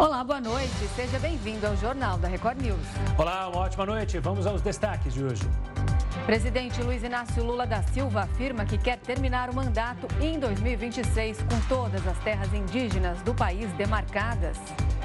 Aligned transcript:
Olá, 0.00 0.24
boa 0.24 0.40
noite. 0.40 0.88
Seja 0.96 1.18
bem-vindo 1.18 1.66
ao 1.66 1.76
Jornal 1.76 2.16
da 2.16 2.26
Record 2.26 2.58
News. 2.62 2.86
Olá, 3.18 3.46
uma 3.48 3.58
ótima 3.58 3.84
noite. 3.84 4.18
Vamos 4.18 4.46
aos 4.46 4.62
destaques 4.62 5.12
de 5.12 5.22
hoje. 5.22 5.42
Presidente 6.24 6.82
Luiz 6.82 7.02
Inácio 7.02 7.44
Lula 7.44 7.66
da 7.66 7.82
Silva 7.82 8.22
afirma 8.22 8.64
que 8.64 8.78
quer 8.78 8.96
terminar 8.96 9.50
o 9.50 9.54
mandato 9.54 10.08
em 10.18 10.38
2026 10.38 11.42
com 11.42 11.60
todas 11.68 12.06
as 12.06 12.18
terras 12.20 12.50
indígenas 12.54 13.20
do 13.20 13.34
país 13.34 13.70
demarcadas. 13.72 14.56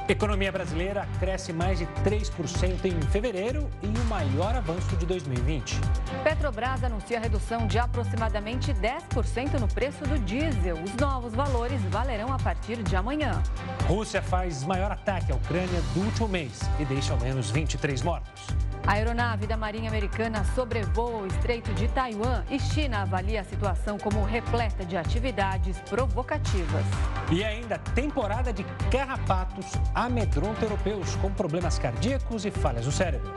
Economia 0.07 0.51
brasileira 0.51 1.07
cresce 1.19 1.51
mais 1.51 1.79
de 1.79 1.87
3% 2.03 2.85
em 2.85 3.01
fevereiro 3.07 3.67
e 3.81 3.87
o 3.87 4.05
maior 4.05 4.55
avanço 4.55 4.95
de 4.97 5.05
2020. 5.05 5.79
Petrobras 6.23 6.83
anuncia 6.83 7.19
redução 7.19 7.65
de 7.65 7.79
aproximadamente 7.79 8.71
10% 8.71 9.59
no 9.59 9.67
preço 9.67 10.03
do 10.03 10.19
diesel. 10.19 10.77
Os 10.83 10.93
novos 10.95 11.33
valores 11.33 11.81
valerão 11.89 12.31
a 12.31 12.37
partir 12.37 12.83
de 12.83 12.95
amanhã. 12.95 13.41
Rússia 13.87 14.21
faz 14.21 14.63
maior 14.63 14.91
ataque 14.91 15.31
à 15.31 15.35
Ucrânia 15.35 15.81
do 15.95 16.01
último 16.01 16.27
mês 16.27 16.59
e 16.79 16.85
deixa 16.85 17.11
ao 17.11 17.19
menos 17.19 17.49
23 17.49 18.03
mortos. 18.03 18.45
A 18.87 18.93
aeronave 18.93 19.47
da 19.47 19.57
Marinha 19.57 19.89
Americana 19.89 20.45
sobrevoa 20.53 21.23
o 21.23 21.25
Estreito 21.25 21.73
de 21.73 21.87
Taiwan 21.87 22.43
e 22.51 22.59
China 22.59 23.01
avalia 23.01 23.41
a 23.41 23.43
situação 23.43 23.97
como 23.97 24.23
repleta 24.23 24.85
de 24.85 24.95
atividades 24.95 25.79
provocativas. 25.89 26.85
E 27.31 27.43
ainda, 27.43 27.79
temporada 27.79 28.53
de 28.53 28.63
carrapatos 28.91 29.65
amedronta 29.93 30.65
europeus 30.65 31.15
com 31.15 31.31
problemas 31.31 31.79
cardíacos 31.79 32.45
e 32.45 32.51
falhas 32.51 32.85
no 32.85 32.91
cérebro. 32.91 33.33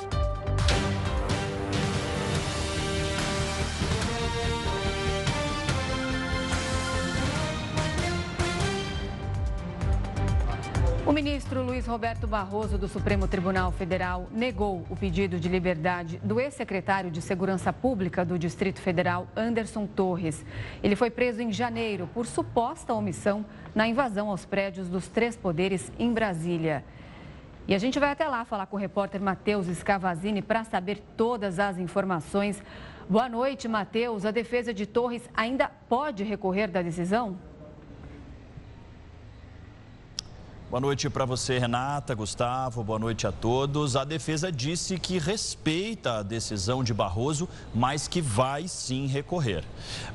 O 11.09 11.13
ministro 11.13 11.63
Luiz 11.63 11.87
Roberto 11.87 12.27
Barroso, 12.27 12.77
do 12.77 12.87
Supremo 12.87 13.27
Tribunal 13.27 13.73
Federal, 13.73 14.29
negou 14.31 14.85
o 14.91 14.95
pedido 14.95 15.41
de 15.41 15.49
liberdade 15.49 16.21
do 16.23 16.39
ex-secretário 16.39 17.11
de 17.11 17.23
Segurança 17.23 17.73
Pública 17.73 18.27
do 18.27 18.39
Distrito 18.39 18.79
Federal, 18.79 19.27
Anderson 19.35 19.87
Torres. 19.87 20.45
Ele 20.83 20.95
foi 20.95 21.11
preso 21.11 21.41
em 21.41 21.51
janeiro 21.51 22.11
por 22.13 22.27
suposta 22.27 22.93
omissão 22.93 23.43
na 23.75 23.89
invasão 23.89 24.29
aos 24.29 24.45
prédios 24.45 24.87
dos 24.87 25.09
três 25.09 25.35
poderes 25.35 25.91
em 25.99 26.13
Brasília. 26.13 26.85
E 27.67 27.75
a 27.75 27.79
gente 27.79 27.99
vai 27.99 28.11
até 28.11 28.29
lá 28.29 28.45
falar 28.45 28.67
com 28.67 28.77
o 28.77 28.79
repórter 28.79 29.19
Matheus 29.19 29.67
Scavazini 29.79 30.43
para 30.43 30.63
saber 30.63 31.03
todas 31.17 31.59
as 31.59 31.79
informações. 31.79 32.63
Boa 33.09 33.31
noite, 33.31 33.67
Matheus. 33.67 34.27
A 34.27 34.31
defesa 34.31 34.75
de 34.75 34.85
Torres 34.85 35.27
ainda 35.33 35.71
pode 35.89 36.23
recorrer 36.23 36.67
da 36.67 36.83
decisão? 36.83 37.39
Boa 40.71 40.83
noite 40.83 41.09
para 41.09 41.25
você, 41.25 41.59
Renata, 41.59 42.15
Gustavo, 42.15 42.85
boa 42.85 42.99
noite 42.99 43.27
a 43.27 43.33
todos. 43.33 43.97
A 43.97 44.05
defesa 44.05 44.53
disse 44.53 44.99
que 44.99 45.19
respeita 45.19 46.19
a 46.19 46.23
decisão 46.23 46.85
de 46.85 46.93
Barroso, 46.93 47.49
mas 47.75 48.07
que 48.07 48.21
vai 48.21 48.69
sim 48.69 49.07
recorrer. 49.07 49.65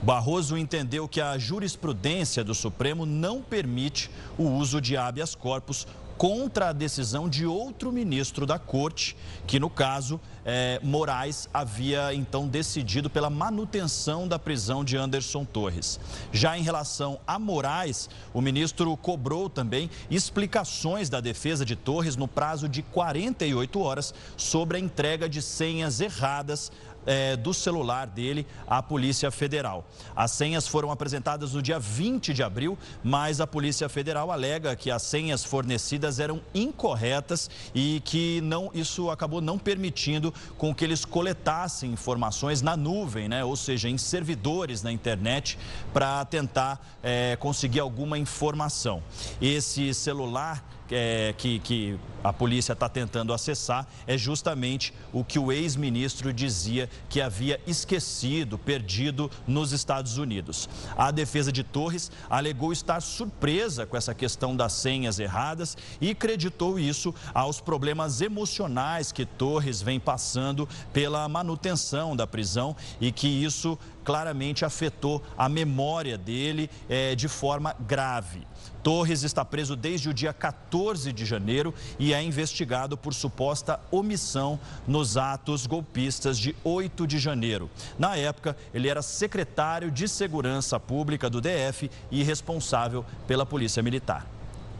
Barroso 0.04 0.56
entendeu 0.56 1.08
que 1.08 1.20
a 1.20 1.40
jurisprudência 1.40 2.44
do 2.44 2.54
Supremo 2.54 3.04
não 3.04 3.42
permite 3.42 4.12
o 4.38 4.44
uso 4.44 4.80
de 4.80 4.95
habeas 4.95 5.34
corpus 5.34 5.88
contra 6.17 6.69
a 6.69 6.73
decisão 6.73 7.28
de 7.28 7.45
outro 7.45 7.92
ministro 7.92 8.45
da 8.45 8.59
corte, 8.59 9.16
que 9.45 9.59
no 9.59 9.69
caso, 9.69 10.20
é, 10.45 10.80
Moraes 10.83 11.50
havia 11.53 12.14
então 12.14 12.47
decidido 12.47 13.09
pela 13.09 13.30
manutenção 13.30 14.28
da 14.28 14.38
prisão 14.38 14.83
de 14.83 14.97
Anderson 14.97 15.45
Torres. 15.45 16.00
Já 16.31 16.58
em 16.58 16.64
relação 16.64 17.20
a 17.25 17.39
Moraes, 17.39 18.09
o 18.33 18.42
ministro 18.42 18.95
cobrou 18.97 19.50
também 19.50 19.89
explicações 20.09 21.09
da 21.09 21.22
defesa 21.22 21.66
de 21.66 21.75
Torres 21.75 22.16
no 22.16 22.27
prazo 22.27 22.67
de 22.67 22.81
48 22.81 23.80
horas 23.80 24.14
sobre 24.38 24.77
a 24.77 24.80
entrega 24.80 25.27
de 25.30 25.42
senhas 25.42 26.02
erradas 26.02 26.72
é, 27.06 27.36
do 27.36 27.54
celular 27.54 28.08
dele 28.08 28.45
à 28.67 28.82
Polícia 28.82 29.30
Federal. 29.32 29.86
As 30.16 30.32
senhas 30.32 30.67
foram 30.67 30.92
apresentadas 30.92 31.54
no 31.54 31.61
dia 31.61 31.80
20 31.80 32.33
de 32.33 32.44
abril, 32.44 32.77
mas 33.04 33.39
a 33.39 33.48
Polícia 33.48 33.88
Federal 33.89 34.32
alega 34.32 34.76
que 34.76 34.92
as 34.92 35.02
senhas 35.04 35.44
fornecidas 35.44 36.20
eram 36.20 36.42
incorretas 36.54 37.50
e 37.73 38.02
que 38.05 38.42
não, 38.42 38.72
isso 38.73 39.10
acabou 39.10 39.42
não 39.42 39.58
permitindo 39.58 40.33
com 40.58 40.73
que 40.73 40.83
eles 40.83 41.05
coletassem 41.05 41.92
informações 41.92 42.61
na 42.61 42.76
nuvem, 42.76 43.27
né? 43.27 43.44
ou 43.44 43.56
seja, 43.56 43.89
em 43.89 43.98
servidores 43.98 44.82
na 44.82 44.92
internet, 44.92 45.58
para 45.94 46.23
tentar 46.26 46.98
é, 47.02 47.36
conseguir 47.39 47.80
alguma 47.80 48.17
informação. 48.17 49.04
Esse 49.42 49.94
celular 49.94 50.64
é, 50.93 51.33
que, 51.37 51.59
que 51.59 51.99
a 52.23 52.31
polícia 52.31 52.71
está 52.71 52.87
tentando 52.87 53.33
acessar 53.33 53.86
é 54.08 54.17
justamente 54.17 54.93
o 55.11 55.23
que 55.23 55.37
o 55.37 55.52
ex-ministro 55.52 56.31
dizia 56.31 56.89
que 57.09 57.20
havia 57.20 57.59
esquecido, 57.67 58.58
perdido 58.58 59.30
nos 59.45 59.73
Estados 59.73 60.17
Unidos. 60.17 60.70
A 60.95 61.11
defesa 61.11 61.52
de 61.52 61.64
Torres 61.64 62.11
alegou 62.30 62.71
estar 62.71 63.02
surpresa 63.02 63.86
com 63.86 63.98
essa 63.98 64.15
questão 64.15 64.55
das 64.55 64.73
senhas 64.73 65.20
erradas 65.20 65.77
e 65.99 66.15
creditou 66.15 66.80
isso 66.80 67.14
aos 67.33 67.59
problemas 67.59 68.21
emocionais 68.21 69.11
que 69.11 69.26
Torres 69.26 69.82
vem 69.82 69.99
passando 69.99 70.67
pela 70.93 71.27
manutenção 71.27 72.15
da 72.15 72.26
prisão 72.26 72.76
e 73.02 73.11
que 73.11 73.27
isso 73.27 73.77
claramente 74.03 74.65
afetou 74.65 75.21
a 75.37 75.49
memória 75.49 76.17
dele 76.17 76.70
é, 76.87 77.15
de 77.15 77.27
forma 77.27 77.76
grave. 77.80 78.45
Torres 78.83 79.23
está 79.23 79.45
preso 79.45 79.77
desde 79.77 80.10
o 80.10 80.14
dia 80.14 80.33
14 80.33 81.14
de 81.14 81.26
janeiro 81.26 81.73
e 81.98 82.14
é 82.14 82.21
investigado 82.21 82.98
por 82.98 83.14
suposta 83.14 83.80
omissão 83.89 84.60
nos 84.86 85.16
atos 85.16 85.66
golpistas 85.66 86.38
de 86.38 86.54
8 86.66 87.08
de 87.08 87.17
janeiro. 87.17 87.70
Na 87.98 88.17
época, 88.17 88.58
ele 88.73 88.89
era 88.89 89.02
secretário 89.02 89.89
de 89.89 90.08
Segurança 90.10 90.77
Pública 90.80 91.30
do 91.30 91.39
DF 91.39 91.89
e 92.11 92.23
responsável 92.23 93.05
pela 93.26 93.45
Polícia 93.45 93.82
Militar. 93.82 94.27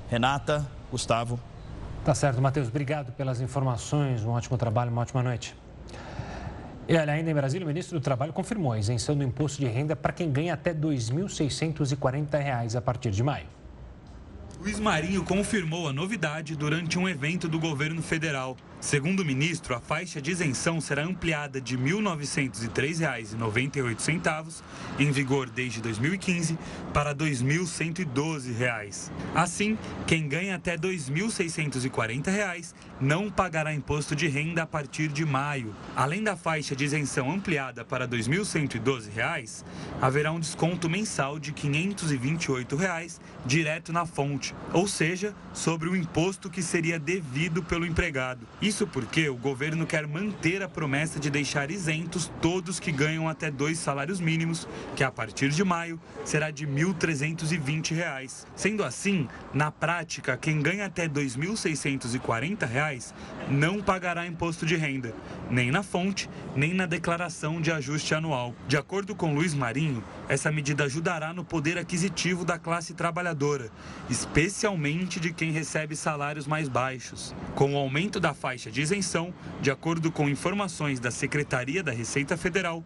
Renata, 0.10 0.70
Gustavo. 0.92 1.40
Tá 2.04 2.14
certo, 2.14 2.42
Matheus. 2.42 2.68
Obrigado 2.68 3.14
pelas 3.14 3.40
informações. 3.40 4.22
Um 4.24 4.32
ótimo 4.32 4.58
trabalho, 4.58 4.92
uma 4.92 5.02
ótima 5.02 5.24
noite. 5.24 5.56
E 6.86 6.98
olha, 6.98 7.14
ainda 7.14 7.32
em 7.32 7.34
Brasília, 7.34 7.64
o 7.66 7.68
ministro 7.68 7.98
do 7.98 8.04
Trabalho 8.04 8.34
confirmou 8.34 8.74
a 8.74 8.78
isenção 8.78 9.16
do 9.16 9.24
imposto 9.24 9.60
de 9.60 9.68
renda 9.68 9.96
para 9.96 10.12
quem 10.12 10.30
ganha 10.30 10.54
até 10.54 10.72
R$ 10.72 10.80
2.640 10.80 12.76
a 12.76 12.82
partir 12.82 13.10
de 13.10 13.24
maio. 13.24 13.48
Luiz 14.64 14.80
Marinho 14.80 15.26
confirmou 15.26 15.90
a 15.90 15.94
novidade 15.94 16.56
durante 16.56 16.98
um 16.98 17.10
evento 17.10 17.50
do 17.50 17.60
governo 17.60 18.02
federal. 18.02 18.56
Segundo 18.84 19.22
o 19.22 19.26
ministro, 19.26 19.74
a 19.74 19.80
faixa 19.80 20.22
de 20.22 20.30
isenção 20.30 20.80
será 20.82 21.06
ampliada 21.06 21.62
de 21.62 21.78
R$ 21.78 21.94
1.903,98, 21.94 24.62
em 25.00 25.10
vigor 25.10 25.50
desde 25.50 25.80
2015, 25.80 26.60
para 26.94 27.12
R$ 27.12 27.16
2.112. 27.16 29.10
Assim, 29.34 29.78
quem 30.06 30.28
ganha 30.28 30.58
até 30.58 30.72
R$ 30.72 30.80
2.640 30.80 32.74
não 33.00 33.32
pagará 33.32 33.74
imposto 33.74 34.18
de 34.18 34.28
renda 34.28 34.64
a 34.64 34.68
partir 34.68 35.08
de 35.08 35.26
maio. 35.26 35.74
Além 35.96 36.22
da 36.22 36.36
faixa 36.36 36.76
de 36.76 36.84
isenção 36.84 37.32
ampliada 37.32 37.86
para 37.86 38.04
R$ 38.04 38.18
2.112, 38.18 39.64
haverá 40.02 40.34
um 40.34 40.42
desconto 40.42 40.90
mensal 40.90 41.40
de 41.40 41.54
528 41.54 42.76
reais, 42.76 43.22
direto 43.46 43.94
na 43.94 44.06
fonte, 44.06 44.54
ou 44.74 44.90
seja, 44.90 45.34
sobre 45.54 45.88
o 45.88 45.96
imposto 45.96 46.50
que 46.50 46.62
seria 46.62 47.00
devido 47.00 47.64
pelo 47.64 47.86
empregado. 47.86 48.46
Isso 48.62 48.73
porque 48.82 49.30
o 49.30 49.36
governo 49.36 49.86
quer 49.86 50.08
manter 50.08 50.64
a 50.64 50.68
promessa 50.68 51.20
de 51.20 51.30
deixar 51.30 51.70
isentos 51.70 52.32
todos 52.42 52.80
que 52.80 52.92
ganham 52.92 53.30
até 53.30 53.52
dois 53.52 53.78
salários 53.78 54.20
mínimos, 54.20 54.68
que 54.96 55.04
a 55.04 55.12
partir 55.12 55.50
de 55.50 55.64
maio 55.64 56.02
será 56.26 56.50
de 56.50 56.66
R$ 56.66 56.72
1.320. 56.72 58.46
Sendo 58.56 58.84
assim, 58.84 59.28
na 59.54 59.70
prática, 59.70 60.36
quem 60.36 60.62
ganha 60.62 60.88
até 60.88 61.04
R$ 61.04 61.10
2.640 61.10 63.14
não 63.48 63.80
pagará 63.80 64.26
imposto 64.26 64.66
de 64.66 64.76
renda, 64.76 65.14
nem 65.52 65.70
na 65.70 65.84
fonte, 65.84 66.28
nem 66.56 66.74
na 66.74 66.88
declaração 66.88 67.62
de 67.62 67.72
ajuste 67.72 68.16
anual. 68.16 68.56
De 68.68 68.76
acordo 68.76 69.16
com 69.16 69.36
Luiz 69.36 69.54
Marinho, 69.54 70.04
essa 70.28 70.52
medida 70.52 70.86
ajudará 70.86 71.32
no 71.32 71.46
poder 71.46 71.78
aquisitivo 71.78 72.44
da 72.44 72.58
classe 72.58 72.96
trabalhadora, 72.96 73.70
especialmente 74.10 75.20
de 75.20 75.32
quem 75.32 75.52
recebe 75.52 75.96
salários 75.96 76.48
mais 76.48 76.68
baixos. 76.68 77.36
Com 77.54 77.76
o 77.76 77.78
aumento 77.78 78.20
da 78.20 78.34
faixa 78.34 78.63
de 78.72 78.82
isenção, 78.82 79.34
de 79.62 79.72
acordo 79.72 80.12
com 80.12 80.30
informações 80.30 81.00
da 81.00 81.12
Secretaria 81.12 81.84
da 81.84 81.92
Receita 81.92 82.38
Federal, 82.38 82.84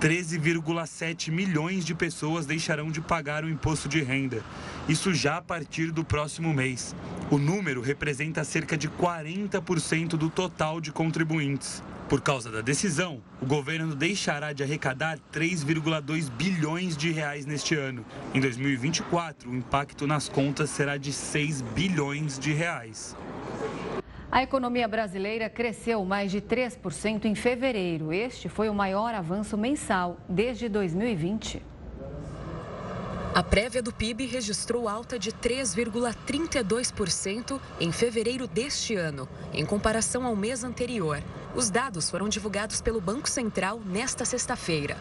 13,7 0.00 1.30
milhões 1.30 1.84
de 1.84 1.94
pessoas 1.94 2.44
deixarão 2.44 2.90
de 2.90 3.00
pagar 3.00 3.44
o 3.44 3.48
imposto 3.48 3.88
de 3.88 4.02
renda. 4.02 4.42
Isso 4.88 5.14
já 5.14 5.38
a 5.38 5.42
partir 5.42 5.90
do 5.90 6.04
próximo 6.04 6.52
mês. 6.52 6.94
O 7.30 7.38
número 7.38 7.80
representa 7.80 8.44
cerca 8.44 8.76
de 8.76 8.88
40% 8.88 10.10
do 10.10 10.28
total 10.28 10.80
de 10.80 10.92
contribuintes. 10.92 11.82
Por 12.08 12.20
causa 12.20 12.52
da 12.52 12.60
decisão, 12.60 13.20
o 13.42 13.46
governo 13.46 13.92
deixará 13.92 14.52
de 14.52 14.62
arrecadar 14.62 15.18
3,2 15.32 16.30
bilhões 16.30 16.96
de 16.96 17.10
reais 17.10 17.44
neste 17.46 17.74
ano. 17.74 18.04
Em 18.32 18.40
2024, 18.40 19.50
o 19.50 19.56
impacto 19.56 20.06
nas 20.06 20.28
contas 20.28 20.70
será 20.70 20.96
de 20.96 21.12
6 21.12 21.62
bilhões 21.62 22.38
de 22.38 22.52
reais. 22.52 23.16
A 24.30 24.42
economia 24.42 24.86
brasileira 24.88 25.48
cresceu 25.48 26.04
mais 26.04 26.32
de 26.32 26.40
3% 26.40 27.26
em 27.26 27.34
fevereiro. 27.34 28.12
Este 28.12 28.48
foi 28.48 28.68
o 28.68 28.74
maior 28.74 29.14
avanço 29.14 29.56
mensal 29.56 30.18
desde 30.28 30.68
2020. 30.68 31.62
A 33.32 33.42
prévia 33.42 33.82
do 33.82 33.92
PIB 33.92 34.26
registrou 34.26 34.88
alta 34.88 35.18
de 35.18 35.30
3,32% 35.30 37.60
em 37.78 37.92
fevereiro 37.92 38.48
deste 38.48 38.96
ano, 38.96 39.28
em 39.52 39.64
comparação 39.64 40.24
ao 40.24 40.34
mês 40.34 40.64
anterior. 40.64 41.22
Os 41.54 41.70
dados 41.70 42.10
foram 42.10 42.28
divulgados 42.28 42.80
pelo 42.80 43.00
Banco 43.00 43.28
Central 43.28 43.80
nesta 43.84 44.24
sexta-feira. 44.24 44.96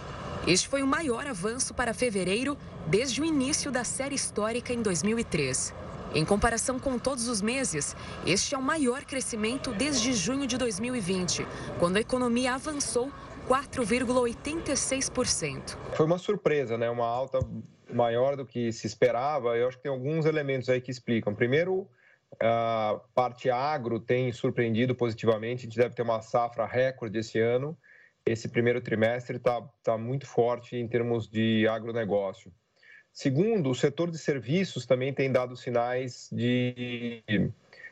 Este 0.45 0.68
foi 0.68 0.83
o 0.83 0.88
maior 0.88 1.25
avanço 1.25 1.74
para 1.74 1.94
fevereiro 1.94 2.57
desde 2.86 3.22
o 3.22 3.25
início 3.25 3.72
da 3.72 3.83
série 3.83 4.16
histórica 4.16 4.72
em 4.72 4.81
2003. 4.81 5.74
Em 6.15 6.23
comparação 6.23 6.79
com 6.79 6.97
todos 6.97 7.27
os 7.27 7.41
meses, 7.41 7.94
este 8.25 8.56
é 8.56 8.57
o 8.57 8.62
maior 8.62 9.03
crescimento 9.03 9.73
desde 9.73 10.13
junho 10.13 10.47
de 10.47 10.57
2020, 10.57 11.45
quando 11.77 11.97
a 11.97 12.00
economia 12.00 12.53
avançou 12.53 13.12
4,86%. 13.50 15.77
Foi 15.94 16.06
uma 16.06 16.17
surpresa, 16.17 16.77
né? 16.77 16.89
Uma 16.89 17.06
alta 17.06 17.39
maior 17.94 18.38
do 18.38 18.45
que 18.45 18.71
se 18.71 18.88
esperava. 18.88 19.57
Eu 19.57 19.67
acho 19.67 19.75
que 19.75 19.83
tem 19.83 19.91
alguns 19.91 20.25
elementos 20.25 20.69
aí 20.69 20.79
que 20.79 20.89
explicam. 20.89 21.35
Primeiro, 21.35 21.85
a 22.41 22.97
parte 23.13 23.50
agro 23.50 24.00
tem 24.00 24.31
surpreendido 24.31 24.95
positivamente. 24.95 25.63
A 25.63 25.65
gente 25.65 25.77
deve 25.77 25.95
ter 25.95 26.03
uma 26.03 26.21
safra 26.21 26.65
recorde 26.65 27.19
esse 27.19 27.39
ano. 27.39 27.77
Esse 28.25 28.47
primeiro 28.47 28.79
trimestre 28.79 29.35
está 29.35 29.62
tá 29.83 29.97
muito 29.97 30.25
forte 30.25 30.77
em 30.77 30.88
termos 30.88 31.27
de 31.27 31.67
agronegócio. 31.67 32.53
Segundo, 33.15 33.69
o 33.69 33.75
setor 33.75 34.12
de 34.12 34.17
serviços 34.17 34.85
também 34.85 35.13
tem 35.13 35.31
dado 35.31 35.56
sinais 35.56 36.29
de 36.33 37.23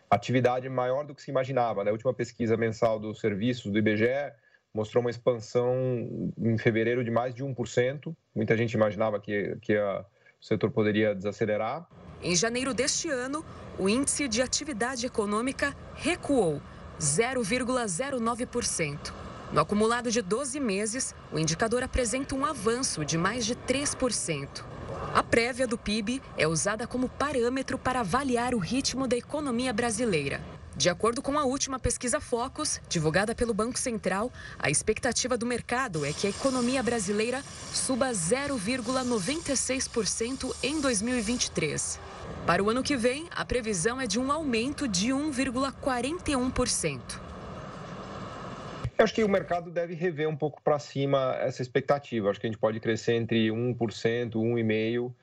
atividade 0.09 0.67
maior 0.67 1.05
do 1.05 1.15
que 1.15 1.21
se 1.21 1.31
imaginava. 1.31 1.81
Né? 1.81 1.91
A 1.91 1.93
última 1.93 2.13
pesquisa 2.13 2.57
mensal 2.57 2.99
dos 2.99 3.21
serviços 3.21 3.71
do 3.71 3.77
IBGE 3.77 4.33
mostrou 4.73 4.99
uma 4.99 5.09
expansão 5.09 6.33
em 6.37 6.57
fevereiro 6.57 7.05
de 7.05 7.09
mais 7.09 7.33
de 7.33 7.41
1%. 7.41 8.13
Muita 8.35 8.57
gente 8.57 8.73
imaginava 8.73 9.17
que, 9.17 9.55
que 9.61 9.77
a, 9.77 10.05
o 10.41 10.45
setor 10.45 10.71
poderia 10.71 11.15
desacelerar. 11.15 11.87
Em 12.21 12.35
janeiro 12.35 12.73
deste 12.73 13.07
ano, 13.07 13.45
o 13.79 13.87
índice 13.87 14.27
de 14.27 14.41
atividade 14.41 15.05
econômica 15.05 15.73
recuou 15.95 16.61
0,09%. 16.99 19.13
No 19.53 19.61
acumulado 19.61 20.11
de 20.11 20.21
12 20.21 20.59
meses, 20.59 21.15
o 21.31 21.39
indicador 21.39 21.81
apresenta 21.81 22.35
um 22.35 22.43
avanço 22.43 23.05
de 23.05 23.17
mais 23.17 23.45
de 23.45 23.55
3%. 23.55 24.72
A 25.13 25.21
prévia 25.21 25.67
do 25.67 25.77
PIB 25.77 26.21
é 26.37 26.47
usada 26.47 26.87
como 26.87 27.09
parâmetro 27.09 27.77
para 27.77 27.99
avaliar 27.99 28.55
o 28.55 28.59
ritmo 28.59 29.07
da 29.07 29.15
economia 29.15 29.71
brasileira. 29.71 30.41
De 30.75 30.89
acordo 30.89 31.21
com 31.21 31.37
a 31.37 31.43
última 31.43 31.77
pesquisa 31.77 32.19
Focus, 32.19 32.81
divulgada 32.89 33.35
pelo 33.35 33.53
Banco 33.53 33.77
Central, 33.77 34.31
a 34.57 34.71
expectativa 34.71 35.37
do 35.37 35.45
mercado 35.45 36.03
é 36.03 36.11
que 36.11 36.25
a 36.25 36.31
economia 36.31 36.81
brasileira 36.81 37.43
suba 37.71 38.09
0,96% 38.09 40.51
em 40.63 40.81
2023. 40.81 41.99
Para 42.47 42.63
o 42.63 42.71
ano 42.71 42.81
que 42.81 42.97
vem, 42.97 43.27
a 43.35 43.45
previsão 43.45 44.01
é 44.01 44.07
de 44.07 44.19
um 44.19 44.31
aumento 44.31 44.87
de 44.87 45.09
1,41%. 45.09 46.99
Eu 49.03 49.05
acho 49.05 49.13
que 49.15 49.23
o 49.25 49.27
mercado 49.27 49.69
deve 49.69 49.95
rever 49.95 50.29
um 50.29 50.35
pouco 50.37 50.61
para 50.61 50.79
cima 50.79 51.35
essa 51.41 51.61
expectativa. 51.61 52.29
Acho 52.29 52.39
que 52.39 52.47
a 52.47 52.49
gente 52.49 52.57
pode 52.57 52.79
crescer 52.79 53.15
entre 53.15 53.49
1%, 53.49 53.75
1,5% 53.75 55.11
uh, 55.11 55.13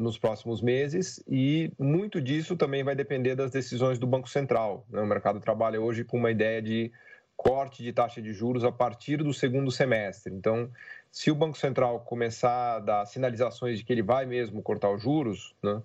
nos 0.00 0.18
próximos 0.18 0.60
meses 0.60 1.22
e 1.28 1.72
muito 1.78 2.20
disso 2.20 2.56
também 2.56 2.82
vai 2.82 2.96
depender 2.96 3.36
das 3.36 3.52
decisões 3.52 4.00
do 4.00 4.06
Banco 4.08 4.28
Central. 4.28 4.84
Né? 4.90 5.00
O 5.00 5.06
mercado 5.06 5.38
trabalha 5.38 5.80
hoje 5.80 6.02
com 6.02 6.16
uma 6.16 6.32
ideia 6.32 6.60
de 6.60 6.90
corte 7.36 7.84
de 7.84 7.92
taxa 7.92 8.20
de 8.20 8.32
juros 8.32 8.64
a 8.64 8.72
partir 8.72 9.18
do 9.18 9.32
segundo 9.32 9.70
semestre. 9.70 10.34
Então, 10.34 10.68
se 11.08 11.30
o 11.30 11.36
Banco 11.36 11.56
Central 11.56 12.00
começar 12.00 12.74
a 12.74 12.78
dar 12.80 13.06
sinalizações 13.06 13.78
de 13.78 13.84
que 13.84 13.92
ele 13.92 14.02
vai 14.02 14.26
mesmo 14.26 14.60
cortar 14.60 14.90
os 14.90 15.00
juros, 15.00 15.54
né, 15.62 15.74
uh, 15.74 15.82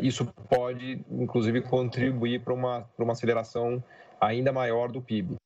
isso 0.00 0.24
pode, 0.48 1.04
inclusive, 1.10 1.60
contribuir 1.62 2.42
para 2.42 2.54
uma, 2.54 2.88
uma 2.96 3.10
aceleração 3.10 3.82
ainda 4.20 4.52
maior 4.52 4.92
do 4.92 5.02
PIB. 5.02 5.39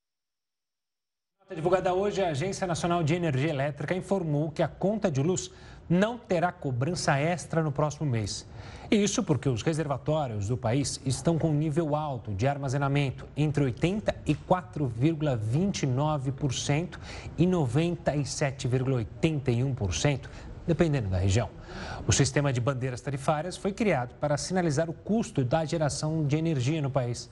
Divulgada 1.54 1.94
hoje, 1.94 2.20
a 2.20 2.30
Agência 2.30 2.66
Nacional 2.66 3.04
de 3.04 3.14
Energia 3.14 3.50
Elétrica 3.50 3.94
informou 3.94 4.50
que 4.50 4.60
a 4.60 4.66
conta 4.66 5.08
de 5.08 5.22
luz 5.22 5.52
não 5.88 6.18
terá 6.18 6.50
cobrança 6.50 7.16
extra 7.16 7.62
no 7.62 7.70
próximo 7.70 8.10
mês. 8.10 8.44
Isso 8.90 9.22
porque 9.22 9.48
os 9.48 9.62
reservatórios 9.62 10.48
do 10.48 10.56
país 10.56 11.00
estão 11.06 11.38
com 11.38 11.52
nível 11.52 11.94
alto 11.94 12.34
de 12.34 12.48
armazenamento 12.48 13.24
entre 13.36 13.64
80% 13.64 14.12
e 14.26 14.34
4,29% 14.34 16.98
e 17.38 17.46
97,81%, 17.46 20.22
dependendo 20.66 21.08
da 21.08 21.18
região. 21.18 21.48
O 22.06 22.12
sistema 22.12 22.52
de 22.52 22.60
bandeiras 22.60 23.00
tarifárias 23.00 23.56
foi 23.56 23.72
criado 23.72 24.14
para 24.16 24.36
sinalizar 24.36 24.90
o 24.90 24.92
custo 24.92 25.42
da 25.44 25.64
geração 25.64 26.26
de 26.26 26.36
energia 26.36 26.82
no 26.82 26.90
país. 26.90 27.30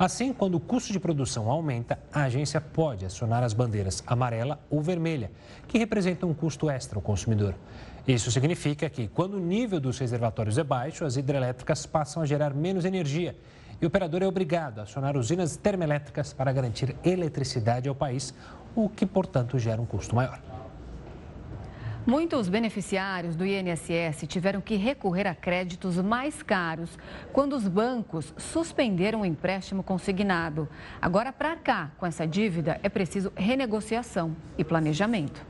Assim, 0.00 0.32
quando 0.32 0.54
o 0.54 0.60
custo 0.60 0.94
de 0.94 0.98
produção 0.98 1.50
aumenta, 1.50 1.98
a 2.10 2.22
agência 2.22 2.58
pode 2.58 3.04
acionar 3.04 3.42
as 3.42 3.52
bandeiras 3.52 4.02
amarela 4.06 4.58
ou 4.70 4.80
vermelha, 4.80 5.30
que 5.68 5.76
representam 5.76 6.30
um 6.30 6.32
custo 6.32 6.70
extra 6.70 6.96
ao 6.96 7.02
consumidor. 7.02 7.54
Isso 8.08 8.32
significa 8.32 8.88
que, 8.88 9.08
quando 9.08 9.34
o 9.34 9.38
nível 9.38 9.78
dos 9.78 9.98
reservatórios 9.98 10.56
é 10.56 10.64
baixo, 10.64 11.04
as 11.04 11.18
hidrelétricas 11.18 11.84
passam 11.84 12.22
a 12.22 12.26
gerar 12.26 12.54
menos 12.54 12.86
energia 12.86 13.36
e 13.78 13.84
o 13.84 13.88
operador 13.88 14.22
é 14.22 14.26
obrigado 14.26 14.78
a 14.78 14.84
acionar 14.84 15.18
usinas 15.18 15.58
termoelétricas 15.58 16.32
para 16.32 16.50
garantir 16.50 16.96
eletricidade 17.04 17.86
ao 17.86 17.94
país, 17.94 18.32
o 18.74 18.88
que, 18.88 19.04
portanto, 19.04 19.58
gera 19.58 19.82
um 19.82 19.86
custo 19.86 20.16
maior. 20.16 20.40
Muitos 22.06 22.48
beneficiários 22.48 23.36
do 23.36 23.44
INSS 23.44 24.26
tiveram 24.26 24.62
que 24.62 24.74
recorrer 24.76 25.26
a 25.26 25.34
créditos 25.34 25.96
mais 25.98 26.42
caros 26.42 26.98
quando 27.30 27.54
os 27.54 27.68
bancos 27.68 28.32
suspenderam 28.38 29.20
o 29.20 29.26
empréstimo 29.26 29.82
consignado. 29.82 30.66
Agora, 31.00 31.30
para 31.30 31.54
cá, 31.56 31.92
com 31.98 32.06
essa 32.06 32.26
dívida, 32.26 32.80
é 32.82 32.88
preciso 32.88 33.30
renegociação 33.36 34.34
e 34.56 34.64
planejamento. 34.64 35.44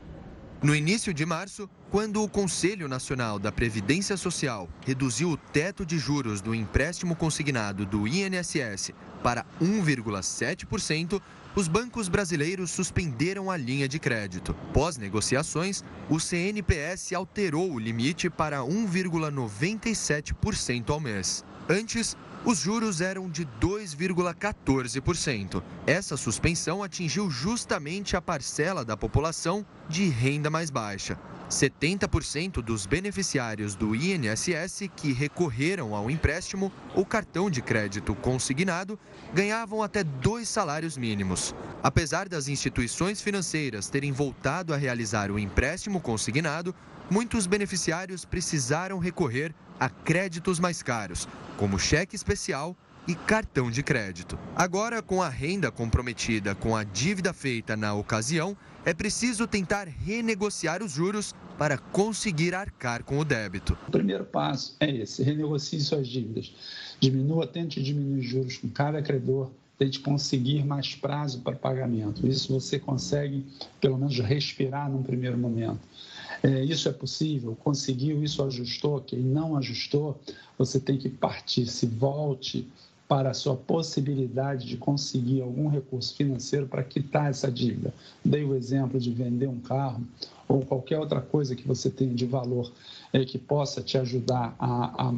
No 0.61 0.75
início 0.75 1.13
de 1.13 1.25
março, 1.25 1.69
quando 1.89 2.21
o 2.21 2.29
Conselho 2.29 2.87
Nacional 2.87 3.39
da 3.39 3.51
Previdência 3.51 4.15
Social 4.15 4.69
reduziu 4.85 5.29
o 5.29 5.37
teto 5.37 5.85
de 5.85 5.97
juros 5.97 6.41
do 6.41 6.53
empréstimo 6.53 7.15
consignado 7.15 7.85
do 7.85 8.05
INSS 8.07 8.91
para 9.23 9.45
1,7%, 9.59 11.19
os 11.55 11.67
bancos 11.67 12.07
brasileiros 12.07 12.71
suspenderam 12.71 13.51
a 13.51 13.57
linha 13.57 13.87
de 13.87 13.99
crédito. 13.99 14.55
Pós 14.73 14.97
negociações, 14.97 15.83
o 16.09 16.19
CNPS 16.19 17.13
alterou 17.13 17.73
o 17.73 17.79
limite 17.79 18.27
para 18.29 18.59
1,97% 18.59 20.89
ao 20.89 20.99
mês. 20.99 21.45
Antes, 21.69 22.17
os 22.43 22.57
juros 22.57 23.01
eram 23.01 23.29
de 23.29 23.45
2,14%. 23.59 25.61
Essa 25.85 26.17
suspensão 26.17 26.81
atingiu 26.81 27.29
justamente 27.29 28.17
a 28.17 28.21
parcela 28.21 28.83
da 28.83 28.97
população 28.97 29.63
de 29.87 30.09
renda 30.09 30.49
mais 30.49 30.71
baixa. 30.71 31.19
70% 31.49 32.61
dos 32.61 32.85
beneficiários 32.85 33.75
do 33.75 33.93
INSS 33.93 34.89
que 34.95 35.11
recorreram 35.11 35.93
ao 35.93 36.09
empréstimo 36.09 36.71
ou 36.95 37.05
cartão 37.05 37.49
de 37.49 37.61
crédito 37.61 38.15
consignado 38.15 38.97
ganhavam 39.33 39.83
até 39.83 40.03
dois 40.03 40.49
salários 40.49 40.97
mínimos. 40.97 41.53
Apesar 41.83 42.27
das 42.27 42.47
instituições 42.47 43.21
financeiras 43.21 43.89
terem 43.89 44.11
voltado 44.11 44.73
a 44.73 44.77
realizar 44.77 45.29
o 45.29 45.37
empréstimo 45.37 45.99
consignado, 45.99 46.73
muitos 47.09 47.45
beneficiários 47.45 48.23
precisaram 48.23 48.97
recorrer 48.97 49.53
a 49.81 49.89
créditos 49.89 50.59
mais 50.59 50.83
caros, 50.83 51.27
como 51.57 51.79
cheque 51.79 52.15
especial 52.15 52.77
e 53.07 53.15
cartão 53.15 53.71
de 53.71 53.81
crédito. 53.81 54.37
Agora, 54.55 55.01
com 55.01 55.23
a 55.23 55.27
renda 55.27 55.71
comprometida 55.71 56.53
com 56.53 56.75
a 56.75 56.83
dívida 56.83 57.33
feita 57.33 57.75
na 57.75 57.91
ocasião, 57.95 58.55
é 58.85 58.93
preciso 58.93 59.47
tentar 59.47 59.87
renegociar 59.87 60.83
os 60.83 60.91
juros 60.91 61.33
para 61.57 61.79
conseguir 61.79 62.53
arcar 62.53 63.03
com 63.03 63.17
o 63.17 63.25
débito. 63.25 63.75
O 63.87 63.91
primeiro 63.91 64.23
passo 64.23 64.75
é 64.79 64.97
esse: 64.97 65.23
renegocie 65.23 65.81
suas 65.81 66.07
dívidas. 66.07 66.53
Diminua, 66.99 67.47
tente 67.47 67.81
diminuir 67.81 68.19
os 68.19 68.25
juros 68.25 68.57
com 68.57 68.69
cada 68.69 69.01
credor 69.01 69.49
de 69.89 69.99
conseguir 69.99 70.63
mais 70.63 70.93
prazo 70.93 71.41
para 71.41 71.55
pagamento. 71.55 72.27
Isso 72.27 72.53
você 72.53 72.77
consegue, 72.77 73.43
pelo 73.79 73.97
menos, 73.97 74.19
respirar 74.19 74.89
num 74.89 75.01
primeiro 75.01 75.37
momento. 75.37 75.79
É, 76.43 76.63
isso 76.63 76.89
é 76.89 76.91
possível? 76.91 77.55
Conseguiu? 77.63 78.23
Isso 78.23 78.43
ajustou? 78.43 79.01
Quem 79.01 79.19
não 79.19 79.57
ajustou, 79.57 80.19
você 80.57 80.79
tem 80.79 80.97
que 80.97 81.09
partir, 81.09 81.67
se 81.67 81.85
volte 81.85 82.67
para 83.07 83.31
a 83.31 83.33
sua 83.33 83.57
possibilidade 83.57 84.65
de 84.65 84.77
conseguir 84.77 85.41
algum 85.41 85.67
recurso 85.67 86.15
financeiro 86.15 86.65
para 86.65 86.81
quitar 86.81 87.29
essa 87.29 87.51
dívida. 87.51 87.93
Dei 88.23 88.45
o 88.45 88.55
exemplo 88.55 88.99
de 88.99 89.11
vender 89.11 89.47
um 89.47 89.59
carro 89.59 90.01
ou 90.47 90.65
qualquer 90.65 90.97
outra 90.97 91.19
coisa 91.19 91.53
que 91.53 91.67
você 91.67 91.89
tenha 91.89 92.13
de 92.13 92.25
valor 92.25 92.71
é, 93.11 93.25
que 93.25 93.37
possa 93.37 93.81
te 93.81 93.97
ajudar 93.97 94.55
a, 94.57 95.09
a 95.09 95.13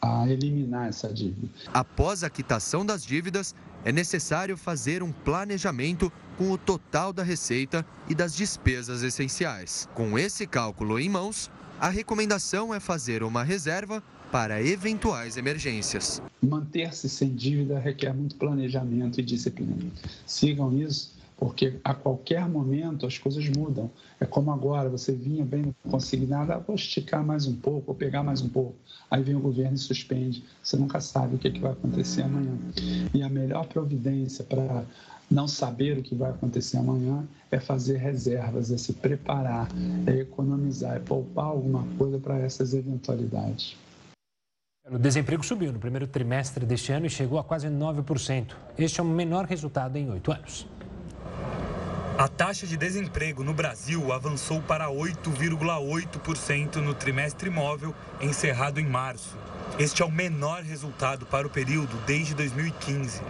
a 0.00 0.28
eliminar 0.28 0.88
essa 0.88 1.12
dívida. 1.12 1.48
Após 1.72 2.22
a 2.22 2.30
quitação 2.30 2.84
das 2.84 3.04
dívidas, 3.04 3.54
é 3.86 3.92
necessário 3.92 4.56
fazer 4.56 5.00
um 5.00 5.12
planejamento 5.12 6.12
com 6.36 6.50
o 6.50 6.58
total 6.58 7.12
da 7.12 7.22
receita 7.22 7.86
e 8.08 8.16
das 8.16 8.34
despesas 8.34 9.04
essenciais. 9.04 9.88
Com 9.94 10.18
esse 10.18 10.44
cálculo 10.44 10.98
em 10.98 11.08
mãos, 11.08 11.48
a 11.80 11.88
recomendação 11.88 12.74
é 12.74 12.80
fazer 12.80 13.22
uma 13.22 13.44
reserva 13.44 14.02
para 14.32 14.60
eventuais 14.60 15.36
emergências. 15.36 16.20
Manter-se 16.42 17.08
sem 17.08 17.32
dívida 17.32 17.78
requer 17.78 18.12
muito 18.12 18.34
planejamento 18.34 19.20
e 19.20 19.22
disciplina. 19.22 19.76
Sigam 20.26 20.76
isso 20.76 21.15
porque 21.36 21.78
a 21.84 21.92
qualquer 21.92 22.48
momento 22.48 23.06
as 23.06 23.18
coisas 23.18 23.46
mudam. 23.48 23.90
É 24.18 24.24
como 24.24 24.50
agora, 24.50 24.88
você 24.88 25.12
vinha 25.12 25.44
bem 25.44 25.74
consignado, 25.88 26.52
ah, 26.52 26.58
vou 26.58 26.74
esticar 26.74 27.24
mais 27.24 27.46
um 27.46 27.54
pouco, 27.54 27.86
vou 27.86 27.94
pegar 27.94 28.22
mais 28.22 28.40
um 28.40 28.48
pouco. 28.48 28.74
Aí 29.10 29.22
vem 29.22 29.34
o 29.34 29.40
governo 29.40 29.74
e 29.74 29.78
suspende. 29.78 30.44
Você 30.62 30.76
nunca 30.76 31.00
sabe 31.00 31.36
o 31.36 31.38
que, 31.38 31.48
é 31.48 31.50
que 31.50 31.60
vai 31.60 31.72
acontecer 31.72 32.22
amanhã. 32.22 32.56
E 33.12 33.22
a 33.22 33.28
melhor 33.28 33.66
providência 33.66 34.44
para 34.44 34.84
não 35.30 35.46
saber 35.46 35.98
o 35.98 36.02
que 36.02 36.14
vai 36.14 36.30
acontecer 36.30 36.78
amanhã 36.78 37.26
é 37.50 37.60
fazer 37.60 37.98
reservas, 37.98 38.70
é 38.70 38.78
se 38.78 38.92
preparar, 38.94 39.68
é 40.06 40.20
economizar, 40.20 40.96
é 40.96 41.00
poupar 41.00 41.46
alguma 41.46 41.84
coisa 41.98 42.18
para 42.18 42.38
essas 42.38 42.72
eventualidades. 42.72 43.76
O 44.88 44.98
desemprego 44.98 45.44
subiu 45.44 45.72
no 45.72 45.80
primeiro 45.80 46.06
trimestre 46.06 46.64
deste 46.64 46.92
ano 46.92 47.06
e 47.06 47.10
chegou 47.10 47.40
a 47.40 47.44
quase 47.44 47.66
9%. 47.66 48.54
Este 48.78 49.00
é 49.00 49.02
o 49.02 49.06
menor 49.06 49.44
resultado 49.44 49.96
em 49.96 50.08
oito 50.08 50.30
anos. 50.30 50.64
A 52.18 52.28
taxa 52.28 52.66
de 52.66 52.78
desemprego 52.78 53.44
no 53.44 53.52
Brasil 53.52 54.10
avançou 54.10 54.62
para 54.62 54.88
8,8% 54.88 56.76
no 56.76 56.94
trimestre 56.94 57.50
móvel 57.50 57.94
encerrado 58.22 58.80
em 58.80 58.86
março. 58.86 59.36
Este 59.78 60.00
é 60.00 60.04
o 60.04 60.10
menor 60.10 60.62
resultado 60.62 61.26
para 61.26 61.46
o 61.46 61.50
período 61.50 61.94
desde 62.06 62.34
2015. 62.34 63.20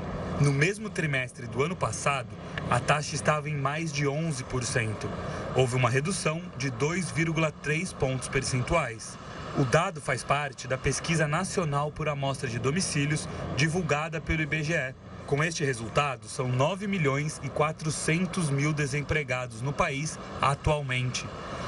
No 0.41 0.53
mesmo 0.53 0.89
trimestre 0.89 1.49
do 1.49 1.65
ano 1.65 1.75
passado, 1.75 2.29
a 2.71 2.79
taxa 2.79 3.17
estava 3.17 3.51
em 3.51 3.57
mais 3.57 3.93
de 3.93 4.05
11%. 4.05 5.09
Houve 5.57 5.75
uma 5.75 5.91
redução 5.91 6.41
de 6.57 6.71
2,3 6.71 7.93
pontos 7.93 8.29
percentuais. 8.29 9.19
O 9.59 9.65
dado 9.65 10.01
faz 10.01 10.23
parte 10.23 10.69
da 10.69 10.79
Pesquisa 10.79 11.27
Nacional 11.27 11.91
por 11.91 12.09
Amostra 12.09 12.49
de 12.49 12.61
Domicílios, 12.61 13.29
divulgada 13.57 14.21
pelo 14.21 14.43
IBGE, 14.43 14.95
com 15.27 15.43
este 15.43 15.65
resultado, 15.65 16.29
são 16.29 16.49
9 16.49 16.87
milhões 16.87 17.41
e 17.43 17.49
400 17.49 18.49
mil 18.49 18.73
desempregados 18.73 19.61
no 19.61 19.73
país 19.73 20.19
atualmente. 20.41 21.27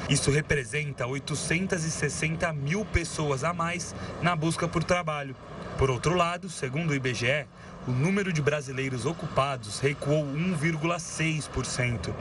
Isso 0.09 0.31
representa 0.31 1.07
860 1.07 2.53
mil 2.53 2.85
pessoas 2.85 3.45
a 3.45 3.53
mais 3.53 3.95
na 4.23 4.35
busca 4.35 4.67
por 4.67 4.83
trabalho. 4.85 5.37
Por 5.77 5.91
outro 5.91 6.15
lado, 6.15 6.49
segundo 6.49 6.91
o 6.91 6.95
IBGE, 6.95 7.47
o 7.87 7.91
número 7.91 8.33
de 8.33 8.41
brasileiros 8.41 9.05
ocupados 9.05 9.81
recuou 9.81 10.25
1,6%. 10.25 12.15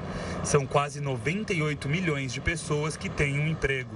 São 0.43 0.65
quase 0.65 0.99
98 0.99 1.87
milhões 1.87 2.33
de 2.33 2.41
pessoas 2.41 2.97
que 2.97 3.09
têm 3.09 3.39
um 3.39 3.47
emprego. 3.47 3.95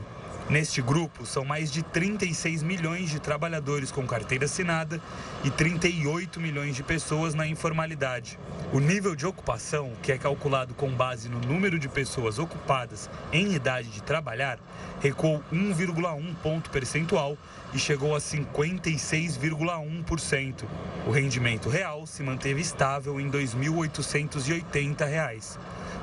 Neste 0.52 0.82
grupo, 0.82 1.26
são 1.26 1.46
mais 1.46 1.72
de 1.72 1.82
36 1.82 2.62
milhões 2.62 3.10
de 3.10 3.22
trabalhadores 3.22 3.90
com 3.90 4.06
carteira 4.06 4.44
assinada 4.44 5.02
e 5.46 5.50
38 5.50 6.42
milhões 6.42 6.76
de 6.76 6.84
pessoas 6.84 7.34
na 7.34 7.48
informalidade. 7.48 8.38
O 8.74 8.82
nível 8.82 9.16
de 9.16 9.26
ocupação, 9.26 9.94
que 10.04 10.12
é 10.12 10.18
calculado 10.18 10.74
com 10.74 10.92
base 10.92 11.30
no 11.30 11.40
número 11.40 11.80
de 11.80 11.88
pessoas 11.88 12.38
ocupadas 12.38 13.10
em 13.32 13.54
idade 13.54 13.88
de 13.92 14.04
trabalhar, 14.04 14.60
recuou 15.00 15.42
1,1 15.54 16.36
ponto 16.44 16.70
percentual 16.70 17.38
e 17.74 17.80
chegou 17.80 18.14
a 18.14 18.20
56,1%. 18.20 20.66
O 21.08 21.12
rendimento 21.12 21.70
real 21.70 22.06
se 22.06 22.22
manteve 22.24 22.60
estável 22.60 23.22
em 23.22 23.30
R$ 23.30 23.40
2.880. 23.40 25.58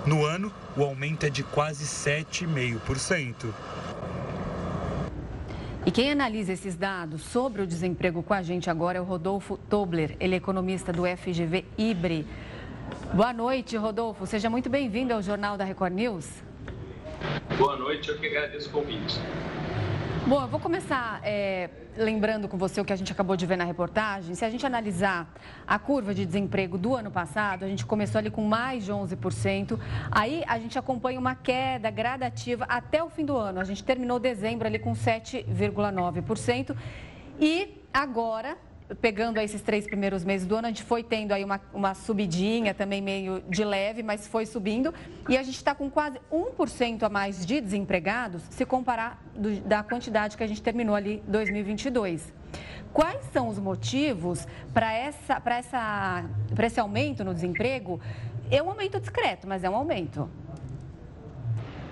No 0.07 0.25
ano, 0.25 0.51
o 0.75 0.83
aumento 0.83 1.27
é 1.27 1.29
de 1.29 1.43
quase 1.43 1.85
7,5%. 1.85 3.53
E 5.89 5.91
quem 5.91 6.13
analisa 6.13 6.53
esses 6.53 6.77
dados 6.77 7.23
sobre 7.23 7.63
o 7.63 7.67
desemprego 7.67 8.23
com 8.23 8.35
a 8.35 8.43
gente 8.43 8.69
agora 8.69 8.99
é 8.99 9.01
o 9.01 9.05
Rodolfo 9.05 9.57
Tobler, 9.57 10.19
ele 10.21 10.35
é 10.35 10.37
economista 10.37 10.93
do 10.93 11.05
FGV 11.07 11.65
Ibre. 11.79 12.27
Boa 13.15 13.33
noite, 13.33 13.75
Rodolfo. 13.75 14.27
Seja 14.27 14.51
muito 14.51 14.69
bem-vindo 14.69 15.15
ao 15.15 15.23
Jornal 15.23 15.57
da 15.57 15.65
Record 15.65 15.95
News. 15.95 16.29
Boa 17.57 17.75
noite, 17.77 18.11
eu 18.11 18.19
que 18.19 18.27
agradeço 18.27 18.69
o 18.69 18.73
convite. 18.73 19.19
Bom, 20.29 20.43
eu 20.43 20.47
vou 20.47 20.61
começar 20.61 21.23
é, 21.25 21.71
lembrando 21.97 22.49
com 22.49 22.59
você 22.59 22.79
o 22.79 22.85
que 22.85 22.93
a 22.93 22.97
gente 22.97 23.11
acabou 23.11 23.35
de 23.35 23.47
ver 23.47 23.57
na 23.57 23.65
reportagem. 23.65 24.35
Se 24.35 24.45
a 24.45 24.51
gente 24.51 24.67
analisar 24.67 25.27
a 25.67 25.79
curva 25.79 26.13
de 26.13 26.27
desemprego 26.27 26.77
do 26.77 26.95
ano 26.95 27.11
passado, 27.11 27.65
a 27.65 27.67
gente 27.67 27.87
começou 27.87 28.19
ali 28.19 28.31
com 28.31 28.43
mais 28.43 28.85
de 28.85 28.93
11%. 28.93 29.81
Aí 30.11 30.45
a 30.47 30.59
gente 30.59 30.79
acompanha 30.79 31.19
uma 31.19 31.35
queda 31.35 31.91
gradativa 31.91 32.67
até 32.69 33.03
o 33.03 33.09
fim 33.09 33.25
do 33.25 33.39
ano. 33.39 33.59
A 33.59 33.65
gente 33.65 33.83
terminou 33.83 34.19
dezembro 34.19 34.67
ali 34.67 34.79
com 34.79 34.93
7,9%. 34.93 36.77
E 37.41 37.83
agora, 37.91 38.59
pegando 39.01 39.39
esses 39.39 39.61
três 39.61 39.87
primeiros 39.87 40.25
meses 40.25 40.47
do 40.47 40.57
ano, 40.57 40.67
a 40.67 40.71
gente 40.71 40.83
foi 40.83 41.03
tendo 41.03 41.33
aí 41.33 41.45
uma, 41.45 41.61
uma 41.73 41.95
subidinha 41.95 42.73
também 42.73 43.03
meio 43.03 43.43
de 43.49 43.65
leve, 43.65 44.03
mas 44.03 44.27
foi 44.27 44.47
subindo. 44.47 44.93
E 45.29 45.37
a 45.37 45.43
gente 45.43 45.57
está 45.57 45.75
com 45.75 45.91
quase 45.91 46.19
1% 46.33 47.03
a 47.03 47.09
mais 47.09 47.45
de 47.45 47.61
desempregados 47.61 48.43
se 48.51 48.65
comparar 48.65 49.23
do, 49.35 49.61
da 49.61 49.83
quantidade 49.83 50.37
que 50.37 50.43
a 50.43 50.47
gente 50.47 50.63
terminou 50.63 50.95
ali 50.95 51.23
2022. 51.27 52.33
Quais 52.93 53.23
são 53.33 53.49
os 53.49 53.59
motivos 53.59 54.47
para 54.73 54.93
essa, 54.93 55.43
essa, 55.45 56.25
esse 56.59 56.81
aumento 56.81 57.23
no 57.23 57.35
desemprego? 57.35 58.01
É 58.51 58.63
um 58.63 58.71
aumento 58.71 58.99
discreto, 58.99 59.47
mas 59.47 59.63
é 59.63 59.69
um 59.69 59.77
aumento. 59.77 60.29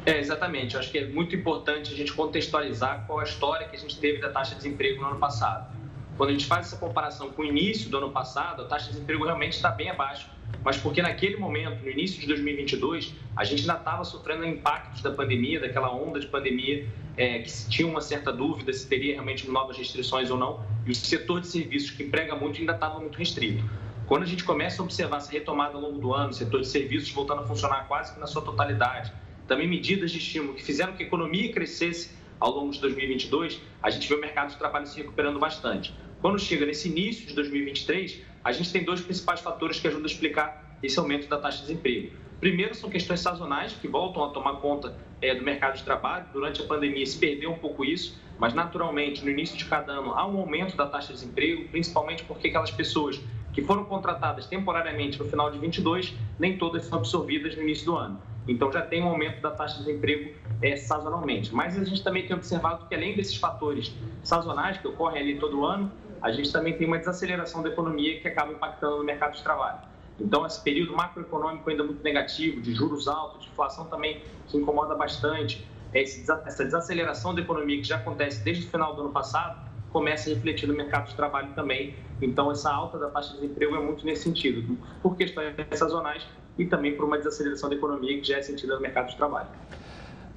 É, 0.06 0.18
exatamente. 0.18 0.74
Eu 0.74 0.80
acho 0.80 0.90
que 0.90 0.98
é 0.98 1.06
muito 1.06 1.36
importante 1.36 1.92
a 1.92 1.96
gente 1.96 2.12
contextualizar 2.14 3.04
qual 3.06 3.18
a 3.18 3.24
história 3.24 3.68
que 3.68 3.76
a 3.76 3.78
gente 3.78 3.98
teve 3.98 4.20
da 4.20 4.30
taxa 4.30 4.54
de 4.54 4.62
desemprego 4.62 5.02
no 5.02 5.08
ano 5.08 5.18
passado. 5.18 5.75
Quando 6.16 6.30
a 6.30 6.32
gente 6.32 6.46
faz 6.46 6.66
essa 6.66 6.76
comparação 6.76 7.30
com 7.30 7.42
o 7.42 7.44
início 7.44 7.90
do 7.90 7.98
ano 7.98 8.10
passado, 8.10 8.62
a 8.62 8.64
taxa 8.64 8.86
de 8.86 8.92
desemprego 8.92 9.24
realmente 9.24 9.52
está 9.52 9.70
bem 9.70 9.90
abaixo, 9.90 10.30
mas 10.64 10.76
porque 10.78 11.02
naquele 11.02 11.36
momento, 11.36 11.82
no 11.82 11.90
início 11.90 12.18
de 12.18 12.26
2022, 12.26 13.14
a 13.36 13.44
gente 13.44 13.60
ainda 13.60 13.74
estava 13.74 14.02
sofrendo 14.02 14.44
impactos 14.44 15.02
da 15.02 15.10
pandemia, 15.10 15.60
daquela 15.60 15.92
onda 15.92 16.18
de 16.18 16.26
pandemia, 16.26 16.88
é, 17.18 17.40
que 17.40 17.50
tinha 17.68 17.86
uma 17.86 18.00
certa 18.00 18.32
dúvida 18.32 18.72
se 18.72 18.88
teria 18.88 19.12
realmente 19.12 19.48
novas 19.50 19.76
restrições 19.76 20.30
ou 20.30 20.38
não, 20.38 20.64
e 20.86 20.90
o 20.90 20.94
setor 20.94 21.40
de 21.40 21.48
serviços, 21.48 21.90
que 21.90 22.02
emprega 22.02 22.34
muito, 22.34 22.58
ainda 22.58 22.72
estava 22.72 22.98
muito 22.98 23.18
restrito. 23.18 23.62
Quando 24.06 24.22
a 24.22 24.26
gente 24.26 24.44
começa 24.44 24.80
a 24.80 24.84
observar 24.84 25.18
essa 25.18 25.32
retomada 25.32 25.74
ao 25.74 25.80
longo 25.80 25.98
do 25.98 26.14
ano, 26.14 26.30
o 26.30 26.32
setor 26.32 26.60
de 26.60 26.68
serviços 26.68 27.10
voltando 27.10 27.42
a 27.42 27.46
funcionar 27.46 27.86
quase 27.88 28.14
que 28.14 28.20
na 28.20 28.26
sua 28.26 28.40
totalidade, 28.40 29.12
também 29.46 29.68
medidas 29.68 30.10
de 30.10 30.18
estímulo 30.18 30.54
que 30.54 30.62
fizeram 30.62 30.94
que 30.94 31.02
a 31.02 31.06
economia 31.06 31.52
crescesse 31.52 32.10
ao 32.38 32.50
longo 32.50 32.72
de 32.72 32.80
2022, 32.80 33.60
a 33.82 33.90
gente 33.90 34.08
vê 34.08 34.14
o 34.14 34.20
mercado 34.20 34.50
de 34.50 34.56
trabalho 34.56 34.86
se 34.86 34.96
recuperando 34.98 35.38
bastante. 35.38 35.94
Quando 36.20 36.38
chega 36.38 36.66
nesse 36.66 36.88
início 36.88 37.26
de 37.26 37.34
2023, 37.34 38.22
a 38.42 38.52
gente 38.52 38.72
tem 38.72 38.84
dois 38.84 39.00
principais 39.00 39.40
fatores 39.40 39.78
que 39.78 39.86
ajudam 39.88 40.04
a 40.04 40.06
explicar 40.06 40.78
esse 40.82 40.98
aumento 40.98 41.28
da 41.28 41.38
taxa 41.38 41.58
de 41.58 41.66
desemprego. 41.68 42.12
Primeiro, 42.40 42.74
são 42.74 42.90
questões 42.90 43.20
sazonais 43.20 43.72
que 43.72 43.88
voltam 43.88 44.24
a 44.24 44.28
tomar 44.28 44.56
conta 44.56 44.96
é, 45.20 45.34
do 45.34 45.42
mercado 45.42 45.76
de 45.76 45.82
trabalho. 45.82 46.26
Durante 46.32 46.62
a 46.62 46.66
pandemia 46.66 47.04
se 47.06 47.18
perdeu 47.18 47.50
um 47.50 47.58
pouco 47.58 47.84
isso, 47.84 48.20
mas 48.38 48.52
naturalmente, 48.52 49.24
no 49.24 49.30
início 49.30 49.56
de 49.56 49.64
cada 49.64 49.92
ano, 49.92 50.12
há 50.12 50.26
um 50.26 50.38
aumento 50.38 50.76
da 50.76 50.86
taxa 50.86 51.08
de 51.08 51.14
desemprego, 51.14 51.68
principalmente 51.68 52.24
porque 52.24 52.48
aquelas 52.48 52.70
pessoas 52.70 53.20
que 53.52 53.62
foram 53.62 53.84
contratadas 53.84 54.46
temporariamente 54.46 55.18
no 55.18 55.24
final 55.24 55.50
de 55.50 55.58
22, 55.58 56.14
nem 56.38 56.58
todas 56.58 56.84
são 56.84 56.98
absorvidas 56.98 57.56
no 57.56 57.62
início 57.62 57.86
do 57.86 57.96
ano. 57.96 58.20
Então 58.46 58.70
já 58.70 58.82
tem 58.82 59.02
um 59.02 59.08
aumento 59.08 59.40
da 59.40 59.50
taxa 59.50 59.78
de 59.78 59.86
desemprego 59.86 60.34
é, 60.62 60.76
sazonalmente. 60.76 61.54
Mas 61.54 61.78
a 61.78 61.84
gente 61.84 62.02
também 62.04 62.26
tem 62.26 62.36
observado 62.36 62.86
que 62.86 62.94
além 62.94 63.16
desses 63.16 63.36
fatores 63.36 63.94
sazonais 64.22 64.76
que 64.76 64.86
ocorrem 64.86 65.22
ali 65.22 65.38
todo 65.38 65.64
ano, 65.64 65.90
a 66.26 66.32
gente 66.32 66.52
também 66.52 66.76
tem 66.76 66.88
uma 66.88 66.98
desaceleração 66.98 67.62
da 67.62 67.68
economia 67.68 68.20
que 68.20 68.26
acaba 68.26 68.52
impactando 68.52 68.98
no 68.98 69.04
mercado 69.04 69.36
de 69.36 69.42
trabalho. 69.44 69.78
Então, 70.18 70.44
esse 70.44 70.60
período 70.60 70.92
macroeconômico 70.96 71.70
ainda 71.70 71.84
muito 71.84 72.02
negativo, 72.02 72.60
de 72.60 72.74
juros 72.74 73.06
altos, 73.06 73.44
de 73.44 73.50
inflação 73.50 73.84
também 73.84 74.22
que 74.48 74.56
incomoda 74.56 74.96
bastante, 74.96 75.64
essa 75.94 76.64
desaceleração 76.64 77.32
da 77.32 77.42
economia 77.42 77.76
que 77.76 77.84
já 77.84 77.96
acontece 77.96 78.42
desde 78.42 78.66
o 78.66 78.70
final 78.70 78.96
do 78.96 79.02
ano 79.02 79.12
passado, 79.12 79.64
começa 79.92 80.28
a 80.28 80.34
refletir 80.34 80.66
no 80.66 80.74
mercado 80.74 81.06
de 81.06 81.14
trabalho 81.14 81.52
também. 81.54 81.94
Então, 82.20 82.50
essa 82.50 82.72
alta 82.72 82.98
da 82.98 83.08
taxa 83.08 83.34
de 83.34 83.42
desemprego 83.42 83.76
é 83.76 83.80
muito 83.80 84.04
nesse 84.04 84.24
sentido, 84.24 84.76
por 85.00 85.16
questões 85.16 85.54
sazonais 85.74 86.26
e 86.58 86.66
também 86.66 86.96
por 86.96 87.04
uma 87.04 87.18
desaceleração 87.18 87.68
da 87.68 87.76
economia 87.76 88.18
que 88.20 88.26
já 88.26 88.38
é 88.38 88.42
sentida 88.42 88.74
no 88.74 88.80
mercado 88.80 89.10
de 89.10 89.16
trabalho. 89.16 89.48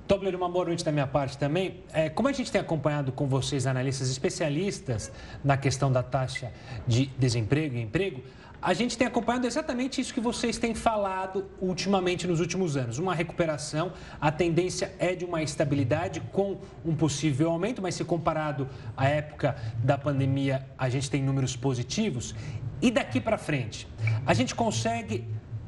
Tobler, 0.10 0.36
uma 0.36 0.50
boa 0.50 0.66
noite 0.66 0.84
da 0.84 0.92
minha 0.92 1.06
parte 1.06 1.38
também. 1.38 1.84
É, 1.94 2.10
como 2.10 2.28
a 2.28 2.32
gente 2.32 2.52
tem 2.52 2.60
acompanhado 2.60 3.12
com 3.12 3.28
vocês, 3.28 3.68
analistas 3.68 4.10
especialistas 4.10 5.12
na 5.44 5.56
questão 5.56 5.92
da 5.92 6.02
taxa 6.02 6.52
de 6.88 7.06
desemprego 7.16 7.76
e 7.76 7.82
emprego, 7.82 8.24
a 8.60 8.74
gente 8.74 8.98
tem 8.98 9.06
acompanhado 9.06 9.46
exatamente 9.46 10.02
isso 10.02 10.12
que 10.12 10.20
vocês 10.20 10.58
têm 10.58 10.74
falado 10.74 11.46
ultimamente 11.62 12.26
nos 12.26 12.40
últimos 12.40 12.76
anos. 12.76 12.98
Uma 12.98 13.14
recuperação, 13.14 13.94
a 14.20 14.32
tendência 14.32 14.92
é 14.98 15.14
de 15.14 15.26
uma 15.26 15.44
estabilidade 15.44 16.22
com 16.32 16.58
um 16.84 16.96
possível 16.96 17.52
aumento, 17.52 17.80
mas 17.80 17.94
se 17.94 18.04
comparado 18.04 18.68
à 18.98 19.08
época 19.08 19.56
da 19.84 19.96
pandemia, 19.96 20.66
a 20.76 20.90
gente 20.90 21.08
tem 21.08 21.22
números 21.22 21.56
positivos. 21.56 22.34
E 22.82 22.90
daqui 22.90 23.22
para 23.22 23.38
frente, 23.38 23.88
a 24.26 24.34
gente 24.34 24.56
consegue 24.56 25.24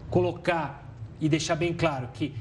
colocar 0.09 0.91
e 1.19 1.29
deixar 1.29 1.55
bem 1.55 1.71
claro 1.71 2.09
que 2.11 2.33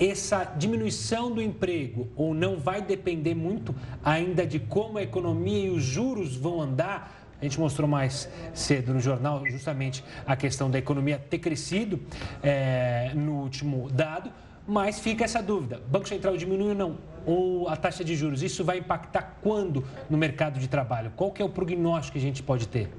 essa 0.00 0.44
diminuição 0.44 1.30
do 1.30 1.42
emprego 1.42 2.08
ou 2.16 2.32
não 2.32 2.56
vai 2.56 2.80
depender 2.80 3.34
muito 3.34 3.74
ainda 4.02 4.46
de 4.46 4.58
como 4.58 4.96
a 4.96 5.02
economia 5.02 5.66
e 5.66 5.70
os 5.70 5.82
juros 5.82 6.34
vão 6.34 6.62
andar? 6.62 7.18
A 7.38 7.44
gente 7.44 7.60
mostrou 7.60 7.86
mais 7.86 8.28
cedo 8.54 8.94
no 8.94 9.00
jornal 9.00 9.46
justamente 9.46 10.02
a 10.26 10.34
questão 10.36 10.70
da 10.70 10.78
economia 10.78 11.18
ter 11.18 11.38
crescido 11.38 12.00
é, 12.42 13.12
no 13.14 13.42
último 13.42 13.90
dado, 13.90 14.32
mas 14.66 14.98
fica 14.98 15.24
essa 15.24 15.42
dúvida: 15.42 15.80
Banco 15.88 16.08
Central 16.08 16.36
diminui 16.36 16.70
ou 16.70 16.74
não? 16.74 16.98
Ou 17.26 17.68
a 17.68 17.76
taxa 17.76 18.02
de 18.02 18.16
juros? 18.16 18.42
Isso 18.42 18.64
vai 18.64 18.78
impactar 18.78 19.38
quando 19.42 19.84
no 20.08 20.16
mercado 20.16 20.58
de 20.58 20.68
trabalho? 20.68 21.12
Qual 21.14 21.30
que 21.30 21.42
é 21.42 21.44
o 21.44 21.48
prognóstico 21.48 22.12
que 22.12 22.18
a 22.18 22.22
gente 22.22 22.42
pode 22.42 22.66
ter? 22.68 22.90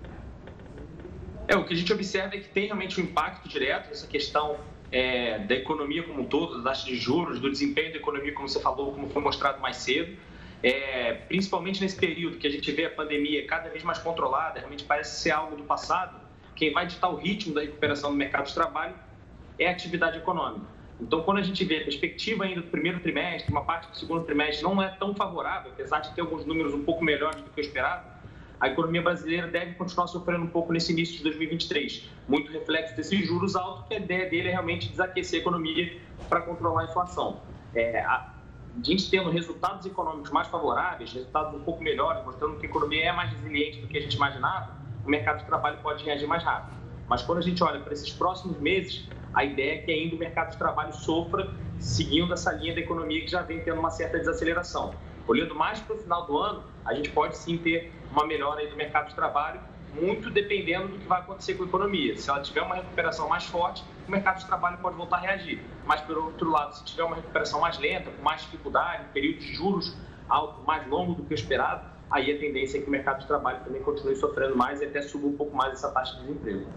É, 1.48 1.56
o 1.56 1.66
que 1.66 1.74
a 1.74 1.78
gente 1.78 1.92
observa 1.92 2.36
é 2.36 2.40
que 2.40 2.50
tem 2.50 2.66
realmente 2.66 3.00
um 3.02 3.04
impacto 3.04 3.50
direto 3.50 3.90
nessa 3.90 4.08
questão 4.08 4.58
é, 4.92 5.40
da 5.40 5.56
economia 5.56 6.04
como 6.04 6.22
um 6.22 6.26
todo, 6.26 6.58
da 6.58 6.72
taxa 6.72 6.86
de 6.86 6.96
juros, 6.96 7.40
do 7.40 7.50
desempenho 7.50 7.92
da 7.92 7.98
economia, 7.98 8.34
como 8.34 8.50
você 8.50 8.60
falou, 8.60 8.92
como 8.92 9.10
foi 9.10 9.22
mostrado 9.22 9.62
mais 9.62 9.78
cedo. 9.78 10.18
É, 10.64 11.14
principalmente 11.28 11.82
nesse 11.82 11.96
período 11.96 12.38
que 12.38 12.46
a 12.46 12.50
gente 12.50 12.72
vê 12.72 12.86
a 12.86 12.90
pandemia 12.90 13.48
cada 13.48 13.70
vez 13.70 13.84
mais 13.84 13.98
controlada, 13.98 14.60
realmente 14.60 14.84
parece 14.84 15.22
ser 15.22 15.32
algo 15.32 15.56
do 15.56 15.64
passado, 15.64 16.20
quem 16.56 16.72
vai 16.72 16.86
ditar 16.86 17.10
o 17.10 17.16
ritmo 17.16 17.56
da 17.56 17.62
recuperação 17.62 18.12
do 18.12 18.18
mercado 18.18 18.46
de 18.46 18.54
trabalho 18.54 18.94
é 19.58 19.68
a 19.68 19.72
atividade 19.72 20.18
econômica. 20.18 20.66
Então, 21.00 21.24
quando 21.24 21.40
a 21.40 21.42
gente 21.42 21.66
vê 21.66 21.78
a 21.78 21.84
perspectiva 21.84 22.44
ainda 22.44 22.62
do 22.62 22.68
primeiro 22.68 23.00
trimestre, 23.00 23.52
uma 23.52 23.64
parte 23.64 23.90
do 23.90 23.98
segundo 23.98 24.24
trimestre 24.24 24.64
não 24.64 24.82
é 24.82 24.90
tão 24.90 25.16
favorável, 25.16 25.72
apesar 25.72 26.02
de 26.02 26.14
ter 26.14 26.22
alguns 26.22 26.46
números 26.46 26.76
um 26.76 26.84
pouco 26.84 27.04
melhores 27.04 27.42
do 27.42 27.50
que 27.50 27.60
o 27.60 27.62
esperado, 27.62 28.06
a 28.62 28.68
economia 28.68 29.02
brasileira 29.02 29.48
deve 29.48 29.74
continuar 29.74 30.06
sofrendo 30.06 30.44
um 30.44 30.48
pouco 30.48 30.72
nesse 30.72 30.94
início 30.94 31.18
de 31.18 31.24
2023. 31.24 32.08
Muito 32.28 32.52
reflexo 32.52 32.96
desses 32.96 33.28
juros 33.28 33.56
altos, 33.56 33.88
que 33.88 33.96
a 33.96 33.98
ideia 33.98 34.30
dele 34.30 34.50
é 34.50 34.52
realmente 34.52 34.88
desaquecer 34.88 35.40
a 35.40 35.42
economia 35.42 35.98
para 36.30 36.42
controlar 36.42 36.82
a 36.82 36.86
inflação. 36.86 37.42
É, 37.74 38.02
a, 38.02 38.32
a 38.78 38.84
gente 38.84 39.10
tendo 39.10 39.32
resultados 39.32 39.84
econômicos 39.88 40.30
mais 40.30 40.48
favoráveis, 40.48 41.12
resultados 41.12 41.60
um 41.60 41.64
pouco 41.64 41.84
melhores, 41.84 42.24
mostrando 42.24 42.58
que 42.60 42.68
a 42.68 42.70
economia 42.70 43.06
é 43.06 43.12
mais 43.12 43.32
resiliente 43.32 43.82
do 43.82 43.88
que 43.88 43.98
a 43.98 44.02
gente 44.02 44.16
imaginava, 44.16 44.78
o 45.04 45.10
mercado 45.10 45.40
de 45.40 45.46
trabalho 45.46 45.80
pode 45.82 46.06
reagir 46.06 46.28
mais 46.28 46.44
rápido. 46.44 46.78
Mas 47.10 47.24
quando 47.24 47.40
a 47.40 47.42
gente 47.42 47.64
olha 47.64 47.80
para 47.80 47.94
esses 47.94 48.12
próximos 48.12 48.60
meses, 48.60 49.10
a 49.34 49.44
ideia 49.44 49.74
é 49.74 49.78
que 49.80 49.92
ainda 49.92 50.16
o 50.16 50.20
mercado 50.20 50.52
de 50.52 50.58
trabalho 50.58 50.94
sofra 50.94 51.52
seguindo 51.80 52.32
essa 52.32 52.52
linha 52.52 52.76
da 52.76 52.82
economia 52.82 53.22
que 53.22 53.32
já 53.32 53.42
vem 53.42 53.60
tendo 53.62 53.80
uma 53.80 53.90
certa 53.90 54.20
desaceleração. 54.20 54.94
Olhando 55.28 55.56
mais 55.56 55.80
para 55.80 55.96
o 55.96 56.00
final 56.00 56.28
do 56.28 56.38
ano, 56.38 56.64
a 56.86 56.94
gente 56.94 57.10
pode 57.10 57.36
sim 57.36 57.58
ter 57.58 57.92
uma 58.12 58.26
melhora 58.26 58.66
do 58.68 58.76
mercado 58.76 59.10
de 59.10 59.16
trabalho, 59.16 59.60
muito 59.94 60.30
dependendo 60.30 60.90
do 60.90 61.00
que 61.00 61.08
vai 61.08 61.20
acontecer 61.20 61.56
com 61.56 61.64
a 61.64 61.66
economia. 61.66 62.18
Se 62.18 62.30
ela 62.30 62.42
tiver 62.42 62.62
uma 62.62 62.76
recuperação 62.76 63.28
mais 63.28 63.46
forte, 63.46 63.84
o 64.08 64.12
mercado 64.12 64.40
de 64.40 64.46
trabalho 64.46 64.78
pode 64.78 64.96
voltar 64.96 65.18
a 65.18 65.20
reagir. 65.20 65.62
Mas, 65.86 66.02
por 66.02 66.18
outro 66.18 66.50
lado, 66.50 66.76
se 66.76 66.86
tiver 66.86 67.04
uma 67.04 67.16
recuperação 67.16 67.60
mais 67.62 67.78
lenta, 67.78 68.12
com 68.12 68.22
mais 68.22 68.42
dificuldade, 68.42 69.06
período 69.14 69.40
de 69.40 69.54
juros 69.54 69.98
alto, 70.30 70.62
mais 70.66 70.88
longo 70.88 71.14
do 71.14 71.24
que 71.24 71.34
o 71.34 71.36
esperado, 71.36 71.86
aí 72.10 72.32
a 72.32 72.40
tendência 72.40 72.78
é 72.78 72.82
que 72.82 72.88
o 72.88 72.92
mercado 72.92 73.20
de 73.20 73.28
trabalho 73.28 73.60
também 73.64 73.82
continue 73.82 74.16
sofrendo 74.16 74.56
mais 74.56 74.82
e 74.82 74.86
até 74.86 75.02
suba 75.02 75.28
um 75.28 75.36
pouco 75.36 75.56
mais 75.56 75.74
essa 75.74 75.92
taxa 75.92 76.16
de 76.16 76.22
desemprego. 76.22 76.68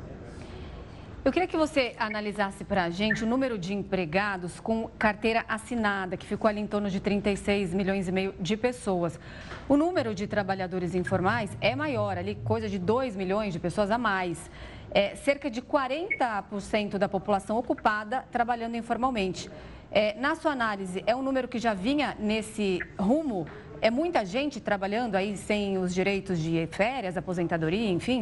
Eu 1.25 1.33
queria 1.33 1.49
que 1.49 1.57
você 1.57 1.95
analisasse 1.99 2.65
para 2.65 2.85
a 2.85 2.91
gente 2.91 3.25
o 3.25 3.27
número 3.27 3.57
de 3.57 3.73
empregados 3.73 4.61
com 4.61 4.91
carteira 4.99 5.43
assinada, 5.49 6.19
que 6.19 6.27
ficou 6.27 6.51
ali 6.51 6.61
em 6.61 6.67
torno 6.67 6.91
de 6.91 7.01
36 7.01 7.73
milhões 7.73 8.07
e 8.09 8.13
meio 8.13 8.35
de 8.39 8.59
pessoas. 8.59 9.19
O 9.67 9.75
número 9.75 10.15
de 10.15 10.27
trabalhadores 10.27 10.95
informais 10.95 11.57
é 11.63 11.75
maior, 11.75 12.19
ali 12.19 12.35
coisa 12.45 12.69
de 12.69 12.79
2 12.79 13.17
milhões 13.17 13.55
de 13.55 13.59
pessoas 13.59 13.91
a 13.91 13.97
mais. 13.97 14.51
É, 14.91 15.17
cerca 15.17 15.51
de 15.51 15.63
40% 15.63 16.99
da 16.99 17.09
população 17.09 17.57
ocupada 17.57 18.27
trabalhando 18.31 18.77
informalmente. 18.77 19.51
É, 19.91 20.13
na 20.21 20.35
sua 20.35 20.53
análise, 20.53 21.03
é 21.07 21.17
um 21.17 21.23
número 21.23 21.49
que 21.49 21.59
já 21.59 21.73
vinha 21.73 22.15
nesse 22.19 22.81
rumo? 22.99 23.47
É 23.81 23.91
muita 23.91 24.27
gente 24.27 24.61
trabalhando 24.61 25.15
aí 25.15 25.39
sem 25.39 25.79
os 25.79 25.95
direitos 25.95 26.39
de 26.39 26.67
férias, 26.67 27.17
aposentadoria, 27.17 27.89
enfim? 27.89 28.21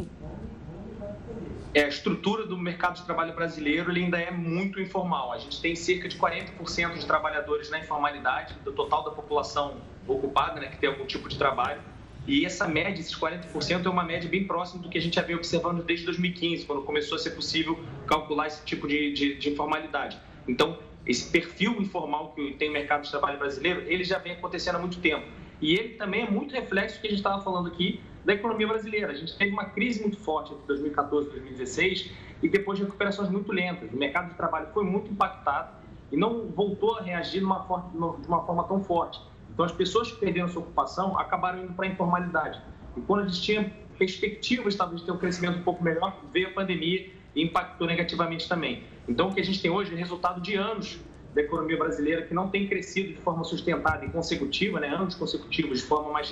É, 1.75 1.85
a 1.85 1.89
estrutura 1.89 2.47
do 2.47 2.57
mercado 2.59 2.97
de 2.97 3.05
trabalho 3.05 3.35
brasileiro 3.35 3.91
ele 3.91 4.05
ainda 4.05 4.19
é 4.19 4.31
muito 4.31 4.81
informal. 4.81 5.33
A 5.33 5.39
gente 5.39 5.61
tem 5.61 5.75
cerca 5.75 6.09
de 6.09 6.19
40% 6.19 6.99
de 6.99 7.07
trabalhadores 7.07 7.71
na 7.71 7.79
informalidade, 7.79 8.55
do 8.65 8.73
total 8.73 9.05
da 9.05 9.11
população 9.11 9.77
ocupada, 10.07 10.61
né, 10.61 10.69
que 10.69 10.77
tem 10.79 10.89
algum 10.89 11.07
tipo 11.07 11.29
de 11.29 11.39
trabalho. 11.39 11.81
E 12.27 12.45
essa 12.45 12.69
média, 12.69 13.01
esses 13.01 13.17
40%, 13.17 13.85
é 13.85 13.89
uma 13.89 14.05
média 14.05 14.29
bem 14.29 14.45
próxima 14.45 14.83
do 14.83 14.89
que 14.89 14.99
a 14.99 15.01
gente 15.01 15.17
já 15.17 15.23
vem 15.23 15.35
observando 15.35 15.83
desde 15.83 16.05
2015, 16.07 16.67
quando 16.67 16.83
começou 16.83 17.17
a 17.17 17.19
ser 17.19 17.31
possível 17.31 17.81
calcular 18.07 18.47
esse 18.47 18.65
tipo 18.65 18.87
de, 18.87 19.13
de, 19.13 19.35
de 19.35 19.51
informalidade. 19.51 20.19
Então, 20.47 20.79
esse 21.05 21.31
perfil 21.31 21.81
informal 21.81 22.33
que 22.33 22.53
tem 22.53 22.69
o 22.69 22.73
mercado 22.73 23.03
de 23.03 23.11
trabalho 23.11 23.39
brasileiro, 23.39 23.83
ele 23.87 24.05
já 24.05 24.19
vem 24.19 24.33
acontecendo 24.33 24.77
há 24.77 24.79
muito 24.79 25.01
tempo. 25.01 25.27
E 25.61 25.75
ele 25.75 25.95
também 25.95 26.23
é 26.23 26.31
muito 26.31 26.55
reflexo 26.55 26.97
do 26.97 27.01
que 27.01 27.07
a 27.09 27.11
gente 27.11 27.19
estava 27.19 27.43
falando 27.43 27.69
aqui 27.69 28.01
da 28.25 28.35
economia 28.35 28.67
brasileira. 28.67 29.13
A 29.13 29.15
gente 29.15 29.37
teve 29.37 29.53
uma 29.53 29.67
crise 29.67 30.01
muito 30.01 30.19
forte 30.19 30.53
entre 30.53 30.67
2014 30.67 31.29
e 31.29 31.31
2016 31.31 32.11
e 32.43 32.49
depois 32.49 32.79
de 32.79 32.85
recuperações 32.85 33.29
muito 33.29 33.53
lentas. 33.53 33.93
O 33.93 33.97
mercado 33.97 34.31
de 34.31 34.37
trabalho 34.37 34.69
foi 34.73 34.85
muito 34.85 35.11
impactado 35.11 35.75
e 36.11 36.17
não 36.17 36.47
voltou 36.49 36.97
a 36.99 37.03
reagir 37.03 37.41
de 37.41 37.45
uma, 37.45 37.65
forma, 37.65 37.91
de 38.19 38.29
uma 38.29 38.45
forma 38.45 38.65
tão 38.65 38.83
forte. 38.83 39.21
Então, 39.53 39.65
as 39.65 39.73
pessoas 39.73 40.11
que 40.11 40.19
perderam 40.19 40.49
sua 40.49 40.63
ocupação 40.63 41.19
acabaram 41.19 41.63
indo 41.63 41.73
para 41.75 41.87
a 41.87 41.89
informalidade. 41.89 42.61
E 42.97 43.01
quando 43.01 43.25
a 43.25 43.29
gente 43.29 43.43
tinha 43.43 43.73
perspectivas, 43.99 44.75
talvez, 44.75 45.01
de 45.01 45.07
ter 45.07 45.13
um 45.13 45.19
crescimento 45.19 45.59
um 45.59 45.63
pouco 45.63 45.83
melhor, 45.83 46.19
veio 46.33 46.49
a 46.49 46.51
pandemia 46.53 47.11
e 47.35 47.43
impactou 47.43 47.87
negativamente 47.87 48.49
também. 48.49 48.85
Então, 49.09 49.29
o 49.29 49.35
que 49.35 49.41
a 49.41 49.45
gente 49.45 49.61
tem 49.61 49.71
hoje 49.71 49.93
é 49.95 49.97
resultado 49.97 50.41
de 50.41 50.55
anos 50.55 51.01
da 51.35 51.41
economia 51.41 51.79
brasileira 51.79 52.23
que 52.23 52.35
não 52.35 52.49
tem 52.49 52.69
crescido 52.69 53.15
de 53.15 53.21
forma 53.21 53.43
sustentada 53.45 54.05
e 54.05 54.11
consecutiva, 54.11 54.81
né, 54.81 54.89
anos 54.89 55.15
consecutivos, 55.15 55.81
de 55.81 55.87
forma 55.87 56.13
mais 56.13 56.29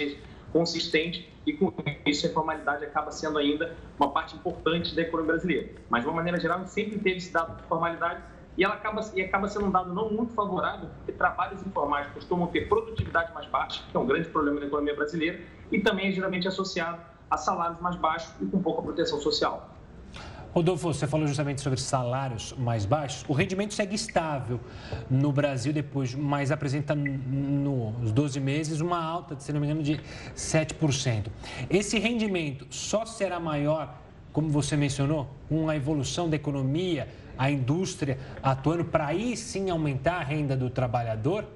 consistente 0.52 1.32
e 1.46 1.52
com 1.52 1.72
isso 2.06 2.26
a 2.26 2.30
informalidade 2.30 2.84
acaba 2.84 3.10
sendo 3.10 3.38
ainda 3.38 3.76
uma 3.98 4.10
parte 4.10 4.36
importante 4.36 4.94
da 4.94 5.02
economia 5.02 5.32
brasileira. 5.32 5.70
Mas 5.88 6.02
de 6.02 6.08
uma 6.08 6.16
maneira 6.16 6.38
geral, 6.38 6.66
sempre 6.66 6.98
teve 6.98 7.16
esse 7.16 7.32
dado 7.32 7.56
de 7.56 7.62
formalidade 7.68 8.22
e 8.56 8.64
ela 8.64 8.74
acaba 8.74 9.00
e 9.14 9.22
acaba 9.22 9.48
sendo 9.48 9.66
um 9.66 9.70
dado 9.70 9.94
não 9.94 10.10
muito 10.10 10.34
favorável, 10.34 10.88
porque 10.96 11.12
trabalhos 11.12 11.64
informais 11.64 12.06
costumam 12.08 12.48
ter 12.48 12.68
produtividade 12.68 13.32
mais 13.32 13.46
baixa, 13.46 13.82
que 13.90 13.96
é 13.96 14.00
um 14.00 14.06
grande 14.06 14.28
problema 14.28 14.60
da 14.60 14.66
economia 14.66 14.94
brasileira, 14.94 15.40
e 15.70 15.80
também 15.80 16.08
é 16.08 16.12
geralmente 16.12 16.46
associado 16.48 17.00
a 17.30 17.36
salários 17.36 17.80
mais 17.80 17.96
baixos 17.96 18.34
e 18.40 18.46
com 18.46 18.60
pouca 18.60 18.82
proteção 18.82 19.20
social. 19.20 19.69
Rodolfo, 20.52 20.92
você 20.92 21.06
falou 21.06 21.28
justamente 21.28 21.60
sobre 21.60 21.78
salários 21.78 22.52
mais 22.58 22.84
baixos. 22.84 23.24
O 23.28 23.32
rendimento 23.32 23.72
segue 23.72 23.94
estável 23.94 24.58
no 25.08 25.30
Brasil 25.30 25.72
depois, 25.72 26.12
mas 26.12 26.50
apresenta 26.50 26.92
nos 26.92 28.10
12 28.10 28.40
meses 28.40 28.80
uma 28.80 29.00
alta, 29.00 29.38
se 29.38 29.52
não 29.52 29.60
me 29.60 29.66
engano, 29.66 29.82
de 29.82 30.00
7%. 30.34 31.26
Esse 31.68 32.00
rendimento 32.00 32.66
só 32.68 33.06
será 33.06 33.38
maior, 33.38 33.96
como 34.32 34.48
você 34.48 34.76
mencionou, 34.76 35.28
com 35.48 35.68
a 35.68 35.76
evolução 35.76 36.28
da 36.28 36.34
economia, 36.34 37.06
a 37.38 37.48
indústria 37.48 38.18
atuando 38.42 38.84
para 38.84 39.06
aí 39.06 39.36
sim 39.36 39.70
aumentar 39.70 40.16
a 40.16 40.24
renda 40.24 40.56
do 40.56 40.68
trabalhador? 40.68 41.46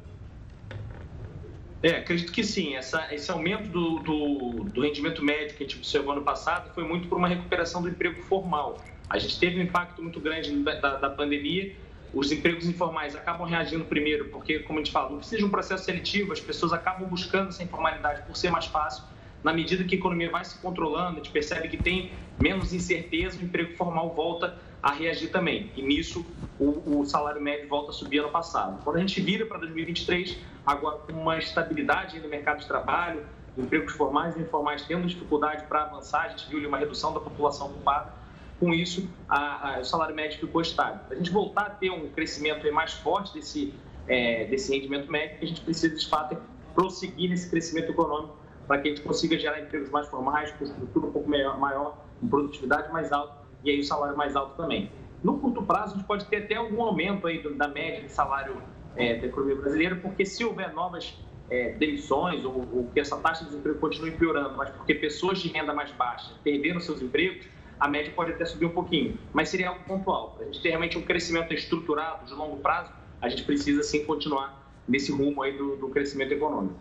É, 1.84 1.98
acredito 1.98 2.32
que 2.32 2.42
sim. 2.42 2.74
Essa, 2.74 3.14
esse 3.14 3.30
aumento 3.30 3.68
do, 3.68 3.98
do, 3.98 4.64
do, 4.64 4.80
rendimento 4.80 5.22
médio 5.22 5.54
que 5.54 5.64
a 5.64 5.66
gente 5.66 5.76
observou 5.76 6.12
ano 6.14 6.22
passado 6.22 6.72
foi 6.72 6.82
muito 6.82 7.08
por 7.08 7.18
uma 7.18 7.28
recuperação 7.28 7.82
do 7.82 7.90
emprego 7.90 8.22
formal. 8.22 8.82
A 9.10 9.18
gente 9.18 9.38
teve 9.38 9.60
um 9.60 9.62
impacto 9.62 10.02
muito 10.02 10.18
grande 10.18 10.50
da, 10.62 10.96
da, 10.96 11.10
pandemia. 11.10 11.76
Os 12.14 12.32
empregos 12.32 12.66
informais 12.66 13.14
acabam 13.14 13.46
reagindo 13.46 13.84
primeiro, 13.84 14.30
porque, 14.30 14.60
como 14.60 14.78
a 14.78 14.82
gente 14.82 14.92
fala, 14.92 15.10
não 15.10 15.18
precisa 15.18 15.36
de 15.36 15.44
um 15.44 15.50
processo 15.50 15.84
seletivo, 15.84 16.32
as 16.32 16.40
pessoas 16.40 16.72
acabam 16.72 17.06
buscando 17.06 17.48
essa 17.50 17.62
informalidade 17.62 18.22
por 18.22 18.34
ser 18.34 18.50
mais 18.50 18.64
fácil. 18.64 19.04
Na 19.42 19.52
medida 19.52 19.84
que 19.84 19.94
a 19.94 19.98
economia 19.98 20.30
vai 20.30 20.42
se 20.42 20.58
controlando, 20.60 21.20
a 21.20 21.22
gente 21.22 21.30
percebe 21.30 21.68
que 21.68 21.76
tem 21.76 22.12
menos 22.40 22.72
incerteza, 22.72 23.38
o 23.38 23.44
emprego 23.44 23.76
formal 23.76 24.14
volta 24.14 24.58
a 24.84 24.92
reagir 24.92 25.30
também. 25.30 25.72
E 25.74 25.80
nisso 25.80 26.26
o, 26.60 27.00
o, 27.00 27.06
salário 27.06 27.40
médio 27.40 27.66
volta 27.66 27.90
a 27.90 27.94
subir 27.94 28.18
ano 28.18 28.28
passado. 28.28 28.84
Quando 28.84 28.96
a 28.96 29.00
gente 29.00 29.18
vira 29.18 29.46
para 29.46 29.56
2023, 29.56 30.36
agora 30.66 30.98
com 30.98 31.12
uma 31.12 31.38
estabilidade 31.38 32.20
no 32.20 32.28
mercado 32.28 32.60
de 32.60 32.66
trabalho, 32.66 33.24
empregos 33.56 33.94
formais 33.94 34.36
e 34.36 34.42
informais 34.42 34.82
tendo 34.82 35.06
dificuldade 35.06 35.64
para 35.68 35.84
avançar, 35.84 36.26
a 36.26 36.28
gente 36.28 36.50
viu 36.50 36.68
uma 36.68 36.76
redução 36.76 37.14
da 37.14 37.20
população 37.20 37.68
ocupada. 37.68 38.12
Com 38.60 38.74
isso, 38.74 39.08
a, 39.26 39.76
a, 39.76 39.80
o 39.80 39.84
salário 39.86 40.14
médio 40.14 40.38
ficou 40.38 40.60
estável. 40.60 41.00
Para 41.06 41.14
a 41.14 41.16
gente 41.16 41.30
voltar 41.30 41.62
a 41.62 41.70
ter 41.70 41.90
um 41.90 42.10
crescimento 42.10 42.70
mais 42.70 42.92
forte 42.92 43.32
desse, 43.32 43.72
é, 44.06 44.44
desse 44.44 44.70
rendimento 44.70 45.10
médio, 45.10 45.38
a 45.40 45.46
gente 45.46 45.62
precisa, 45.62 45.96
de 45.96 46.06
fato, 46.06 46.36
prosseguir 46.74 47.30
nesse 47.30 47.48
crescimento 47.48 47.90
econômico 47.90 48.36
para 48.66 48.82
que 48.82 48.88
a 48.88 48.90
gente 48.90 49.02
consiga 49.02 49.38
gerar 49.38 49.60
empregos 49.60 49.88
mais 49.88 50.08
formais, 50.08 50.52
com 50.52 50.64
estrutura 50.64 51.06
um 51.06 51.12
pouco 51.12 51.30
maior, 51.30 51.58
maior 51.58 52.04
com 52.20 52.28
produtividade 52.28 52.92
mais 52.92 53.10
alta 53.10 53.43
e 53.64 53.70
aí 53.70 53.80
o 53.80 53.84
salário 53.84 54.16
mais 54.16 54.36
alto 54.36 54.56
também. 54.56 54.90
No 55.22 55.38
curto 55.38 55.62
prazo, 55.62 55.94
a 55.94 55.96
gente 55.96 56.06
pode 56.06 56.26
ter 56.26 56.36
até 56.36 56.54
algum 56.54 56.82
aumento 56.82 57.26
aí 57.26 57.42
da 57.56 57.66
média 57.66 58.02
de 58.02 58.12
salário 58.12 58.60
é, 58.94 59.14
da 59.16 59.26
economia 59.26 59.56
brasileira, 59.56 59.96
porque 59.96 60.24
se 60.24 60.44
houver 60.44 60.72
novas 60.74 61.18
é, 61.50 61.72
demissões 61.72 62.44
ou, 62.44 62.68
ou, 62.72 62.90
que 62.92 63.00
essa 63.00 63.16
taxa 63.16 63.44
de 63.44 63.50
desemprego 63.50 63.78
continue 63.78 64.10
piorando, 64.12 64.56
mas 64.56 64.70
porque 64.70 64.94
pessoas 64.94 65.38
de 65.40 65.48
renda 65.48 65.72
mais 65.72 65.90
baixa 65.92 66.34
perderam 66.42 66.80
seus 66.80 67.00
empregos, 67.00 67.46
a 67.78 67.88
média 67.88 68.12
pode 68.14 68.32
até 68.32 68.44
subir 68.44 68.66
um 68.66 68.70
pouquinho, 68.70 69.18
mas 69.32 69.48
seria 69.48 69.68
algo 69.68 69.82
pontual. 69.84 70.34
Para 70.36 70.44
a 70.44 70.46
gente 70.46 70.62
ter 70.62 70.68
realmente 70.68 70.96
um 70.96 71.02
crescimento 71.02 71.52
estruturado 71.52 72.26
de 72.26 72.34
longo 72.34 72.58
prazo, 72.58 72.90
a 73.20 73.28
gente 73.28 73.44
precisa 73.44 73.82
sim 73.82 74.04
continuar 74.04 74.72
nesse 74.86 75.10
rumo 75.10 75.42
aí 75.42 75.56
do, 75.56 75.76
do 75.76 75.88
crescimento 75.88 76.32
econômico. 76.32 76.76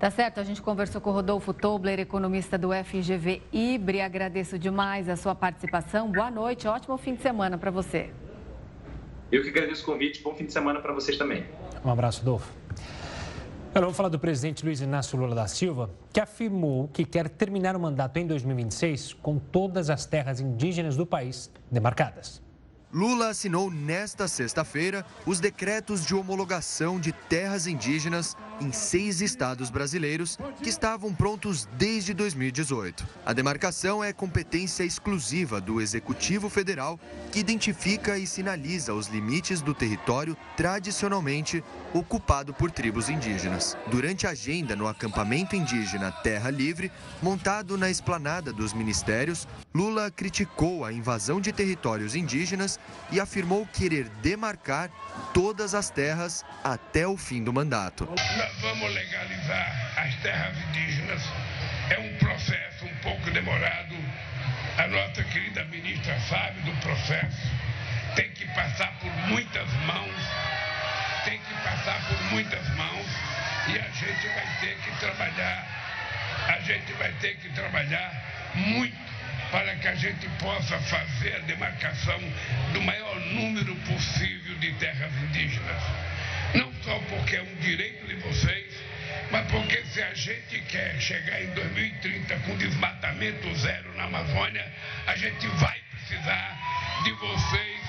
Tá 0.00 0.10
certo, 0.10 0.40
a 0.40 0.42
gente 0.42 0.62
conversou 0.62 0.98
com 0.98 1.10
o 1.10 1.12
Rodolfo 1.12 1.52
Tobler, 1.52 2.00
economista 2.00 2.56
do 2.56 2.70
FGV 2.72 3.42
Ibre. 3.52 4.00
Agradeço 4.00 4.58
demais 4.58 5.10
a 5.10 5.14
sua 5.14 5.34
participação. 5.34 6.10
Boa 6.10 6.30
noite, 6.30 6.66
ótimo 6.66 6.96
fim 6.96 7.14
de 7.14 7.20
semana 7.20 7.58
para 7.58 7.70
você. 7.70 8.08
Eu 9.30 9.42
que 9.42 9.50
agradeço 9.50 9.82
o 9.82 9.84
convite, 9.84 10.22
bom 10.22 10.34
fim 10.34 10.46
de 10.46 10.54
semana 10.54 10.80
para 10.80 10.94
vocês 10.94 11.18
também. 11.18 11.44
Um 11.84 11.90
abraço, 11.90 12.20
Rodolfo. 12.20 12.50
Agora 13.68 13.82
vamos 13.82 13.96
falar 13.98 14.08
do 14.08 14.18
presidente 14.18 14.64
Luiz 14.64 14.80
Inácio 14.80 15.18
Lula 15.18 15.34
da 15.34 15.46
Silva, 15.46 15.90
que 16.10 16.18
afirmou 16.18 16.88
que 16.88 17.04
quer 17.04 17.28
terminar 17.28 17.76
o 17.76 17.80
mandato 17.80 18.16
em 18.16 18.26
2026 18.26 19.12
com 19.12 19.38
todas 19.38 19.90
as 19.90 20.06
terras 20.06 20.40
indígenas 20.40 20.96
do 20.96 21.04
país 21.04 21.52
demarcadas. 21.70 22.40
Lula 22.92 23.28
assinou 23.28 23.70
nesta 23.70 24.26
sexta-feira 24.26 25.06
os 25.24 25.38
decretos 25.38 26.04
de 26.04 26.12
homologação 26.12 26.98
de 26.98 27.12
terras 27.12 27.68
indígenas 27.68 28.36
em 28.60 28.72
seis 28.72 29.20
estados 29.20 29.70
brasileiros 29.70 30.36
que 30.60 30.68
estavam 30.68 31.14
prontos 31.14 31.68
desde 31.78 32.12
2018. 32.12 33.06
A 33.24 33.32
demarcação 33.32 34.02
é 34.02 34.12
competência 34.12 34.82
exclusiva 34.82 35.60
do 35.60 35.80
Executivo 35.80 36.48
Federal, 36.48 36.98
que 37.30 37.38
identifica 37.38 38.18
e 38.18 38.26
sinaliza 38.26 38.92
os 38.92 39.06
limites 39.06 39.62
do 39.62 39.72
território 39.72 40.36
tradicionalmente 40.56 41.62
ocupado 41.94 42.52
por 42.52 42.72
tribos 42.72 43.08
indígenas. 43.08 43.76
Durante 43.86 44.26
a 44.26 44.30
agenda 44.30 44.74
no 44.74 44.88
acampamento 44.88 45.54
indígena 45.54 46.10
Terra 46.10 46.50
Livre, 46.50 46.90
montado 47.22 47.78
na 47.78 47.88
esplanada 47.88 48.52
dos 48.52 48.72
ministérios, 48.72 49.46
Lula 49.72 50.10
criticou 50.10 50.84
a 50.84 50.92
invasão 50.92 51.40
de 51.40 51.52
territórios 51.52 52.16
indígenas 52.16 52.79
e 53.10 53.18
afirmou 53.18 53.66
querer 53.66 54.08
demarcar 54.22 54.90
todas 55.34 55.74
as 55.74 55.90
terras 55.90 56.44
até 56.62 57.06
o 57.06 57.16
fim 57.16 57.42
do 57.42 57.52
mandato. 57.52 58.06
Nós 58.06 58.60
vamos 58.60 58.92
legalizar 58.92 59.92
as 59.96 60.14
terras 60.22 60.56
indígenas. 60.68 61.22
É 61.90 61.98
um 61.98 62.18
processo 62.18 62.84
um 62.84 62.94
pouco 63.02 63.30
demorado. 63.30 63.96
A 64.78 64.86
nossa 64.86 65.24
querida 65.24 65.64
ministra 65.64 66.18
sabe 66.28 66.60
do 66.60 66.72
processo. 66.80 67.50
Tem 68.14 68.30
que 68.32 68.46
passar 68.54 68.92
por 69.00 69.12
muitas 69.28 69.68
mãos. 69.86 70.14
Tem 71.24 71.38
que 71.38 71.54
passar 71.62 72.00
por 72.08 72.22
muitas 72.30 72.68
mãos. 72.76 73.06
E 73.68 73.78
a 73.78 73.90
gente 73.90 74.26
vai 74.28 74.58
ter 74.60 74.76
que 74.78 75.00
trabalhar. 75.00 75.66
A 76.48 76.60
gente 76.60 76.92
vai 76.94 77.12
ter 77.20 77.36
que 77.36 77.48
trabalhar 77.50 78.12
muito 78.54 79.19
para 79.50 79.74
que 79.76 79.88
a 79.88 79.94
gente 79.94 80.28
possa 80.38 80.78
fazer 80.78 81.36
a 81.36 81.38
demarcação 81.40 82.18
do 82.72 82.80
maior 82.82 83.20
número 83.20 83.74
possível 83.76 84.54
de 84.58 84.72
terras 84.74 85.12
indígenas. 85.22 85.82
Não 86.54 86.72
só 86.82 86.98
porque 87.08 87.36
é 87.36 87.42
um 87.42 87.54
direito 87.56 88.06
de 88.06 88.14
vocês, 88.16 88.74
mas 89.30 89.46
porque 89.48 89.84
se 89.84 90.02
a 90.02 90.14
gente 90.14 90.60
quer 90.62 91.00
chegar 91.00 91.42
em 91.42 91.50
2030 91.54 92.36
com 92.40 92.56
desmatamento 92.56 93.54
zero 93.56 93.94
na 93.96 94.04
Amazônia, 94.04 94.66
a 95.06 95.16
gente 95.16 95.46
vai 95.46 95.78
precisar 95.90 97.00
de 97.04 97.12
vocês 97.12 97.80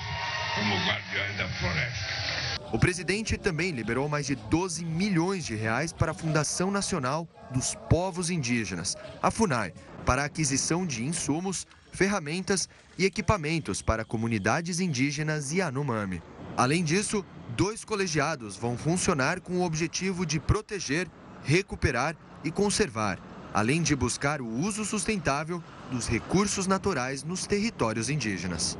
como 0.54 0.76
guardiões 0.86 1.36
da 1.36 1.48
floresta. 1.48 2.31
O 2.72 2.78
presidente 2.78 3.36
também 3.36 3.70
liberou 3.70 4.08
mais 4.08 4.26
de 4.26 4.34
12 4.34 4.82
milhões 4.82 5.44
de 5.44 5.54
reais 5.54 5.92
para 5.92 6.12
a 6.12 6.14
Fundação 6.14 6.70
Nacional 6.70 7.28
dos 7.50 7.74
Povos 7.90 8.30
Indígenas, 8.30 8.96
a 9.22 9.30
FUNAI, 9.30 9.74
para 10.06 10.22
a 10.22 10.24
aquisição 10.24 10.86
de 10.86 11.04
insumos, 11.04 11.66
ferramentas 11.92 12.70
e 12.96 13.04
equipamentos 13.04 13.82
para 13.82 14.06
comunidades 14.06 14.80
indígenas 14.80 15.52
e 15.52 15.60
Anomami. 15.60 16.22
Além 16.56 16.82
disso, 16.82 17.22
dois 17.54 17.84
colegiados 17.84 18.56
vão 18.56 18.74
funcionar 18.78 19.40
com 19.40 19.58
o 19.58 19.64
objetivo 19.64 20.24
de 20.24 20.40
proteger, 20.40 21.10
recuperar 21.44 22.16
e 22.42 22.50
conservar, 22.50 23.18
além 23.52 23.82
de 23.82 23.94
buscar 23.94 24.40
o 24.40 24.48
uso 24.48 24.82
sustentável 24.86 25.62
dos 25.90 26.08
recursos 26.08 26.66
naturais 26.66 27.22
nos 27.22 27.46
territórios 27.46 28.08
indígenas. 28.08 28.78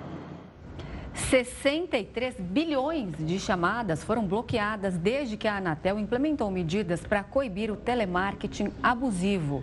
63 1.14 2.37
bilhões 2.38 3.12
de 3.18 3.38
chamadas 3.38 4.03
foram 4.03 4.27
bloqueadas 4.27 4.96
desde 4.96 5.37
que 5.37 5.46
a 5.46 5.57
Anatel 5.57 5.98
implementou 5.98 6.51
medidas 6.51 7.01
para 7.01 7.22
coibir 7.22 7.70
o 7.70 7.77
telemarketing 7.77 8.72
abusivo. 8.83 9.62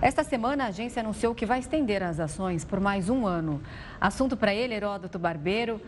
Esta 0.00 0.24
semana, 0.24 0.64
a 0.64 0.66
agência 0.68 1.00
anunciou 1.00 1.34
que 1.34 1.46
vai 1.46 1.60
estender 1.60 2.02
as 2.02 2.18
ações 2.18 2.64
por 2.64 2.80
mais 2.80 3.08
um 3.08 3.26
ano. 3.26 3.62
Assunto 4.00 4.36
para 4.36 4.52
ele, 4.52 4.74
Heródoto 4.74 5.18
Barbeiro. 5.18 5.80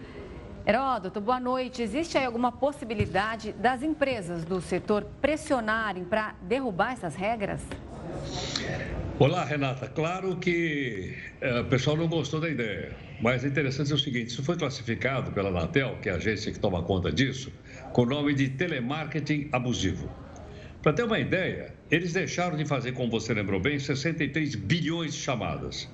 Heródoto, 0.66 1.20
boa 1.20 1.40
noite. 1.40 1.82
Existe 1.82 2.16
aí 2.16 2.24
alguma 2.24 2.50
possibilidade 2.50 3.52
das 3.52 3.82
empresas 3.82 4.44
do 4.44 4.60
setor 4.60 5.04
pressionarem 5.20 6.04
para 6.04 6.34
derrubar 6.40 6.92
essas 6.92 7.14
regras? 7.14 7.60
Olá, 9.18 9.44
Renata. 9.44 9.88
Claro 9.88 10.36
que 10.36 11.14
é, 11.40 11.60
o 11.60 11.64
pessoal 11.66 11.96
não 11.96 12.08
gostou 12.08 12.40
da 12.40 12.48
ideia, 12.48 12.96
mas 13.24 13.42
é 13.42 13.48
interessante 13.48 13.90
é 13.90 13.94
o 13.94 13.98
seguinte: 13.98 14.28
isso 14.28 14.42
foi 14.42 14.54
classificado 14.54 15.32
pela 15.32 15.48
Anatel, 15.48 15.96
que 16.02 16.10
é 16.10 16.12
a 16.12 16.16
agência 16.16 16.52
que 16.52 16.58
toma 16.58 16.82
conta 16.82 17.10
disso, 17.10 17.50
com 17.90 18.02
o 18.02 18.04
nome 18.04 18.34
de 18.34 18.50
telemarketing 18.50 19.48
abusivo. 19.50 20.10
Para 20.82 20.92
ter 20.92 21.04
uma 21.04 21.18
ideia, 21.18 21.72
eles 21.90 22.12
deixaram 22.12 22.54
de 22.54 22.66
fazer, 22.66 22.92
como 22.92 23.10
você 23.10 23.32
lembrou 23.32 23.58
bem, 23.58 23.78
63 23.78 24.56
bilhões 24.56 25.14
de 25.14 25.20
chamadas. 25.20 25.88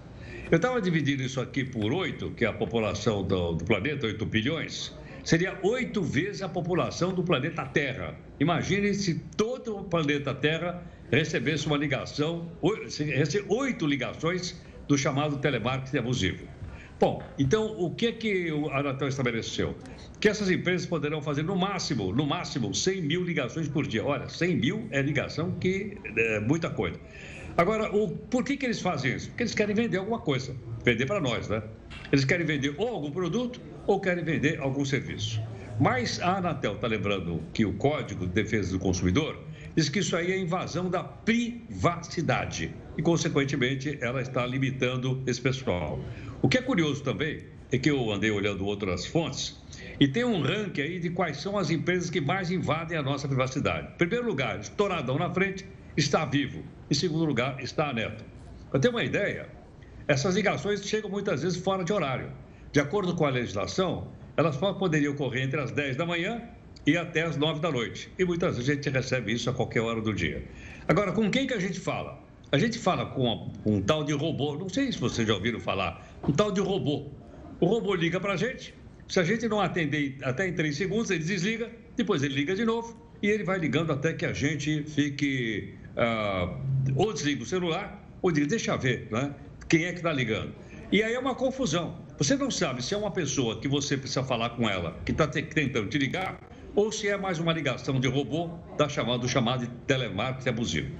Eu 0.50 0.56
estava 0.56 0.80
dividindo 0.80 1.22
isso 1.22 1.40
aqui 1.40 1.62
por 1.62 1.92
oito, 1.92 2.32
que 2.32 2.44
é 2.44 2.48
a 2.48 2.52
população 2.52 3.22
do, 3.22 3.52
do 3.52 3.64
planeta, 3.64 4.08
8 4.08 4.26
bilhões. 4.26 4.92
Seria 5.22 5.56
oito 5.62 6.02
vezes 6.02 6.42
a 6.42 6.48
população 6.48 7.14
do 7.14 7.22
planeta 7.22 7.64
Terra. 7.64 8.16
Imagine 8.40 8.92
se 8.92 9.20
todo 9.36 9.76
o 9.76 9.84
planeta 9.84 10.34
Terra 10.34 10.82
recebesse 11.12 11.68
uma 11.68 11.76
ligação, 11.76 12.50
oito 13.48 13.86
ligações 13.86 14.60
do 14.88 14.98
chamado 14.98 15.36
telemarketing 15.38 15.98
abusivo. 15.98 16.59
Bom, 17.00 17.22
então 17.38 17.78
o 17.78 17.94
que 17.94 18.08
é 18.08 18.12
que 18.12 18.50
a 18.70 18.80
Anatel 18.80 19.08
estabeleceu? 19.08 19.74
Que 20.20 20.28
essas 20.28 20.50
empresas 20.50 20.86
poderão 20.86 21.22
fazer 21.22 21.42
no 21.42 21.56
máximo, 21.56 22.12
no 22.12 22.26
máximo, 22.26 22.74
100 22.74 23.00
mil 23.00 23.24
ligações 23.24 23.66
por 23.66 23.86
dia. 23.86 24.04
Olha, 24.04 24.28
100 24.28 24.56
mil 24.56 24.86
é 24.90 25.00
ligação 25.00 25.52
que 25.52 25.96
é 26.14 26.40
muita 26.40 26.68
coisa. 26.68 27.00
Agora, 27.56 27.90
o, 27.96 28.10
por 28.10 28.44
que, 28.44 28.54
que 28.54 28.66
eles 28.66 28.82
fazem 28.82 29.16
isso? 29.16 29.28
Porque 29.30 29.44
eles 29.44 29.54
querem 29.54 29.74
vender 29.74 29.96
alguma 29.96 30.18
coisa, 30.18 30.54
vender 30.84 31.06
para 31.06 31.22
nós, 31.22 31.48
né? 31.48 31.62
Eles 32.12 32.26
querem 32.26 32.44
vender 32.44 32.74
ou 32.76 32.88
algum 32.88 33.10
produto 33.10 33.58
ou 33.86 33.98
querem 33.98 34.22
vender 34.22 34.60
algum 34.60 34.84
serviço. 34.84 35.40
Mas 35.80 36.20
a 36.20 36.36
Anatel 36.36 36.74
está 36.74 36.86
lembrando 36.86 37.42
que 37.54 37.64
o 37.64 37.72
Código 37.72 38.26
de 38.26 38.32
Defesa 38.34 38.72
do 38.72 38.78
Consumidor 38.78 39.38
diz 39.76 39.88
que 39.88 40.00
isso 40.00 40.16
aí 40.16 40.32
é 40.32 40.38
invasão 40.38 40.88
da 40.88 41.02
privacidade 41.02 42.74
e, 42.96 43.02
consequentemente, 43.02 43.98
ela 44.00 44.20
está 44.20 44.46
limitando 44.46 45.22
esse 45.26 45.40
pessoal. 45.40 45.98
O 46.42 46.48
que 46.48 46.58
é 46.58 46.62
curioso 46.62 47.02
também 47.02 47.44
é 47.72 47.78
que 47.78 47.90
eu 47.90 48.10
andei 48.10 48.30
olhando 48.30 48.64
outras 48.64 49.06
fontes 49.06 49.60
e 49.98 50.08
tem 50.08 50.24
um 50.24 50.42
ranking 50.42 50.80
aí 50.80 50.98
de 50.98 51.10
quais 51.10 51.36
são 51.36 51.56
as 51.56 51.70
empresas 51.70 52.10
que 52.10 52.20
mais 52.20 52.50
invadem 52.50 52.96
a 52.96 53.02
nossa 53.02 53.28
privacidade. 53.28 53.88
Em 53.94 53.96
primeiro 53.96 54.26
lugar, 54.26 54.58
estouradão 54.58 55.18
na 55.18 55.32
frente, 55.32 55.66
está 55.96 56.24
vivo. 56.24 56.62
Em 56.90 56.94
segundo 56.94 57.24
lugar, 57.24 57.62
está 57.62 57.90
a 57.90 57.92
Neto. 57.92 58.24
Para 58.70 58.80
ter 58.80 58.88
uma 58.88 59.04
ideia, 59.04 59.48
essas 60.08 60.34
ligações 60.34 60.84
chegam 60.84 61.10
muitas 61.10 61.42
vezes 61.42 61.62
fora 61.62 61.84
de 61.84 61.92
horário. 61.92 62.32
De 62.72 62.80
acordo 62.80 63.14
com 63.14 63.24
a 63.24 63.30
legislação, 63.30 64.08
elas 64.36 64.56
só 64.56 64.72
poderiam 64.72 65.12
ocorrer 65.12 65.42
entre 65.42 65.60
as 65.60 65.70
10 65.70 65.96
da 65.96 66.06
manhã 66.06 66.42
e 66.86 66.96
até 66.96 67.22
as 67.22 67.36
9 67.36 67.60
da 67.60 67.70
noite. 67.70 68.10
E 68.18 68.24
muitas 68.24 68.56
vezes 68.56 68.70
a 68.70 68.74
gente 68.74 68.90
recebe 68.90 69.32
isso 69.32 69.48
a 69.50 69.52
qualquer 69.52 69.80
hora 69.80 70.00
do 70.00 70.14
dia. 70.14 70.44
Agora, 70.88 71.12
com 71.12 71.30
quem 71.30 71.46
que 71.46 71.54
a 71.54 71.60
gente 71.60 71.78
fala? 71.78 72.22
A 72.52 72.58
gente 72.58 72.78
fala 72.78 73.06
com 73.06 73.50
um 73.64 73.80
tal 73.80 74.02
de 74.02 74.12
robô, 74.12 74.56
não 74.56 74.68
sei 74.68 74.90
se 74.90 74.98
vocês 74.98 75.26
já 75.26 75.34
ouviram 75.34 75.60
falar, 75.60 76.04
um 76.26 76.32
tal 76.32 76.50
de 76.50 76.60
robô. 76.60 77.06
O 77.60 77.66
robô 77.66 77.94
liga 77.94 78.18
para 78.18 78.32
a 78.32 78.36
gente, 78.36 78.74
se 79.08 79.20
a 79.20 79.22
gente 79.22 79.46
não 79.46 79.60
atender 79.60 80.18
até 80.22 80.48
em 80.48 80.52
três 80.52 80.76
segundos, 80.76 81.10
ele 81.10 81.22
desliga, 81.22 81.70
depois 81.96 82.22
ele 82.22 82.34
liga 82.34 82.54
de 82.54 82.64
novo 82.64 82.96
e 83.22 83.28
ele 83.28 83.44
vai 83.44 83.58
ligando 83.58 83.92
até 83.92 84.12
que 84.12 84.24
a 84.24 84.32
gente 84.32 84.82
fique 84.84 85.74
ah, 85.96 86.58
ou 86.96 87.12
desliga 87.12 87.42
o 87.42 87.46
celular, 87.46 88.02
ou 88.22 88.32
diz, 88.32 88.46
deixa 88.46 88.76
ver, 88.76 89.08
né? 89.10 89.34
Quem 89.68 89.84
é 89.84 89.92
que 89.92 89.98
está 89.98 90.12
ligando? 90.12 90.52
E 90.90 91.02
aí 91.02 91.14
é 91.14 91.18
uma 91.18 91.34
confusão. 91.34 91.98
Você 92.18 92.36
não 92.36 92.50
sabe 92.50 92.82
se 92.82 92.94
é 92.94 92.96
uma 92.96 93.10
pessoa 93.10 93.60
que 93.60 93.68
você 93.68 93.96
precisa 93.96 94.24
falar 94.24 94.50
com 94.50 94.68
ela, 94.68 94.98
que 95.04 95.12
está 95.12 95.26
tentando 95.26 95.88
te 95.88 95.98
ligar, 95.98 96.40
ou 96.74 96.92
se 96.92 97.08
é 97.08 97.16
mais 97.16 97.38
uma 97.38 97.52
ligação 97.52 97.98
de 97.98 98.08
robô, 98.08 98.48
tá 98.76 98.88
chamando, 98.88 99.28
chamado 99.28 99.66
de 99.66 99.72
telemarketing 99.86 100.48
abusivo. 100.48 100.90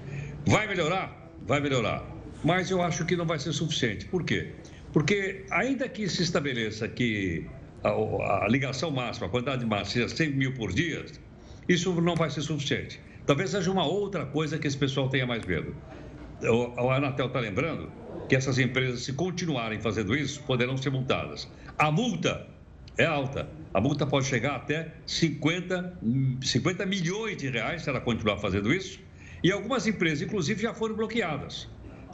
Vai 0.47 0.67
melhorar? 0.67 1.31
Vai 1.47 1.61
melhorar. 1.61 2.05
Mas 2.43 2.71
eu 2.71 2.83
acho 2.83 3.05
que 3.05 3.17
não 3.17 3.27
vai 3.27 3.39
ser 3.39 3.53
suficiente. 3.53 4.07
Por 4.07 4.25
quê? 4.25 4.53
Porque 4.93 5.45
ainda 5.51 5.89
que 5.89 6.09
se 6.09 6.23
estabeleça 6.23 6.89
que 6.89 7.47
a, 7.85 8.45
a 8.45 8.49
ligação 8.49 8.91
máxima, 8.91 9.27
a 9.27 9.31
quantidade 9.31 9.65
máxima 9.65 10.09
seja 10.09 10.17
100 10.17 10.31
mil 10.33 10.55
por 10.55 10.73
dia, 10.73 11.05
isso 11.69 11.93
não 12.01 12.15
vai 12.15 12.31
ser 12.31 12.43
suficiente. 12.43 13.01
Talvez 13.27 13.51
seja 13.51 13.71
uma 13.71 13.87
outra 13.87 14.27
coisa 14.27 14.59
que 14.59 14.67
esse 14.67 14.77
pessoal 14.77 15.09
tenha 15.09 15.27
mais 15.27 15.45
medo. 15.45 15.75
O 16.43 16.91
Anatel 16.91 17.27
está 17.27 17.39
lembrando 17.39 17.93
que 18.29 18.35
essas 18.35 18.59
empresas, 18.59 19.03
se 19.03 19.13
continuarem 19.13 19.79
fazendo 19.81 20.15
isso, 20.17 20.43
poderão 20.45 20.77
ser 20.77 20.91
multadas. 20.91 21.49
A 21.79 21.91
multa 21.91 22.47
é 22.97 23.05
alta. 23.05 23.49
A 23.73 23.81
multa 23.81 24.05
pode 24.05 24.27
chegar 24.27 24.57
até 24.57 24.95
50, 25.07 25.99
50 26.43 26.87
milhões 26.87 27.37
de 27.37 27.49
reais 27.49 27.83
se 27.83 27.89
ela 27.89 28.01
continuar 28.01 28.39
fazendo 28.39 28.73
isso. 28.73 28.99
E 29.43 29.53
algumas 29.53 29.87
empresas, 29.87 30.23
inclusive, 30.23 30.63
já 30.63 30.75
foram 30.75 30.97
bloqueadas. 30.97 31.69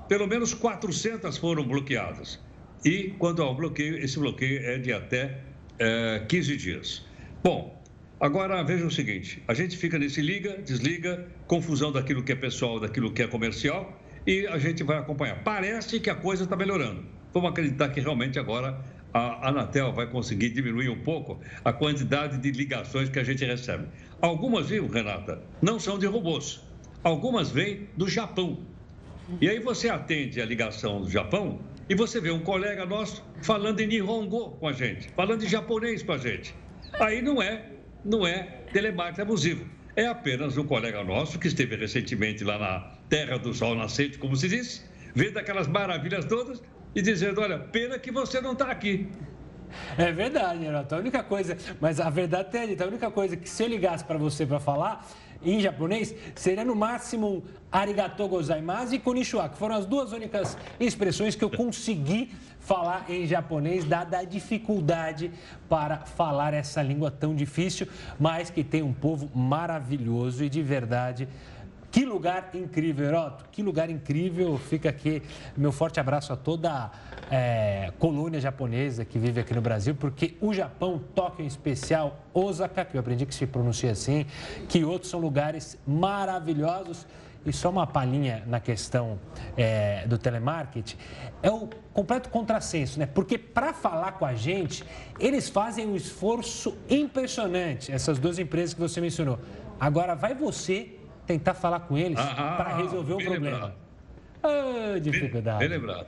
Pelo 0.09 0.27
menos 0.27 0.53
400 0.55 1.37
foram 1.39 1.67
bloqueadas. 1.67 2.39
E 2.85 3.15
quando 3.19 3.43
há 3.43 3.51
um 3.51 3.55
bloqueio, 3.55 3.99
esse 3.99 4.19
bloqueio 4.19 4.61
é 4.65 4.79
de 4.79 4.93
até 4.93 5.41
é, 5.79 6.25
15 6.29 6.57
dias. 6.57 7.05
Bom, 7.43 7.83
agora 8.21 8.63
veja 8.63 8.87
o 8.87 8.91
seguinte: 8.91 9.43
a 9.49 9.55
gente 9.55 9.77
fica 9.77 9.99
nesse 9.99 10.21
liga, 10.21 10.59
desliga, 10.59 11.27
confusão 11.47 11.91
daquilo 11.91 12.23
que 12.23 12.33
é 12.33 12.37
pessoal, 12.37 12.79
daquilo 12.79 13.13
que 13.13 13.23
é 13.23 13.27
comercial, 13.27 13.99
e 14.27 14.47
a 14.47 14.59
gente 14.59 14.83
vai 14.83 14.99
acompanhar. 14.99 15.43
Parece 15.43 15.99
que 16.01 16.11
a 16.11 16.15
coisa 16.15 16.45
está 16.45 16.55
melhorando. 16.55 17.05
Vamos 17.33 17.51
acreditar 17.51 17.89
que 17.89 18.01
realmente 18.01 18.39
agora 18.39 18.85
a 19.17 19.49
Anatel 19.49 19.95
vai 19.95 20.07
conseguir 20.07 20.51
diminuir 20.51 20.91
um 20.91 21.01
pouco 21.01 21.41
a 21.65 21.73
quantidade 21.73 22.37
de 22.37 22.51
ligações 22.51 23.09
que 23.09 23.19
a 23.19 23.25
gente 23.25 23.43
recebe. 23.47 23.87
Algumas, 24.21 24.69
viu, 24.69 24.87
Renata, 24.87 25.43
não 25.63 25.81
são 25.81 25.99
de 25.99 26.07
robôs. 26.07 26.61
Algumas 27.03 27.51
vêm 27.51 27.89
do 27.97 28.07
Japão. 28.09 28.59
E 29.41 29.49
aí 29.49 29.59
você 29.59 29.89
atende 29.89 30.39
a 30.39 30.45
ligação 30.45 31.01
do 31.01 31.11
Japão 31.11 31.61
e 31.89 31.95
você 31.95 32.21
vê 32.21 32.31
um 32.31 32.41
colega 32.41 32.85
nosso 32.85 33.25
falando 33.41 33.81
em 33.81 33.87
Nihongo 33.87 34.51
com 34.51 34.69
a 34.69 34.73
gente, 34.73 35.09
falando 35.17 35.43
em 35.43 35.49
japonês 35.49 36.03
com 36.03 36.13
a 36.13 36.19
gente. 36.19 36.55
Aí 37.01 37.23
não 37.23 37.41
é, 37.41 37.71
não 38.05 38.27
é 38.27 38.43
telemarketing 38.71 39.23
abusivo. 39.23 39.67
É 39.97 40.07
apenas 40.07 40.59
um 40.59 40.67
colega 40.67 41.03
nosso 41.03 41.39
que 41.39 41.49
esteve 41.49 41.75
recentemente 41.75 42.45
lá 42.45 42.59
na 42.59 42.81
Terra 43.09 43.39
do 43.39 43.55
Sol 43.55 43.75
Nascente, 43.77 44.19
como 44.19 44.37
se 44.37 44.47
diz, 44.47 44.87
vendo 45.15 45.39
aquelas 45.39 45.67
maravilhas 45.67 46.27
todas 46.27 46.63
e 46.97 47.03
dizendo: 47.03 47.43
olha, 47.43 47.59
pena 47.59 47.99
que 47.99 48.11
você 48.11 48.41
não 48.41 48.53
está 48.53 48.71
aqui. 48.71 49.07
É 49.99 50.11
verdade, 50.11 50.65
Renato. 50.65 50.95
A 50.95 50.99
única 50.99 51.23
coisa, 51.23 51.57
mas 51.79 52.01
a 52.01 52.09
verdade 52.09 52.57
é 52.57 52.83
a 52.83 52.87
única 52.87 53.11
coisa 53.11 53.37
que 53.37 53.49
se 53.49 53.63
eu 53.63 53.69
ligasse 53.69 54.03
para 54.03 54.17
você 54.17 54.47
para 54.47 54.59
falar 54.59 55.07
em 55.45 55.61
japonês, 55.61 56.15
seria 56.35 56.65
no 56.65 56.75
máximo 56.75 57.45
arigato 57.71 58.27
gozaimasu 58.27 58.95
e 58.95 58.99
konnichiwa, 58.99 59.49
que 59.51 59.59
foram 59.59 59.75
as 59.75 59.85
duas 59.85 60.13
únicas 60.13 60.57
expressões 60.81 61.37
que 61.37 61.45
eu 61.45 61.51
consegui 61.51 62.33
falar 62.59 63.05
em 63.11 63.27
japonês, 63.27 63.85
dada 63.85 64.19
a 64.19 64.25
dificuldade 64.25 65.31
para 65.69 65.99
falar 65.99 66.55
essa 66.55 66.83
língua 66.83 67.11
tão 67.11 67.35
difícil, 67.35 67.87
mas 68.19 68.49
que 68.49 68.65
tem 68.65 68.83
um 68.83 68.95
povo 68.95 69.31
maravilhoso 69.35 70.43
e 70.43 70.49
de 70.49 70.63
verdade 70.63 71.29
que 71.91 72.05
lugar 72.05 72.51
incrível, 72.55 73.07
Heroto, 73.07 73.45
que 73.51 73.63
lugar 73.63 73.91
incrível. 73.91 74.59
Fica 74.59 74.89
aqui 74.89 75.23
meu 75.57 75.73
forte 75.73 76.01
abraço 76.01 76.33
a 76.33 76.37
toda 76.37 76.73
a 76.73 76.91
é, 77.31 77.93
colônia 77.99 78.41
japonesa 78.41 79.05
que 79.05 79.19
vive 79.19 79.41
aqui 79.41 79.55
no 79.55 79.61
Brasil, 79.61 79.95
porque 79.95 80.37
o 80.41 80.53
Japão, 80.53 81.01
Tóquio 81.15 81.45
em 81.45 81.49
especial, 81.49 82.21
Osaka, 82.33 82.85
que 82.85 82.97
eu 82.97 83.01
aprendi 83.01 83.27
que 83.27 83.35
se 83.35 83.47
pronuncia 83.47 83.91
assim, 83.91 84.27
que 84.69 84.85
outros 84.85 85.11
são 85.11 85.21
lugares 85.21 85.79
maravilhosos. 85.87 87.07
E 87.45 87.53
só 87.53 87.71
uma 87.71 87.87
palhinha 87.87 88.43
na 88.45 88.59
questão 88.59 89.21
é, 89.57 90.05
do 90.09 90.19
telemarketing, 90.19 90.97
é 91.41 91.49
o 91.49 91.69
completo 91.93 92.29
contrassenso, 92.29 92.99
né? 92.99 93.07
Porque 93.07 93.39
para 93.39 93.73
falar 93.73 94.13
com 94.13 94.27
a 94.27 94.35
gente, 94.35 94.83
eles 95.21 95.49
fazem 95.49 95.87
um 95.87 95.95
esforço 95.95 96.77
impressionante, 96.91 97.93
essas 97.93 98.19
duas 98.19 98.41
empresas 98.41 98.75
que 98.75 98.81
você 98.81 99.01
mencionou. 99.01 99.39
Agora, 99.79 100.17
vai 100.17 100.35
você 100.35 100.96
tentar 101.27 101.55
falar 101.55 101.81
com 101.81 101.99
eles 101.99 102.19
ah, 102.19 102.35
ah 102.37 102.57
para 102.57 102.77
resolver 102.77 103.15
o 103.15 103.19
problema. 103.19 103.75
Ah, 104.43 104.99
dificuldade. 104.99 105.59
Bem, 105.59 105.69
bem 105.69 105.79
lembrado. 105.79 106.07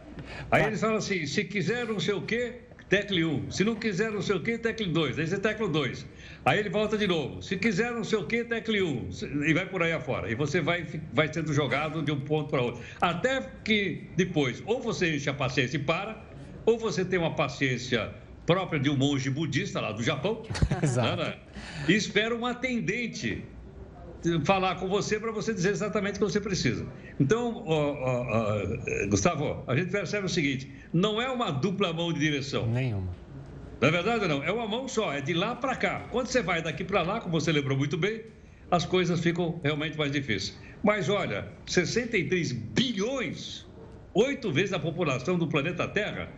Aí 0.51 0.65
eles 0.65 0.81
falam 0.81 0.97
assim: 0.97 1.27
se 1.27 1.45
quiser 1.45 1.87
não 1.87 1.99
sei 1.99 2.15
o 2.15 2.23
quê, 2.23 2.61
tecle 2.89 3.25
1. 3.25 3.51
Se 3.51 3.65
não 3.65 3.75
quiser 3.75 4.11
não 4.11 4.23
sei 4.23 4.37
o 4.37 4.41
quê, 4.41 4.57
tecle 4.57 4.87
2. 4.87 5.19
Aí 5.19 5.27
você 5.27 5.39
tecla 5.39 5.69
2. 5.69 6.07
Aí 6.45 6.59
ele 6.59 6.71
volta 6.71 6.97
de 6.97 7.07
novo. 7.07 7.43
Se 7.43 7.57
quiser 7.57 7.93
não 7.93 8.05
sei 8.05 8.19
o 8.19 8.27
quê, 8.27 8.45
tecle 8.45 8.83
1. 8.83 9.09
E 9.47 9.53
vai 9.53 9.67
por 9.67 9.83
aí 9.83 9.93
afora. 9.93 10.31
E 10.31 10.35
você 10.35 10.61
vai, 10.61 10.87
vai 11.13 11.33
sendo 11.33 11.53
jogado 11.53 12.03
de 12.03 12.13
um 12.13 12.21
ponto 12.21 12.51
para 12.51 12.63
outro. 12.63 12.83
Até 13.01 13.41
que 13.65 14.09
depois, 14.17 14.63
ou 14.67 14.81
você 14.81 15.17
enche 15.17 15.29
a 15.29 15.35
paciência 15.35 15.77
e 15.77 15.81
para, 15.81 16.23
ou 16.65 16.79
você 16.79 17.05
tem 17.05 17.19
uma 17.19 17.35
paciência 17.35 18.11
própria 18.47 18.81
de 18.81 18.89
um 18.89 18.97
monge 18.97 19.29
budista 19.29 19.81
lá 19.81 19.93
do 19.93 20.03
Japão. 20.03 20.43
Exato. 20.83 21.23
Né? 21.23 21.35
E 21.87 21.95
espera 21.95 22.35
um 22.35 22.47
atendente 22.47 23.45
falar 24.45 24.77
com 24.77 24.89
você 24.89 25.19
para 25.19 25.33
você 25.33 25.53
dizer 25.53 25.71
exatamente 25.71 26.17
o 26.17 26.19
que 26.19 26.25
você 26.25 26.41
precisa. 26.41 26.87
Então, 27.19 27.63
ó, 27.67 27.93
ó, 27.93 28.27
ó, 28.31 29.09
Gustavo, 29.09 29.65
a 29.67 29.77
gente 29.77 29.91
percebe 29.91 30.27
o 30.27 30.29
seguinte: 30.29 30.71
não 30.93 31.21
é 31.21 31.31
uma 31.31 31.51
dupla 31.51 31.93
mão 31.93 32.13
de 32.13 32.21
direção. 32.21 32.67
Nenhuma. 32.67 33.09
Na 33.81 33.89
é 33.89 33.91
verdade, 33.91 34.27
não. 34.27 34.43
É 34.43 34.51
uma 34.51 34.67
mão 34.67 34.89
só, 34.89 35.13
é 35.13 35.21
de 35.21 35.33
lá 35.35 35.55
para 35.55 35.77
cá. 35.77 36.07
Quando 36.11 36.27
você 36.27 36.43
vai 36.43 36.61
daqui 36.61 36.85
para 36.85 37.03
lá, 37.03 37.21
como 37.21 37.41
você 37.41 37.53
lembrou 37.53 37.79
muito 37.79 37.97
bem, 37.97 38.23
as 38.71 38.85
coisas 38.85 39.21
ficam 39.21 39.61
realmente 39.63 39.97
mais 39.97 40.11
difíceis. 40.11 40.59
Mas 40.83 41.09
olha, 41.09 41.49
63 41.67 42.53
bilhões, 42.53 43.67
oito 44.15 44.53
vezes 44.53 44.73
a 44.73 44.79
população 44.79 45.39
do 45.39 45.47
planeta 45.47 45.87
Terra, 45.87 46.29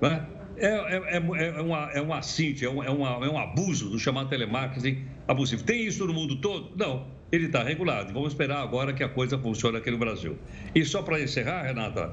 né? 0.00 0.26
É, 0.56 0.66
é, 0.66 1.16
é, 1.16 1.46
é, 1.46 1.60
uma, 1.60 1.90
é 1.92 2.02
um 2.02 2.12
assinte, 2.12 2.64
é 2.64 2.70
um, 2.70 2.82
é, 2.82 2.90
uma, 2.90 3.26
é 3.26 3.28
um 3.28 3.38
abuso 3.38 3.88
do 3.88 3.98
chamado 3.98 4.28
telemarketing 4.28 5.04
abusivo. 5.26 5.62
Tem 5.64 5.84
isso 5.84 6.06
no 6.06 6.12
mundo 6.12 6.40
todo? 6.40 6.76
Não 6.76 7.22
ele 7.32 7.46
está 7.46 7.62
regulado. 7.62 8.12
Vamos 8.12 8.34
esperar 8.34 8.62
agora 8.62 8.92
que 8.92 9.02
a 9.02 9.08
coisa 9.08 9.38
funcione 9.38 9.78
aqui 9.78 9.90
no 9.90 9.96
Brasil. 9.96 10.36
E 10.74 10.84
só 10.84 11.00
para 11.02 11.18
encerrar, 11.18 11.62
Renata, 11.62 12.10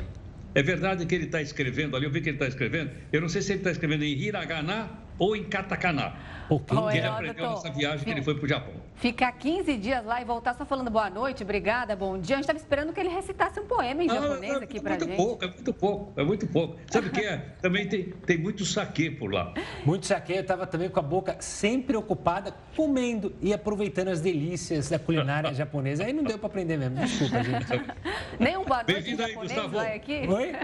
é 0.56 0.64
verdade 0.64 1.06
que 1.06 1.14
ele 1.14 1.26
está 1.26 1.42
escrevendo 1.42 1.98
ali, 1.98 2.06
eu 2.06 2.12
vi 2.12 2.22
que 2.22 2.30
ele 2.30 2.38
está 2.38 2.48
escrevendo, 2.48 2.92
eu 3.12 3.20
não 3.20 3.28
sei 3.28 3.42
se 3.42 3.52
ele 3.52 3.60
está 3.60 3.70
escrevendo 3.70 4.04
em 4.04 4.18
hiragana 4.18 4.90
ou 5.20 5.36
em 5.36 5.44
katakana. 5.44 6.16
Pouquinho. 6.50 6.90
Que 6.90 6.98
ele 6.98 7.08
aprendeu 7.08 7.50
nessa 7.52 7.70
viagem 7.70 8.04
que 8.04 8.10
ele 8.10 8.24
foi 8.24 8.34
para 8.34 8.46
o 8.46 8.48
Japão. 8.48 8.74
Ficar 8.96 9.32
15 9.34 9.78
dias 9.78 10.04
lá 10.04 10.20
e 10.20 10.26
voltar 10.26 10.56
só 10.56 10.66
falando 10.66 10.90
boa 10.90 11.10
noite, 11.10 11.44
obrigada, 11.44 11.96
bom 11.96 12.18
dia. 12.18 12.36
A 12.36 12.38
gente 12.38 12.46
estava 12.46 12.58
esperando 12.58 12.92
que 12.92 13.00
ele 13.00 13.10
recitasse 13.10 13.60
um 13.60 13.66
poema 13.66 14.04
em 14.04 14.10
ah, 14.10 14.16
japonês 14.16 14.54
é, 14.54 14.64
aqui 14.64 14.82
para 14.82 14.94
gente. 14.94 15.04
É 15.04 15.08
muito 15.08 15.18
pouco, 15.18 15.46
é 15.46 15.48
muito 15.48 15.74
pouco, 15.74 16.20
é 16.20 16.24
muito 16.24 16.48
pouco. 16.48 16.78
Sabe 16.90 17.08
o 17.08 17.12
que 17.12 17.22
é? 17.22 17.38
Também 17.62 17.88
tem, 17.88 18.06
tem 18.26 18.38
muito 18.38 18.66
saque 18.66 19.12
por 19.12 19.32
lá. 19.32 19.54
Muito 19.86 20.08
saque, 20.08 20.34
eu 20.34 20.42
estava 20.42 20.66
também 20.66 20.90
com 20.90 21.00
a 21.00 21.04
boca 21.04 21.38
sempre 21.40 21.96
ocupada, 21.96 22.54
comendo 22.76 23.36
e 23.42 23.54
aproveitando 23.54 24.08
as 24.08 24.20
delícias 24.20 24.90
da 24.90 24.98
culinária 24.98 25.54
japonesa. 25.56 26.04
Aí 26.04 26.14
não 26.14 26.24
deu 26.24 26.40
para 26.40 26.48
aprender 26.48 26.78
mesmo, 26.78 26.96
desculpa, 26.96 27.44
gente. 27.44 27.82
Nem 28.40 28.58
um 28.58 28.66
boa 28.66 28.84
noite 28.84 29.12
em 29.12 29.16
japonês 29.16 29.30
aí, 29.30 29.36
Gustavo. 29.36 29.70
vai 29.70 29.96
aqui? 29.96 30.28
Oi? 30.28 30.56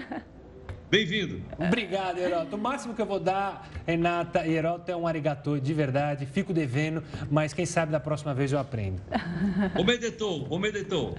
Bem-vindo. 0.95 1.41
Obrigado, 1.60 2.19
Heroto. 2.19 2.55
O 2.55 2.58
máximo 2.58 2.93
que 2.93 3.01
eu 3.01 3.05
vou 3.05 3.19
dar, 3.19 3.67
Renata 3.86 4.47
e 4.47 4.53
Heroto, 4.53 4.89
é 4.89 4.95
um 4.95 5.05
arigatô 5.05 5.60
de 5.60 5.73
verdade. 5.73 6.25
Fico 6.25 6.53
devendo, 6.53 7.03
mas 7.29 7.53
quem 7.53 7.65
sabe 7.65 7.91
da 7.91 7.99
próxima 7.99 8.34
vez 8.34 8.53
eu 8.53 8.60
aprendo. 8.60 9.01
O 9.77 9.84
medetou, 9.84 10.47
o 10.49 10.58
medetou. 10.58 11.15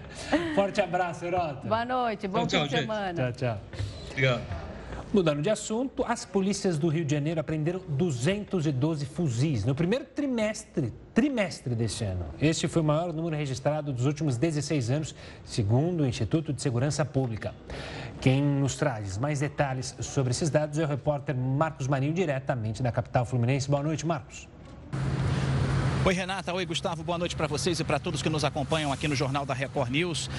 Forte 0.54 0.80
abraço, 0.80 1.26
Heroto. 1.26 1.66
Boa 1.66 1.84
noite, 1.84 2.26
bom 2.26 2.46
tchau, 2.46 2.62
fim 2.62 2.68
de 2.68 2.80
semana. 2.80 3.32
Tchau, 3.32 3.32
tchau. 3.32 3.60
Obrigado. 4.10 4.42
Mudando 5.12 5.42
de 5.42 5.50
assunto, 5.50 6.04
as 6.06 6.24
polícias 6.24 6.78
do 6.78 6.88
Rio 6.88 7.04
de 7.04 7.14
Janeiro 7.14 7.40
apreenderam 7.40 7.80
212 7.88 9.04
fuzis 9.06 9.64
no 9.64 9.74
primeiro 9.74 10.04
trimestre, 10.04 10.92
trimestre 11.18 11.74
deste 11.74 12.04
ano. 12.04 12.26
Este 12.40 12.68
foi 12.68 12.80
o 12.80 12.84
maior 12.84 13.12
número 13.12 13.34
registrado 13.34 13.92
dos 13.92 14.06
últimos 14.06 14.36
16 14.36 14.88
anos, 14.88 15.16
segundo 15.44 16.04
o 16.04 16.06
Instituto 16.06 16.52
de 16.52 16.62
Segurança 16.62 17.04
Pública. 17.04 17.52
Quem 18.20 18.40
nos 18.40 18.76
traz 18.76 19.18
mais 19.18 19.40
detalhes 19.40 19.96
sobre 19.98 20.30
esses 20.30 20.48
dados 20.48 20.78
é 20.78 20.84
o 20.84 20.86
repórter 20.86 21.34
Marcos 21.34 21.88
Marinho, 21.88 22.14
diretamente 22.14 22.84
da 22.84 22.92
capital 22.92 23.24
fluminense. 23.24 23.68
Boa 23.68 23.82
noite, 23.82 24.06
Marcos. 24.06 24.46
Oi, 26.08 26.14
Renata. 26.14 26.54
Oi, 26.54 26.64
Gustavo. 26.64 27.04
Boa 27.04 27.18
noite 27.18 27.36
para 27.36 27.46
vocês 27.46 27.78
e 27.80 27.84
para 27.84 27.98
todos 27.98 28.22
que 28.22 28.30
nos 28.30 28.42
acompanham 28.42 28.90
aqui 28.90 29.06
no 29.06 29.14
Jornal 29.14 29.44
da 29.44 29.52
Record 29.52 29.90
News. 29.90 30.30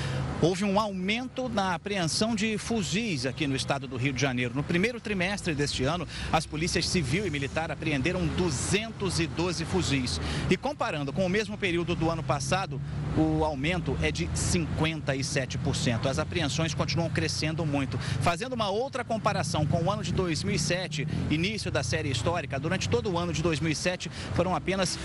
Houve 0.41 0.63
um 0.63 0.79
aumento 0.79 1.47
na 1.47 1.75
apreensão 1.75 2.33
de 2.33 2.57
fuzis 2.57 3.27
aqui 3.27 3.45
no 3.45 3.55
estado 3.55 3.87
do 3.87 3.95
Rio 3.95 4.11
de 4.11 4.19
Janeiro. 4.19 4.55
No 4.55 4.63
primeiro 4.63 4.99
trimestre 4.99 5.53
deste 5.53 5.83
ano, 5.83 6.07
as 6.33 6.43
polícias 6.43 6.87
civil 6.87 7.27
e 7.27 7.29
militar 7.29 7.69
apreenderam 7.69 8.25
212 8.25 9.63
fuzis. 9.65 10.19
E 10.49 10.57
comparando 10.57 11.13
com 11.13 11.23
o 11.23 11.29
mesmo 11.29 11.55
período 11.55 11.93
do 11.93 12.09
ano 12.09 12.23
passado, 12.23 12.81
o 13.15 13.43
aumento 13.43 13.95
é 14.01 14.11
de 14.11 14.25
57%. 14.27 16.07
As 16.07 16.17
apreensões 16.17 16.73
continuam 16.73 17.11
crescendo 17.11 17.63
muito. 17.63 17.95
Fazendo 18.21 18.53
uma 18.53 18.69
outra 18.69 19.03
comparação 19.03 19.67
com 19.67 19.83
o 19.83 19.91
ano 19.91 20.01
de 20.01 20.13
2007, 20.13 21.07
início 21.29 21.69
da 21.69 21.83
série 21.83 22.09
histórica, 22.09 22.59
durante 22.59 22.89
todo 22.89 23.11
o 23.11 23.19
ano 23.19 23.31
de 23.31 23.43
2007 23.43 24.09
foram 24.33 24.55
apenas 24.55 24.97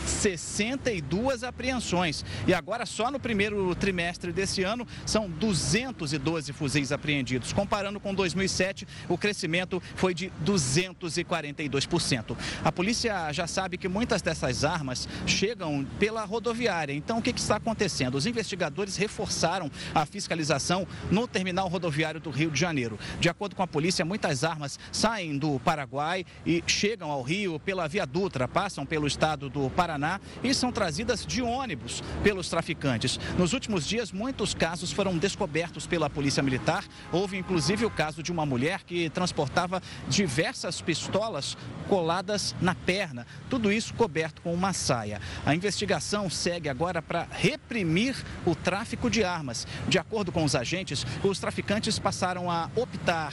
62 0.54 1.42
apreensões. 1.42 2.24
E 2.46 2.54
agora, 2.54 2.86
só 2.86 3.10
no 3.10 3.18
primeiro 3.18 3.74
trimestre 3.74 4.32
desse 4.32 4.62
ano, 4.62 4.86
são 5.04 5.28
212 5.28 6.52
fuzis 6.52 6.92
apreendidos. 6.92 7.52
Comparando 7.52 7.98
com 7.98 8.14
2007, 8.14 8.86
o 9.08 9.18
crescimento 9.18 9.82
foi 9.96 10.14
de 10.14 10.32
242%. 10.44 12.36
A 12.64 12.70
polícia 12.70 13.32
já 13.32 13.46
sabe 13.46 13.76
que 13.76 13.88
muitas 13.88 14.22
dessas 14.22 14.64
armas 14.64 15.08
chegam 15.26 15.84
pela 15.98 16.24
rodoviária. 16.24 16.92
Então, 16.92 17.18
o 17.18 17.22
que, 17.22 17.30
está 17.30 17.56
acontecendo? 17.56 18.14
Os 18.14 18.26
investigadores 18.26 18.96
reforçaram 18.96 19.70
a 19.94 20.06
fiscalização 20.06 20.86
no 21.10 21.26
terminal 21.26 21.68
rodoviário 21.68 22.20
do 22.20 22.30
Rio 22.30 22.50
de 22.50 22.60
Janeiro. 22.60 22.98
De 23.18 23.28
acordo 23.28 23.56
com 23.56 23.62
a 23.62 23.66
polícia, 23.66 24.04
muitas 24.04 24.44
armas 24.44 24.78
saem 24.92 25.36
do 25.36 25.58
Paraguai 25.60 26.24
e 26.46 26.62
chegam 26.66 27.10
ao 27.10 27.22
Rio 27.22 27.58
pela 27.58 27.88
Via 27.88 28.06
Dutra, 28.06 28.46
passam 28.46 28.86
pelo 28.86 29.06
estado 29.06 29.48
do 29.50 29.68
Paraná 29.70 30.20
e 30.42 30.54
são 30.54 30.72
trazidas 30.72 31.24
de 31.24 31.42
ônibus 31.42 32.02
pelos 32.22 32.48
traficantes. 32.48 33.18
Nos 33.38 33.52
últimos 33.52 33.86
dias, 33.86 34.12
muitos 34.12 34.54
casos 34.54 34.92
foram 34.92 35.16
descobertos 35.16 35.86
pela 35.86 36.10
Polícia 36.10 36.42
Militar. 36.42 36.84
Houve 37.12 37.36
inclusive 37.36 37.84
o 37.84 37.90
caso 37.90 38.22
de 38.22 38.32
uma 38.32 38.44
mulher 38.44 38.82
que 38.84 39.10
transportava 39.10 39.82
diversas 40.08 40.80
pistolas 40.80 41.56
coladas 41.88 42.54
na 42.60 42.74
perna, 42.74 43.26
tudo 43.50 43.70
isso 43.70 43.94
coberto 43.94 44.40
com 44.42 44.52
uma 44.52 44.72
saia. 44.72 45.20
A 45.44 45.54
investigação 45.54 46.30
segue 46.30 46.68
agora 46.68 47.02
para 47.02 47.26
reprimir 47.30 48.16
o 48.46 48.54
tráfico 48.54 49.10
de 49.10 49.22
armas. 49.22 49.66
De 49.88 49.98
acordo 49.98 50.32
com 50.32 50.44
os 50.44 50.54
agentes, 50.54 51.06
os 51.22 51.38
traficantes 51.38 51.98
passaram 51.98 52.50
a 52.50 52.70
optar 52.74 53.32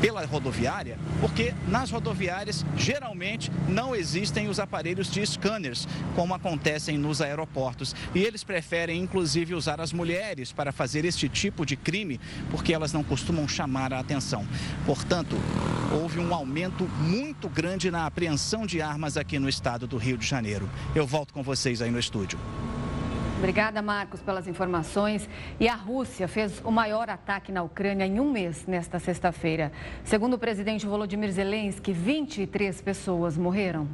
pela 0.00 0.24
rodoviária 0.26 0.98
porque 1.20 1.54
nas 1.68 1.90
rodoviárias 1.90 2.64
geralmente 2.76 3.50
não 3.68 3.94
existem 3.94 4.48
os 4.48 4.60
aparelhos 4.60 5.10
de 5.10 5.24
scanners, 5.26 5.86
como 6.14 6.34
acontecem 6.36 6.96
nos 6.96 7.20
aeroportos. 7.20 7.94
E 8.14 8.22
eles 8.22 8.44
preferem 8.44 9.00
inclusive 9.00 9.54
usar 9.54 9.80
as 9.80 9.92
mulheres 9.92 10.52
para 10.52 10.72
fazer 10.72 11.04
este 11.04 11.28
tipo 11.28 11.66
de 11.66 11.76
crime 11.76 12.20
porque 12.50 12.72
elas 12.72 12.92
não 12.92 13.02
costumam 13.02 13.48
chamar 13.48 13.92
a 13.92 13.98
atenção. 13.98 14.46
Portanto, 14.84 15.36
houve 15.92 16.20
um 16.20 16.32
aumento 16.32 16.84
muito 17.00 17.48
grande 17.48 17.90
na 17.90 18.06
apreensão 18.06 18.66
de 18.66 18.80
armas 18.80 19.16
aqui 19.16 19.38
no 19.38 19.48
estado 19.48 19.86
do 19.86 19.96
Rio 19.96 20.16
de 20.16 20.26
Janeiro. 20.26 20.68
Eu 20.94 21.06
volto 21.06 21.34
com 21.34 21.42
vocês 21.42 21.82
aí 21.82 21.90
no 21.90 21.98
estúdio. 21.98 22.38
Obrigada, 23.38 23.82
Marcos, 23.82 24.22
pelas 24.22 24.48
informações. 24.48 25.28
E 25.60 25.68
a 25.68 25.74
Rússia 25.74 26.26
fez 26.26 26.62
o 26.64 26.70
maior 26.70 27.10
ataque 27.10 27.52
na 27.52 27.62
Ucrânia 27.62 28.06
em 28.06 28.18
um 28.18 28.30
mês 28.32 28.66
nesta 28.66 28.98
sexta-feira. 28.98 29.70
Segundo 30.04 30.34
o 30.34 30.38
presidente 30.38 30.86
Volodymyr 30.86 31.30
Zelensky, 31.30 31.92
23 31.92 32.80
pessoas 32.80 33.36
morreram. 33.36 33.88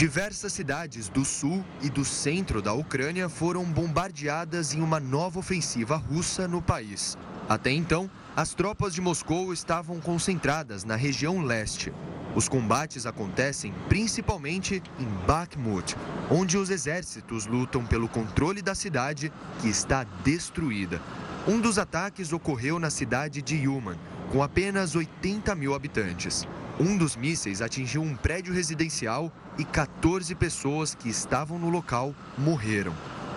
Diversas 0.00 0.54
cidades 0.54 1.10
do 1.10 1.26
sul 1.26 1.62
e 1.82 1.90
do 1.90 2.06
centro 2.06 2.62
da 2.62 2.72
Ucrânia 2.72 3.28
foram 3.28 3.62
bombardeadas 3.64 4.72
em 4.72 4.80
uma 4.80 4.98
nova 4.98 5.40
ofensiva 5.40 5.94
russa 5.94 6.48
no 6.48 6.62
país. 6.62 7.18
Até 7.46 7.70
então, 7.70 8.10
as 8.34 8.54
tropas 8.54 8.94
de 8.94 9.02
Moscou 9.02 9.52
estavam 9.52 10.00
concentradas 10.00 10.84
na 10.84 10.96
região 10.96 11.42
leste. 11.42 11.92
Os 12.34 12.48
combates 12.48 13.04
acontecem 13.04 13.74
principalmente 13.90 14.82
em 14.98 15.26
Bakhmut, 15.26 15.94
onde 16.30 16.56
os 16.56 16.70
exércitos 16.70 17.44
lutam 17.44 17.84
pelo 17.84 18.08
controle 18.08 18.62
da 18.62 18.74
cidade 18.74 19.30
que 19.60 19.68
está 19.68 20.04
destruída. 20.24 20.98
Um 21.46 21.60
dos 21.60 21.78
ataques 21.78 22.32
ocorreu 22.32 22.78
na 22.78 22.88
cidade 22.88 23.42
de 23.42 23.54
Yuman, 23.54 23.98
com 24.32 24.42
apenas 24.42 24.94
80 24.94 25.54
mil 25.54 25.74
habitantes. 25.74 26.48
Um 26.80 26.96
dos 26.96 27.14
mísseis 27.14 27.60
atingiu 27.60 28.00
um 28.00 28.16
prédio 28.16 28.54
residencial 28.54 29.30
e 29.58 29.66
14 29.66 30.34
pessoas 30.34 30.94
que 30.94 31.10
estavam 31.10 31.58
no 31.58 31.68
local 31.68 32.14
morreram. 32.38 32.94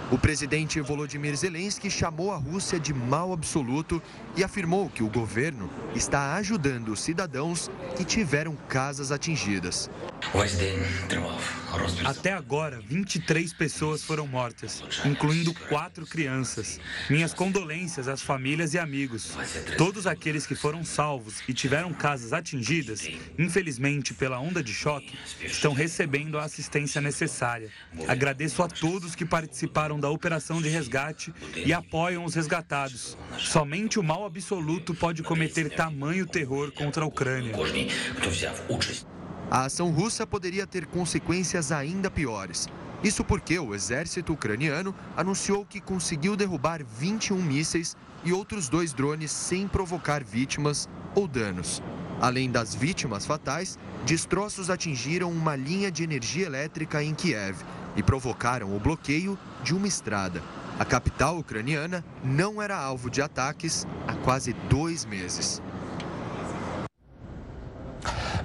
O 0.09 0.17
presidente 0.17 0.79
Volodymyr 0.79 1.35
Zelensky 1.35 1.91
chamou 1.91 2.31
a 2.31 2.37
Rússia 2.37 2.79
de 2.79 2.93
mal 2.93 3.33
absoluto 3.33 4.01
e 4.37 4.45
afirmou 4.45 4.89
que 4.89 5.03
o 5.03 5.09
governo 5.09 5.69
está 5.93 6.35
ajudando 6.35 6.87
os 6.87 7.01
cidadãos 7.01 7.69
que 7.97 8.05
tiveram 8.05 8.55
casas 8.69 9.11
atingidas. 9.11 9.89
Até 12.03 12.33
agora, 12.33 12.79
23 12.79 13.53
pessoas 13.53 14.03
foram 14.03 14.25
mortas, 14.25 14.83
incluindo 15.05 15.53
quatro 15.53 16.07
crianças. 16.07 16.79
Minhas 17.07 17.35
condolências 17.35 18.07
às 18.07 18.21
famílias 18.21 18.73
e 18.73 18.79
amigos. 18.79 19.37
Todos 19.77 20.07
aqueles 20.07 20.47
que 20.47 20.55
foram 20.55 20.83
salvos 20.83 21.43
e 21.47 21.53
tiveram 21.53 21.93
casas 21.93 22.33
atingidas, 22.33 23.07
infelizmente 23.37 24.13
pela 24.13 24.39
onda 24.39 24.63
de 24.63 24.73
choque, 24.73 25.15
estão 25.43 25.71
recebendo 25.73 26.39
a 26.39 26.43
assistência 26.43 26.99
necessária. 26.99 27.69
Agradeço 28.07 28.63
a 28.63 28.67
todos 28.67 29.13
que 29.13 29.25
participaram 29.25 29.99
da 29.99 30.09
operação 30.09 30.61
de 30.61 30.69
resgate 30.69 31.31
e 31.55 31.71
apoiam 31.71 32.25
os 32.25 32.33
resgatados. 32.33 33.15
Somente 33.37 33.99
o 33.99 34.03
mal 34.03 34.25
absoluto 34.25 34.95
pode 34.95 35.21
cometer 35.21 35.69
tamanho 35.69 36.25
terror 36.25 36.71
contra 36.71 37.03
a 37.03 37.07
Ucrânia. 37.07 37.53
A 39.53 39.65
ação 39.65 39.91
russa 39.91 40.25
poderia 40.25 40.65
ter 40.65 40.87
consequências 40.87 41.71
ainda 41.71 42.09
piores. 42.09 42.67
Isso 43.03 43.23
porque 43.23 43.59
o 43.59 43.75
exército 43.75 44.33
ucraniano 44.33 44.95
anunciou 45.15 45.63
que 45.63 45.79
conseguiu 45.79 46.35
derrubar 46.35 46.83
21 46.83 47.39
mísseis 47.39 47.95
e 48.23 48.33
outros 48.33 48.67
dois 48.67 48.93
drones 48.93 49.29
sem 49.29 49.67
provocar 49.67 50.23
vítimas 50.23 50.89
ou 51.13 51.27
danos. 51.27 51.83
Além 52.19 52.49
das 52.49 52.73
vítimas 52.73 53.27
fatais, 53.27 53.77
destroços 54.07 54.71
atingiram 54.71 55.29
uma 55.29 55.55
linha 55.55 55.91
de 55.91 56.03
energia 56.03 56.47
elétrica 56.47 57.03
em 57.03 57.13
Kiev 57.13 57.57
e 57.95 58.01
provocaram 58.01 58.75
o 58.75 58.79
bloqueio 58.79 59.37
de 59.63 59.75
uma 59.75 59.87
estrada. 59.87 60.41
A 60.79 60.83
capital 60.83 61.37
ucraniana 61.37 62.03
não 62.23 62.59
era 62.59 62.75
alvo 62.75 63.07
de 63.07 63.21
ataques 63.21 63.85
há 64.07 64.15
quase 64.15 64.53
dois 64.67 65.05
meses. 65.05 65.61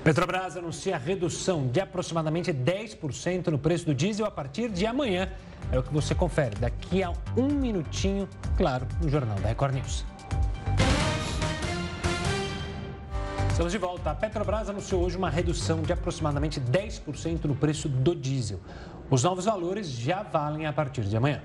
Petrobras 0.04 0.56
anuncia 0.56 0.96
redução 0.96 1.66
de 1.66 1.80
aproximadamente 1.80 2.52
10% 2.52 3.48
no 3.48 3.58
preço 3.58 3.86
do 3.86 3.94
diesel 3.94 4.26
a 4.26 4.30
partir 4.30 4.68
de 4.68 4.86
amanhã. 4.86 5.30
É 5.72 5.78
o 5.78 5.82
que 5.82 5.92
você 5.92 6.14
confere 6.14 6.56
daqui 6.56 7.02
a 7.02 7.12
um 7.36 7.48
minutinho, 7.48 8.28
claro, 8.56 8.86
no 9.02 9.08
Jornal 9.08 9.38
da 9.40 9.48
Record 9.48 9.74
News. 9.74 10.04
Estamos 13.50 13.72
de 13.72 13.78
volta. 13.78 14.10
A 14.10 14.14
Petrobras 14.14 14.68
anunciou 14.68 15.02
hoje 15.02 15.16
uma 15.16 15.28
redução 15.28 15.82
de 15.82 15.92
aproximadamente 15.92 16.60
10% 16.60 17.44
no 17.44 17.56
preço 17.56 17.88
do 17.88 18.14
diesel. 18.14 18.60
Os 19.10 19.24
novos 19.24 19.46
valores 19.46 19.88
já 19.88 20.22
valem 20.22 20.66
a 20.66 20.72
partir 20.72 21.02
de 21.02 21.16
amanhã. 21.16 21.42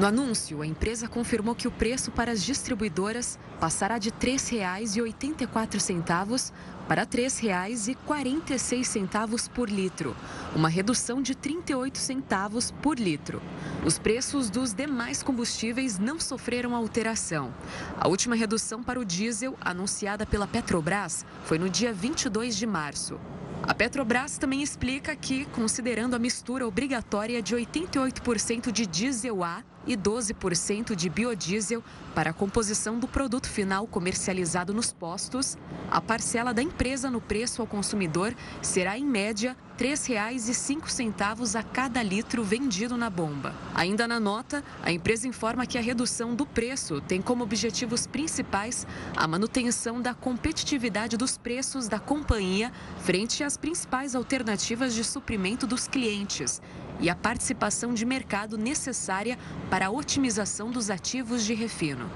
No 0.00 0.06
anúncio, 0.06 0.62
a 0.62 0.66
empresa 0.66 1.06
confirmou 1.06 1.54
que 1.54 1.68
o 1.68 1.70
preço 1.70 2.10
para 2.10 2.32
as 2.32 2.42
distribuidoras 2.42 3.38
passará 3.60 3.98
de 3.98 4.08
R$ 4.08 4.16
3,84 4.18 6.52
para 6.88 7.02
R$ 7.02 7.08
3,46 7.08 9.50
por 9.50 9.68
litro, 9.68 10.16
uma 10.56 10.70
redução 10.70 11.20
de 11.20 11.34
38 11.34 11.98
centavos 11.98 12.70
por 12.70 12.98
litro. 12.98 13.42
Os 13.84 13.98
preços 13.98 14.48
dos 14.48 14.72
demais 14.72 15.22
combustíveis 15.22 15.98
não 15.98 16.18
sofreram 16.18 16.74
alteração. 16.74 17.52
A 17.98 18.08
última 18.08 18.34
redução 18.34 18.82
para 18.82 18.98
o 18.98 19.04
diesel, 19.04 19.54
anunciada 19.60 20.24
pela 20.24 20.46
Petrobras, 20.46 21.26
foi 21.44 21.58
no 21.58 21.68
dia 21.68 21.92
22 21.92 22.56
de 22.56 22.66
março. 22.66 23.20
A 23.62 23.74
Petrobras 23.74 24.38
também 24.38 24.62
explica 24.62 25.14
que, 25.14 25.44
considerando 25.44 26.16
a 26.16 26.18
mistura 26.18 26.66
obrigatória 26.66 27.42
de 27.42 27.54
88% 27.54 28.72
de 28.72 28.86
diesel 28.86 29.44
A 29.44 29.62
e 29.86 29.96
12% 29.96 30.94
de 30.94 31.08
biodiesel 31.08 31.82
para 32.14 32.30
a 32.30 32.32
composição 32.32 32.98
do 32.98 33.08
produto 33.08 33.48
final 33.48 33.86
comercializado 33.86 34.74
nos 34.74 34.92
postos, 34.92 35.56
a 35.90 36.00
parcela 36.00 36.52
da 36.52 36.62
empresa 36.62 37.10
no 37.10 37.20
preço 37.20 37.60
ao 37.60 37.66
consumidor 37.66 38.34
será, 38.60 38.98
em 38.98 39.04
média, 39.04 39.56
R$ 39.78 39.86
3,05 39.86 41.58
a 41.58 41.62
cada 41.62 42.02
litro 42.02 42.44
vendido 42.44 42.96
na 42.96 43.08
bomba. 43.08 43.54
Ainda 43.74 44.06
na 44.06 44.20
nota, 44.20 44.62
a 44.82 44.92
empresa 44.92 45.26
informa 45.26 45.64
que 45.64 45.78
a 45.78 45.80
redução 45.80 46.34
do 46.34 46.44
preço 46.44 47.00
tem 47.00 47.22
como 47.22 47.42
objetivos 47.42 48.06
principais 48.06 48.86
a 49.16 49.26
manutenção 49.26 50.02
da 50.02 50.12
competitividade 50.12 51.16
dos 51.16 51.38
preços 51.38 51.88
da 51.88 51.98
companhia 51.98 52.70
frente 52.98 53.42
às 53.42 53.56
principais 53.56 54.14
alternativas 54.14 54.94
de 54.94 55.02
suprimento 55.02 55.66
dos 55.66 55.88
clientes 55.88 56.60
e 57.00 57.08
a 57.08 57.14
participação 57.14 57.94
de 57.94 58.04
mercado 58.04 58.58
necessária 58.58 59.38
para 59.70 59.86
a 59.86 59.90
otimização 59.90 60.70
dos 60.70 60.90
ativos 60.90 61.44
de 61.44 61.54
refino. 61.54 62.10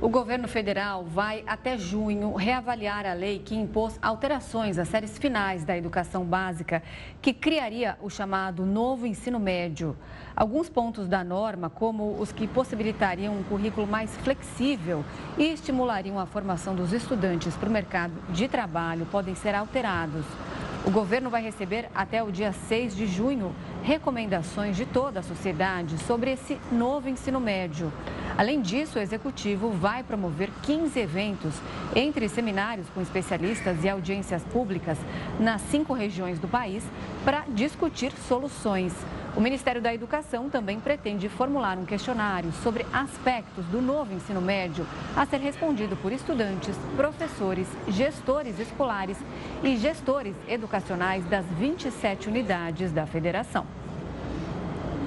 O 0.00 0.08
governo 0.08 0.46
federal 0.46 1.02
vai, 1.02 1.42
até 1.44 1.76
junho, 1.76 2.32
reavaliar 2.36 3.04
a 3.04 3.14
lei 3.14 3.40
que 3.40 3.56
impôs 3.56 3.98
alterações 4.00 4.78
às 4.78 4.86
séries 4.86 5.18
finais 5.18 5.64
da 5.64 5.76
educação 5.76 6.24
básica, 6.24 6.84
que 7.20 7.32
criaria 7.32 7.98
o 8.00 8.08
chamado 8.08 8.64
novo 8.64 9.08
ensino 9.08 9.40
médio. 9.40 9.96
Alguns 10.36 10.68
pontos 10.68 11.08
da 11.08 11.24
norma, 11.24 11.68
como 11.68 12.12
os 12.20 12.30
que 12.30 12.46
possibilitariam 12.46 13.34
um 13.34 13.42
currículo 13.42 13.88
mais 13.88 14.16
flexível 14.18 15.04
e 15.36 15.46
estimulariam 15.46 16.16
a 16.16 16.26
formação 16.26 16.76
dos 16.76 16.92
estudantes 16.92 17.56
para 17.56 17.68
o 17.68 17.72
mercado 17.72 18.12
de 18.28 18.46
trabalho, 18.46 19.04
podem 19.06 19.34
ser 19.34 19.52
alterados. 19.52 20.24
O 20.86 20.92
governo 20.92 21.28
vai 21.28 21.42
receber 21.42 21.90
até 21.92 22.22
o 22.22 22.30
dia 22.30 22.52
6 22.52 22.94
de 22.94 23.06
junho 23.06 23.52
recomendações 23.82 24.76
de 24.76 24.86
toda 24.86 25.20
a 25.20 25.22
sociedade 25.24 25.98
sobre 25.98 26.30
esse 26.30 26.56
novo 26.70 27.08
ensino 27.08 27.40
médio. 27.40 27.92
Além 28.38 28.62
disso, 28.62 29.00
o 29.00 29.02
executivo 29.02 29.68
vai 29.70 30.04
promover 30.04 30.48
15 30.62 30.96
eventos, 30.96 31.54
entre 31.92 32.28
seminários 32.28 32.88
com 32.90 33.02
especialistas 33.02 33.82
e 33.82 33.88
audiências 33.88 34.44
públicas, 34.44 34.96
nas 35.40 35.60
cinco 35.62 35.92
regiões 35.92 36.38
do 36.38 36.46
país, 36.46 36.84
para 37.24 37.42
discutir 37.48 38.12
soluções. 38.28 38.94
O 39.36 39.40
Ministério 39.40 39.82
da 39.82 39.92
Educação 39.92 40.48
também 40.48 40.78
pretende 40.78 41.28
formular 41.28 41.78
um 41.78 41.84
questionário 41.84 42.52
sobre 42.62 42.86
aspectos 42.92 43.64
do 43.66 43.82
novo 43.82 44.14
ensino 44.14 44.40
médio 44.40 44.86
a 45.16 45.26
ser 45.26 45.40
respondido 45.40 45.96
por 45.96 46.12
estudantes, 46.12 46.76
professores, 46.96 47.66
gestores 47.88 48.60
escolares 48.60 49.18
e 49.64 49.76
gestores 49.76 50.36
educacionais 50.46 51.24
das 51.24 51.44
27 51.58 52.28
unidades 52.28 52.92
da 52.92 53.04
federação. 53.04 53.66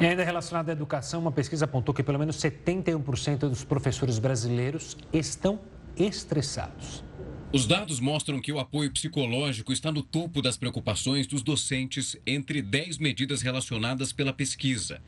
E 0.02 0.06
ainda 0.08 0.24
relacionado 0.24 0.68
à 0.70 0.72
educação, 0.72 1.22
uma 1.22 1.32
pesquisa 1.32 1.66
apontou 1.66 1.94
que 1.94 2.02
pelo 2.02 2.18
menos 2.18 2.36
71% 2.38 3.38
dos 3.38 3.64
professores 3.64 4.18
brasileiros 4.18 4.98
estão 5.14 5.60
estressados. 5.96 7.04
Os 7.54 7.68
dados 7.68 8.00
mostram 8.00 8.42
que 8.42 8.52
o 8.52 8.60
apoio 8.60 8.90
psicológico 8.92 9.72
está 9.72 9.92
no 9.92 10.02
topo 10.02 10.42
das 10.42 10.58
preocupações 10.58 11.28
dos 11.28 11.44
docentes 11.44 12.18
entre 12.26 12.64
10 12.64 12.98
medidas 12.98 13.44
relacionadas 13.44 14.12
pela 14.12 14.34
pesquisa. 14.34 15.00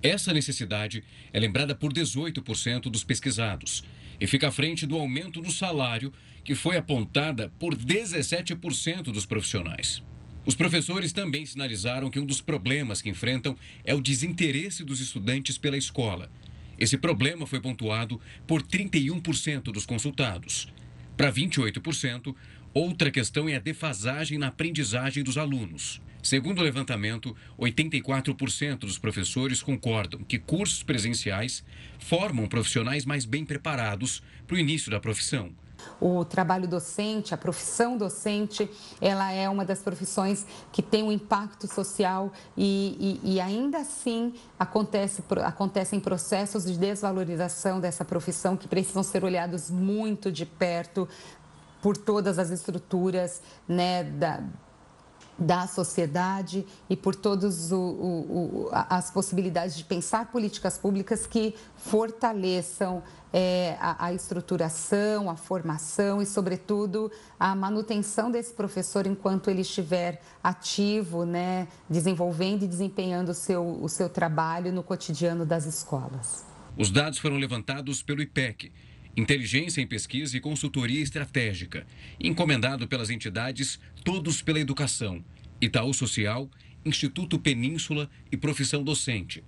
Essa 0.00 0.32
necessidade 0.32 1.02
é 1.32 1.40
lembrada 1.40 1.74
por 1.74 1.92
18% 1.92 2.82
dos 2.82 3.02
pesquisados 3.02 3.82
e 4.20 4.28
fica 4.28 4.46
à 4.46 4.52
frente 4.52 4.86
do 4.86 4.96
aumento 4.96 5.42
no 5.42 5.50
salário, 5.50 6.12
que 6.44 6.54
foi 6.54 6.76
apontada 6.76 7.52
por 7.58 7.74
17% 7.74 9.10
dos 9.10 9.26
profissionais. 9.26 10.04
Os 10.46 10.54
professores 10.54 11.12
também 11.12 11.44
sinalizaram 11.44 12.08
que 12.08 12.20
um 12.20 12.24
dos 12.24 12.40
problemas 12.40 13.02
que 13.02 13.10
enfrentam 13.10 13.56
é 13.84 13.92
o 13.92 14.00
desinteresse 14.00 14.84
dos 14.84 15.00
estudantes 15.00 15.58
pela 15.58 15.76
escola. 15.76 16.30
Esse 16.78 16.96
problema 16.96 17.48
foi 17.48 17.60
pontuado 17.60 18.20
por 18.46 18.62
31% 18.62 19.72
dos 19.72 19.84
consultados. 19.84 20.72
Para 21.16 21.32
28%, 21.32 22.32
outra 22.72 23.10
questão 23.10 23.48
é 23.48 23.56
a 23.56 23.60
defasagem 23.60 24.38
na 24.38 24.46
aprendizagem 24.46 25.24
dos 25.24 25.36
alunos. 25.36 26.00
Segundo 26.22 26.60
o 26.60 26.62
levantamento, 26.62 27.36
84% 27.58 28.78
dos 28.80 28.98
professores 28.98 29.60
concordam 29.62 30.22
que 30.22 30.38
cursos 30.38 30.80
presenciais 30.80 31.64
formam 31.98 32.46
profissionais 32.46 33.04
mais 33.04 33.24
bem 33.24 33.44
preparados 33.44 34.22
para 34.46 34.54
o 34.54 34.58
início 34.60 34.92
da 34.92 35.00
profissão. 35.00 35.52
O 36.00 36.24
trabalho 36.24 36.68
docente, 36.68 37.32
a 37.32 37.36
profissão 37.36 37.96
docente, 37.96 38.70
ela 39.00 39.32
é 39.32 39.48
uma 39.48 39.64
das 39.64 39.80
profissões 39.80 40.46
que 40.70 40.82
tem 40.82 41.02
um 41.02 41.10
impacto 41.10 41.66
social 41.66 42.30
e, 42.56 43.20
e, 43.24 43.34
e 43.34 43.40
ainda 43.40 43.78
assim 43.78 44.34
acontece, 44.58 45.22
acontecem 45.44 45.98
processos 45.98 46.64
de 46.64 46.76
desvalorização 46.76 47.80
dessa 47.80 48.04
profissão 48.04 48.56
que 48.56 48.68
precisam 48.68 49.02
ser 49.02 49.24
olhados 49.24 49.70
muito 49.70 50.30
de 50.30 50.44
perto 50.44 51.08
por 51.80 51.96
todas 51.96 52.38
as 52.38 52.50
estruturas 52.50 53.40
né, 53.68 54.04
da, 54.04 54.42
da 55.38 55.66
sociedade 55.66 56.66
e 56.88 56.96
por 56.96 57.14
todas 57.14 57.70
as 58.72 59.10
possibilidades 59.10 59.76
de 59.76 59.84
pensar 59.84 60.30
políticas 60.30 60.78
públicas 60.78 61.26
que 61.26 61.54
fortaleçam 61.76 63.02
é, 63.32 63.76
a, 63.80 64.06
a, 64.06 64.12
estruturação, 64.14 65.28
a 65.28 65.36
formação 65.36 66.22
e, 66.22 66.26
sobretudo, 66.26 67.10
a 67.38 67.54
manutenção 67.54 68.30
desse 68.30 68.54
professor 68.54 69.06
enquanto 69.06 69.50
ele 69.50 69.60
estiver 69.60 70.22
ativo, 70.42 71.24
né, 71.24 71.68
desenvolvendo 71.88 72.62
e 72.62 72.66
desempenhando 72.66 73.30
o 73.30 73.34
seu, 73.34 73.78
o 73.82 73.88
seu 73.88 74.08
trabalho 74.08 74.72
no 74.72 74.82
cotidiano 74.82 75.44
das 75.44 75.66
escolas. 75.66 76.46
Os 76.78 76.90
dados 76.90 77.18
foram 77.18 77.36
levantados 77.36 78.02
pelo 78.02 78.22
IPEC, 78.22 78.72
Inteligência 79.16 79.80
em 79.80 79.86
Pesquisa 79.86 80.36
e 80.36 80.40
Consultoria 80.40 81.00
Estratégica, 81.00 81.86
encomendado 82.20 82.86
pelas 82.86 83.08
entidades 83.08 83.80
Todos 84.04 84.42
pela 84.42 84.60
Educação, 84.60 85.24
Itaú 85.58 85.94
Social, 85.94 86.50
Instituto 86.84 87.38
Península 87.38 88.10
e 88.30 88.36
Profissão 88.36 88.84
Docente. 88.84 89.42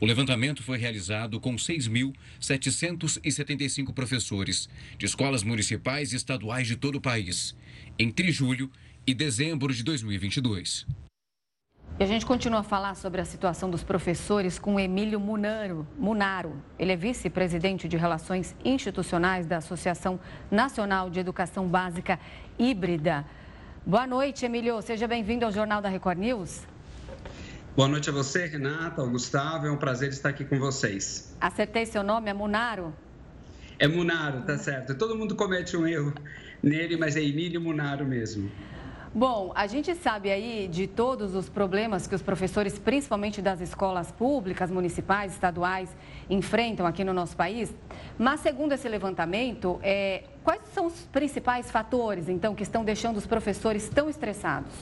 O 0.00 0.06
levantamento 0.06 0.62
foi 0.62 0.78
realizado 0.78 1.40
com 1.40 1.56
6.775 1.56 3.92
professores 3.92 4.68
de 4.96 5.04
escolas 5.04 5.42
municipais 5.42 6.12
e 6.12 6.16
estaduais 6.16 6.68
de 6.68 6.76
todo 6.76 6.98
o 6.98 7.00
país, 7.00 7.56
entre 7.98 8.30
julho 8.30 8.70
e 9.04 9.12
dezembro 9.12 9.74
de 9.74 9.82
2022. 9.82 10.86
E 11.96 12.04
a 12.04 12.06
gente 12.06 12.24
continua 12.24 12.60
a 12.60 12.62
falar 12.62 12.94
sobre 12.94 13.20
a 13.20 13.24
situação 13.24 13.70
dos 13.70 13.82
professores 13.82 14.58
com 14.58 14.78
Emílio 14.78 15.18
Munaro. 15.18 15.86
Munaro. 15.96 16.56
Ele 16.78 16.92
é 16.92 16.96
vice-presidente 16.96 17.88
de 17.88 17.96
Relações 17.96 18.54
Institucionais 18.64 19.46
da 19.46 19.56
Associação 19.58 20.18
Nacional 20.50 21.10
de 21.10 21.18
Educação 21.20 21.66
Básica 21.66 22.18
Híbrida. 22.58 23.24
Boa 23.84 24.06
noite, 24.06 24.44
Emílio. 24.44 24.80
Seja 24.82 25.08
bem-vindo 25.08 25.44
ao 25.44 25.50
Jornal 25.50 25.80
da 25.80 25.88
Record 25.88 26.18
News. 26.18 26.66
Boa 27.74 27.88
noite 27.88 28.10
a 28.10 28.12
você, 28.12 28.46
Renata, 28.46 29.00
ao 29.00 29.08
Gustavo. 29.08 29.66
É 29.66 29.70
um 29.70 29.76
prazer 29.76 30.10
estar 30.10 30.30
aqui 30.30 30.44
com 30.44 30.58
vocês. 30.58 31.34
Acertei 31.40 31.86
seu 31.86 32.02
nome, 32.02 32.28
é 32.28 32.34
Munaro? 32.34 32.92
É 33.78 33.86
Munaro, 33.86 34.42
tá 34.42 34.58
certo. 34.58 34.94
Todo 34.96 35.16
mundo 35.16 35.36
comete 35.36 35.76
um 35.76 35.86
erro 35.86 36.12
nele, 36.60 36.96
mas 36.96 37.16
é 37.16 37.22
Emílio 37.22 37.60
Munaro 37.60 38.04
mesmo. 38.04 38.50
Bom, 39.18 39.50
a 39.52 39.66
gente 39.66 39.96
sabe 39.96 40.30
aí 40.30 40.68
de 40.68 40.86
todos 40.86 41.34
os 41.34 41.48
problemas 41.48 42.06
que 42.06 42.14
os 42.14 42.22
professores, 42.22 42.78
principalmente 42.78 43.42
das 43.42 43.60
escolas 43.60 44.12
públicas, 44.12 44.70
municipais, 44.70 45.32
estaduais, 45.32 45.88
enfrentam 46.30 46.86
aqui 46.86 47.02
no 47.02 47.12
nosso 47.12 47.36
país. 47.36 47.74
Mas, 48.16 48.38
segundo 48.38 48.74
esse 48.74 48.88
levantamento, 48.88 49.80
é, 49.82 50.22
quais 50.44 50.62
são 50.72 50.86
os 50.86 50.94
principais 51.10 51.68
fatores, 51.68 52.28
então, 52.28 52.54
que 52.54 52.62
estão 52.62 52.84
deixando 52.84 53.16
os 53.16 53.26
professores 53.26 53.88
tão 53.88 54.08
estressados? 54.08 54.72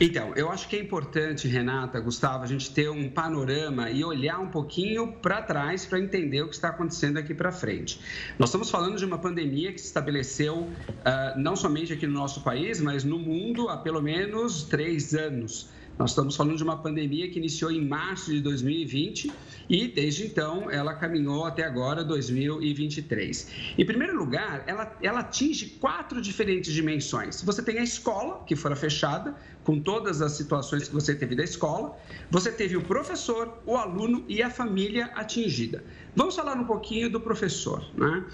Então, 0.00 0.32
eu 0.36 0.50
acho 0.50 0.68
que 0.68 0.76
é 0.76 0.80
importante, 0.80 1.48
Renata, 1.48 2.00
Gustavo, 2.00 2.44
a 2.44 2.46
gente 2.46 2.70
ter 2.70 2.90
um 2.90 3.08
panorama 3.08 3.90
e 3.90 4.04
olhar 4.04 4.38
um 4.38 4.48
pouquinho 4.48 5.12
para 5.12 5.42
trás 5.42 5.84
para 5.84 5.98
entender 5.98 6.42
o 6.42 6.48
que 6.48 6.54
está 6.54 6.68
acontecendo 6.68 7.18
aqui 7.18 7.34
para 7.34 7.50
frente. 7.50 8.00
Nós 8.38 8.48
estamos 8.48 8.70
falando 8.70 8.96
de 8.96 9.04
uma 9.04 9.18
pandemia 9.18 9.72
que 9.72 9.80
se 9.80 9.86
estabeleceu 9.86 10.56
uh, 10.58 11.38
não 11.38 11.56
somente 11.56 11.92
aqui 11.92 12.06
no 12.06 12.14
nosso 12.14 12.42
país, 12.42 12.80
mas 12.80 13.04
no 13.04 13.18
mundo 13.18 13.68
há 13.68 13.76
pelo 13.76 14.00
menos 14.00 14.64
três 14.64 15.14
anos. 15.14 15.68
Nós 15.96 16.10
estamos 16.10 16.34
falando 16.34 16.56
de 16.56 16.64
uma 16.64 16.76
pandemia 16.76 17.30
que 17.30 17.38
iniciou 17.38 17.70
em 17.70 17.86
março 17.86 18.32
de 18.32 18.40
2020 18.40 19.32
e, 19.68 19.86
desde 19.86 20.26
então, 20.26 20.68
ela 20.68 20.94
caminhou 20.94 21.44
até 21.44 21.62
agora, 21.62 22.02
2023. 22.02 23.48
Em 23.78 23.86
primeiro 23.86 24.18
lugar, 24.18 24.64
ela, 24.66 24.96
ela 25.00 25.20
atinge 25.20 25.66
quatro 25.80 26.20
diferentes 26.20 26.72
dimensões. 26.72 27.42
Você 27.42 27.62
tem 27.62 27.78
a 27.78 27.84
escola, 27.84 28.42
que 28.44 28.56
fora 28.56 28.74
fechada, 28.74 29.36
com 29.62 29.80
todas 29.80 30.20
as 30.20 30.32
situações 30.32 30.88
que 30.88 30.94
você 30.94 31.14
teve 31.14 31.36
da 31.36 31.44
escola. 31.44 31.96
Você 32.30 32.50
teve 32.50 32.76
o 32.76 32.82
professor, 32.82 33.62
o 33.64 33.76
aluno 33.76 34.24
e 34.28 34.42
a 34.42 34.50
família 34.50 35.06
atingida. 35.14 35.84
Vamos 36.16 36.36
falar 36.36 36.56
um 36.56 36.64
pouquinho 36.64 37.10
do 37.10 37.20
professor. 37.20 37.84
Né? 37.96 38.24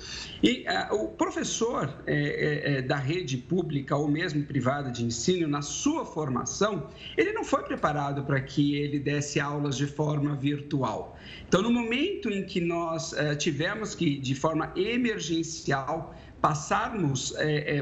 E 0.43 0.67
uh, 0.69 0.95
o 1.05 1.09
professor 1.09 2.03
é, 2.07 2.79
é, 2.79 2.83
da 2.83 2.97
rede 2.97 3.39
pública 3.39 3.97
ou 3.97 4.07
mesmo 4.07 4.45
privada 4.45 4.91
de 4.91 5.05
ensino, 5.05 5.49
na 5.49 5.63
sua 5.63 6.05
formação, 6.05 6.89
ele 7.17 7.33
não 7.33 7.43
foi 7.43 7.63
preparado 7.63 8.23
para 8.25 8.41
que 8.41 8.75
ele 8.75 8.99
desse 8.99 9.41
aulas 9.41 9.77
de 9.77 9.87
forma 9.87 10.37
virtual. 10.37 11.17
Então, 11.49 11.63
no 11.63 11.73
momento 11.73 12.29
em 12.29 12.45
que 12.45 12.61
nós 12.61 13.13
uh, 13.13 13.35
tivemos 13.37 13.95
que, 13.95 14.19
de 14.19 14.35
forma 14.35 14.73
emergencial, 14.77 16.15
passarmos 16.41 17.35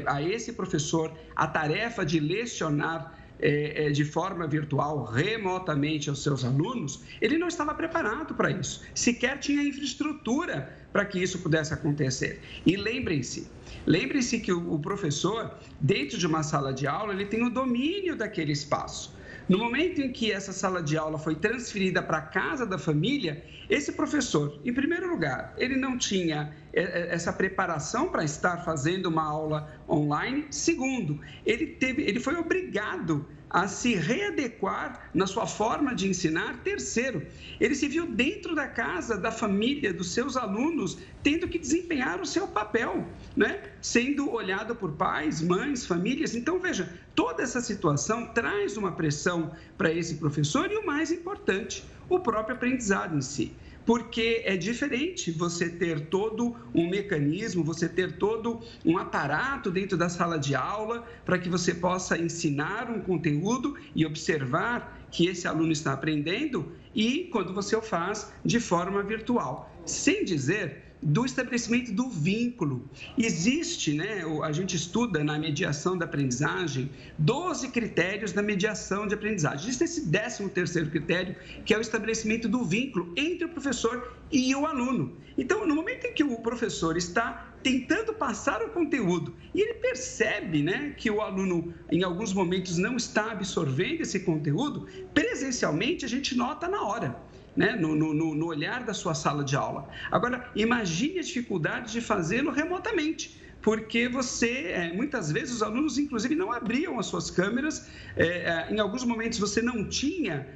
a 0.05 0.21
esse 0.21 0.51
professor 0.51 1.13
a 1.33 1.47
tarefa 1.47 2.05
de 2.05 2.19
lecionar 2.19 3.18
é, 3.41 3.85
é, 3.85 3.89
de 3.89 4.03
forma 4.03 4.45
virtual, 4.47 5.05
remotamente 5.05 6.09
aos 6.09 6.21
seus 6.21 6.43
alunos, 6.43 7.03
ele 7.21 7.37
não 7.37 7.47
estava 7.47 7.73
preparado 7.73 8.33
para 8.33 8.51
isso. 8.51 8.83
Sequer 8.93 9.39
tinha 9.39 9.63
infraestrutura 9.63 10.77
para 10.91 11.05
que 11.05 11.21
isso 11.21 11.39
pudesse 11.39 11.73
acontecer. 11.73 12.41
E 12.65 12.75
lembrem-se, 12.75 13.49
lembrem-se 13.85 14.39
que 14.39 14.51
o, 14.51 14.79
professor, 14.79 15.57
dentro 15.79 16.17
de 16.17 16.27
uma 16.27 16.43
sala 16.43 16.73
de 16.73 16.85
aula, 16.87 17.13
ele 17.13 17.25
tem 17.25 17.43
o 17.43 17.49
domínio 17.49 18.15
daquele 18.15 18.51
espaço. 18.51 19.17
No 19.47 19.57
momento 19.57 19.99
em 20.01 20.11
que 20.11 20.31
essa 20.31 20.53
sala 20.53 20.81
de 20.83 20.97
aula 20.97 21.17
foi 21.17 21.35
transferida 21.35 22.03
para 22.03 22.17
a 22.17 22.21
casa 22.21 22.65
da 22.65 22.77
família, 22.77 23.43
esse 23.69 23.91
professor, 23.93 24.59
em 24.63 24.73
primeiro 24.73 25.09
lugar, 25.09 25.53
ele 25.57 25.75
não 25.75 25.97
tinha 25.97 26.53
essa 26.73 27.33
preparação 27.33 28.09
para 28.09 28.23
estar 28.23 28.63
fazendo 28.63 29.07
uma 29.07 29.23
aula 29.23 29.69
online. 29.87 30.47
Segundo, 30.51 31.19
ele 31.45 31.67
teve, 31.67 32.03
ele 32.03 32.19
foi 32.19 32.35
obrigado 32.35 33.25
a 33.49 33.67
se 33.67 33.95
readequar 33.95 35.09
na 35.13 35.25
sua 35.25 35.47
forma 35.47 35.95
de 35.95 36.07
ensinar. 36.07 36.59
Terceiro, 36.63 37.25
ele 37.59 37.73
se 37.73 37.87
viu 37.87 38.05
dentro 38.05 38.53
da 38.53 38.67
casa, 38.67 39.17
da 39.17 39.31
família, 39.31 39.91
dos 39.91 40.13
seus 40.13 40.37
alunos, 40.37 40.99
tendo 41.23 41.47
que 41.47 41.57
desempenhar 41.57 42.21
o 42.21 42.25
seu 42.25 42.47
papel, 42.47 43.07
né? 43.35 43.63
sendo 43.81 44.31
olhado 44.31 44.75
por 44.75 44.91
pais, 44.91 45.41
mães, 45.41 45.85
famílias. 45.85 46.35
Então, 46.35 46.59
veja, 46.59 46.93
toda 47.15 47.41
essa 47.41 47.59
situação 47.59 48.27
traz 48.27 48.77
uma 48.77 48.91
pressão 48.91 49.51
para 49.77 49.91
esse 49.91 50.15
professor 50.15 50.71
e 50.71 50.77
o 50.77 50.85
mais 50.85 51.11
importante, 51.11 51.83
o 52.07 52.19
próprio 52.19 52.55
aprendizado 52.55 53.17
em 53.17 53.21
si 53.21 53.55
porque 53.85 54.41
é 54.45 54.55
diferente 54.55 55.31
você 55.31 55.69
ter 55.69 56.07
todo 56.07 56.55
um 56.73 56.89
mecanismo, 56.89 57.63
você 57.63 57.87
ter 57.87 58.17
todo 58.17 58.61
um 58.85 58.97
aparato 58.97 59.71
dentro 59.71 59.97
da 59.97 60.09
sala 60.09 60.37
de 60.37 60.55
aula 60.55 61.05
para 61.25 61.39
que 61.39 61.49
você 61.49 61.73
possa 61.73 62.17
ensinar 62.17 62.89
um 62.89 63.01
conteúdo 63.01 63.75
e 63.95 64.05
observar 64.05 65.07
que 65.11 65.27
esse 65.27 65.47
aluno 65.47 65.71
está 65.71 65.93
aprendendo 65.93 66.71
e 66.93 67.29
quando 67.31 67.53
você 67.53 67.75
o 67.75 67.81
faz 67.81 68.31
de 68.43 68.59
forma 68.59 69.01
virtual. 69.03 69.73
Sem 69.85 70.23
dizer 70.23 70.88
do 71.01 71.25
estabelecimento 71.25 71.91
do 71.93 72.09
vínculo. 72.09 72.87
Existe, 73.17 73.93
né, 73.93 74.23
a 74.43 74.51
gente 74.51 74.75
estuda 74.75 75.23
na 75.23 75.39
mediação 75.39 75.97
da 75.97 76.05
aprendizagem, 76.05 76.89
12 77.17 77.69
critérios 77.69 78.31
da 78.31 78.41
mediação 78.41 79.07
de 79.07 79.13
aprendizagem. 79.13 79.67
Existe 79.69 79.83
esse 79.85 80.09
13 80.09 80.49
terceiro 80.49 80.89
critério, 80.89 81.35
que 81.65 81.73
é 81.73 81.77
o 81.77 81.81
estabelecimento 81.81 82.49
do 82.49 82.63
vínculo 82.65 83.13
entre 83.15 83.45
o 83.45 83.49
professor 83.49 84.15
e 84.31 84.53
o 84.53 84.65
aluno. 84.65 85.17
Então, 85.37 85.65
no 85.65 85.75
momento 85.75 86.05
em 86.05 86.13
que 86.13 86.23
o 86.23 86.37
professor 86.37 86.97
está 86.97 87.53
tentando 87.63 88.13
passar 88.13 88.61
o 88.61 88.69
conteúdo 88.69 89.35
e 89.53 89.61
ele 89.61 89.75
percebe 89.75 90.61
né, 90.61 90.93
que 90.97 91.09
o 91.09 91.21
aluno, 91.21 91.73
em 91.91 92.03
alguns 92.03 92.33
momentos, 92.33 92.77
não 92.77 92.97
está 92.97 93.31
absorvendo 93.31 94.01
esse 94.01 94.21
conteúdo, 94.21 94.87
presencialmente 95.13 96.05
a 96.05 96.09
gente 96.09 96.35
nota 96.35 96.67
na 96.67 96.83
hora 96.83 97.28
né, 97.59 97.75
no, 97.75 97.93
no, 97.93 98.13
no 98.33 98.45
olhar 98.45 98.85
da 98.85 98.93
sua 98.93 99.13
sala 99.13 99.43
de 99.43 99.53
aula. 99.53 99.89
Agora, 100.09 100.49
imagine 100.55 101.19
a 101.19 101.21
dificuldade 101.21 101.91
de 101.91 101.99
fazê-lo 101.99 102.51
remotamente 102.51 103.37
porque 103.61 104.07
você, 104.07 104.67
é, 104.69 104.93
muitas 104.93 105.29
vezes, 105.29 105.55
os 105.55 105.61
alunos, 105.61 105.97
inclusive, 105.97 106.33
não 106.33 106.53
abriam 106.53 106.97
as 106.97 107.07
suas 107.07 107.29
câmeras, 107.29 107.89
é, 108.15 108.25
é, 108.25 108.67
em 108.71 108.79
alguns 108.79 109.03
momentos 109.03 109.37
você 109.37 109.61
não 109.61 109.83
tinha 109.89 110.47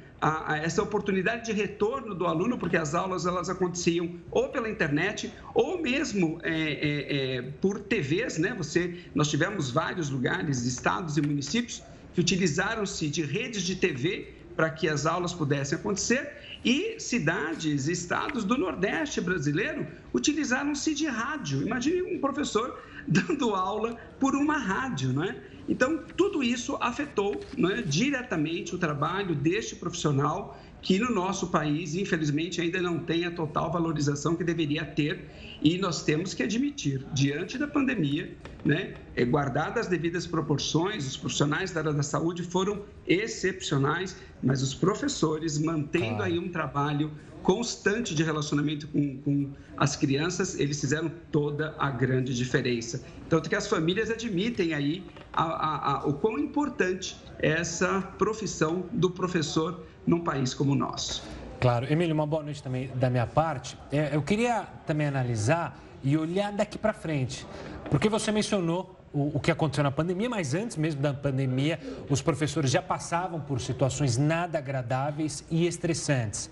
essa 0.62 0.82
oportunidade 0.82 1.44
de 1.44 1.52
retorno 1.52 2.14
do 2.14 2.26
aluno, 2.26 2.56
porque 2.56 2.78
as 2.78 2.94
aulas 2.94 3.26
elas 3.26 3.50
aconteciam 3.50 4.18
ou 4.30 4.48
pela 4.48 4.70
internet 4.70 5.30
ou 5.54 5.82
mesmo 5.82 6.38
é, 6.42 6.50
é, 6.50 7.36
é, 7.36 7.42
por 7.60 7.78
TVs, 7.80 8.38
né? 8.38 8.54
Você, 8.56 9.04
nós 9.14 9.28
tivemos 9.28 9.70
vários 9.70 10.08
lugares, 10.08 10.64
estados 10.64 11.18
e 11.18 11.20
municípios 11.20 11.82
que 12.14 12.20
utilizaram-se 12.22 13.10
de 13.10 13.20
redes 13.20 13.62
de 13.64 13.76
TV 13.76 14.32
para 14.56 14.70
que 14.70 14.88
as 14.88 15.04
aulas 15.04 15.34
pudessem 15.34 15.76
acontecer 15.78 16.43
e 16.64 16.98
cidades, 16.98 17.88
estados 17.88 18.44
do 18.44 18.56
Nordeste 18.56 19.20
brasileiro 19.20 19.86
utilizaram-se 20.14 20.94
de 20.94 21.06
rádio. 21.06 21.62
Imagine 21.62 22.16
um 22.16 22.18
professor 22.18 22.80
dando 23.06 23.54
aula 23.54 23.96
por 24.18 24.34
uma 24.34 24.56
rádio, 24.56 25.12
não 25.12 25.24
é? 25.24 25.36
Então, 25.68 26.02
tudo 26.16 26.42
isso 26.42 26.76
afetou 26.80 27.40
é, 27.70 27.82
diretamente 27.82 28.74
o 28.74 28.78
trabalho 28.78 29.34
deste 29.34 29.76
profissional 29.76 30.58
que 30.84 30.98
no 30.98 31.10
nosso 31.10 31.46
país, 31.46 31.94
infelizmente, 31.94 32.60
ainda 32.60 32.80
não 32.80 32.98
tem 32.98 33.24
a 33.24 33.30
total 33.30 33.72
valorização 33.72 34.36
que 34.36 34.44
deveria 34.44 34.84
ter. 34.84 35.30
E 35.62 35.78
nós 35.78 36.04
temos 36.04 36.34
que 36.34 36.42
admitir, 36.42 37.02
diante 37.14 37.56
da 37.56 37.66
pandemia, 37.66 38.36
né, 38.62 38.92
é, 39.16 39.24
guardadas 39.24 39.86
as 39.86 39.86
devidas 39.86 40.26
proporções, 40.26 41.06
os 41.06 41.16
profissionais 41.16 41.72
da 41.72 41.80
área 41.80 41.92
da 41.94 42.02
saúde 42.02 42.42
foram 42.42 42.82
excepcionais, 43.06 44.14
mas 44.42 44.62
os 44.62 44.74
professores 44.74 45.58
mantendo 45.58 46.22
aí 46.22 46.38
um 46.38 46.50
trabalho 46.50 47.10
constante 47.42 48.14
de 48.14 48.22
relacionamento 48.22 48.86
com, 48.88 49.18
com, 49.18 49.52
as 49.76 49.96
crianças, 49.96 50.58
eles 50.58 50.80
fizeram 50.80 51.10
toda 51.32 51.74
a 51.78 51.90
grande 51.90 52.34
diferença. 52.34 53.02
Tanto 53.28 53.48
que 53.48 53.56
as 53.56 53.66
famílias 53.66 54.10
admitem 54.10 54.74
aí 54.74 55.02
a, 55.32 55.42
a, 55.42 55.92
a, 55.92 56.06
o 56.06 56.14
quão 56.14 56.38
importante 56.38 57.16
é 57.38 57.50
essa 57.50 58.00
profissão 58.00 58.86
do 58.92 59.10
professor 59.10 59.84
num 60.06 60.20
país 60.20 60.54
como 60.54 60.72
o 60.72 60.74
nosso. 60.74 61.22
Claro. 61.60 61.90
Emílio, 61.90 62.14
uma 62.14 62.26
boa 62.26 62.42
noite 62.42 62.62
também 62.62 62.90
da 62.94 63.08
minha 63.08 63.26
parte. 63.26 63.78
É, 63.90 64.10
eu 64.14 64.22
queria 64.22 64.66
também 64.86 65.06
analisar 65.06 65.78
e 66.02 66.16
olhar 66.16 66.52
daqui 66.52 66.76
para 66.76 66.92
frente, 66.92 67.46
porque 67.90 68.08
você 68.08 68.30
mencionou 68.30 68.94
o, 69.14 69.38
que 69.38 69.50
aconteceu 69.50 69.84
na 69.84 69.92
pandemia, 69.92 70.28
mas 70.28 70.54
antes 70.54 70.76
mesmo 70.76 71.00
da 71.00 71.14
pandemia, 71.14 71.78
os 72.10 72.20
professores 72.20 72.70
já 72.70 72.82
passavam 72.82 73.40
por 73.40 73.60
situações 73.60 74.18
nada 74.18 74.58
agradáveis 74.58 75.44
e 75.50 75.66
estressantes. 75.66 76.50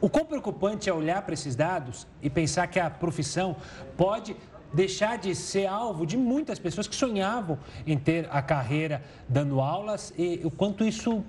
O 0.00 0.10
quão 0.10 0.26
preocupante 0.26 0.90
é 0.90 0.92
olhar 0.92 1.22
para 1.22 1.32
esses 1.32 1.56
dados 1.56 2.06
e 2.22 2.28
pensar 2.28 2.66
que 2.66 2.78
a 2.78 2.90
profissão 2.90 3.56
pode 3.96 4.36
deixar 4.74 5.16
de 5.16 5.34
ser 5.34 5.66
alvo 5.66 6.04
de 6.04 6.16
muitas 6.16 6.58
pessoas 6.58 6.86
que 6.86 6.94
sonhavam 6.94 7.58
em 7.86 7.96
ter 7.96 8.28
a 8.30 8.42
carreira 8.42 9.02
dando 9.26 9.60
aulas 9.60 10.12
e 10.18 10.40
o 10.44 10.50
quanto 10.50 10.84
isso 10.84 11.24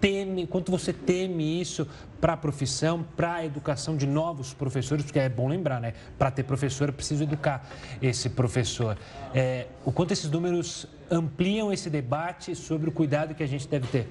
teme, 0.00 0.46
quanto 0.46 0.70
você 0.70 0.92
teme 0.92 1.60
isso 1.60 1.86
para 2.20 2.32
a 2.32 2.36
profissão, 2.36 3.04
para 3.16 3.34
a 3.34 3.44
educação 3.44 3.96
de 3.96 4.06
novos 4.06 4.52
professores, 4.52 5.04
porque 5.04 5.18
é 5.18 5.28
bom 5.28 5.48
lembrar, 5.48 5.80
né? 5.80 5.94
Para 6.18 6.30
ter 6.30 6.42
professor, 6.44 6.88
é 6.88 6.92
preciso 6.92 7.22
educar 7.22 7.68
esse 8.00 8.30
professor. 8.30 8.96
É, 9.34 9.66
o 9.84 9.92
quanto 9.92 10.12
esses 10.12 10.30
números 10.30 10.86
ampliam 11.10 11.72
esse 11.72 11.90
debate 11.90 12.54
sobre 12.54 12.88
o 12.88 12.92
cuidado 12.92 13.34
que 13.34 13.42
a 13.42 13.48
gente 13.48 13.68
deve 13.68 13.86
ter? 13.88 14.08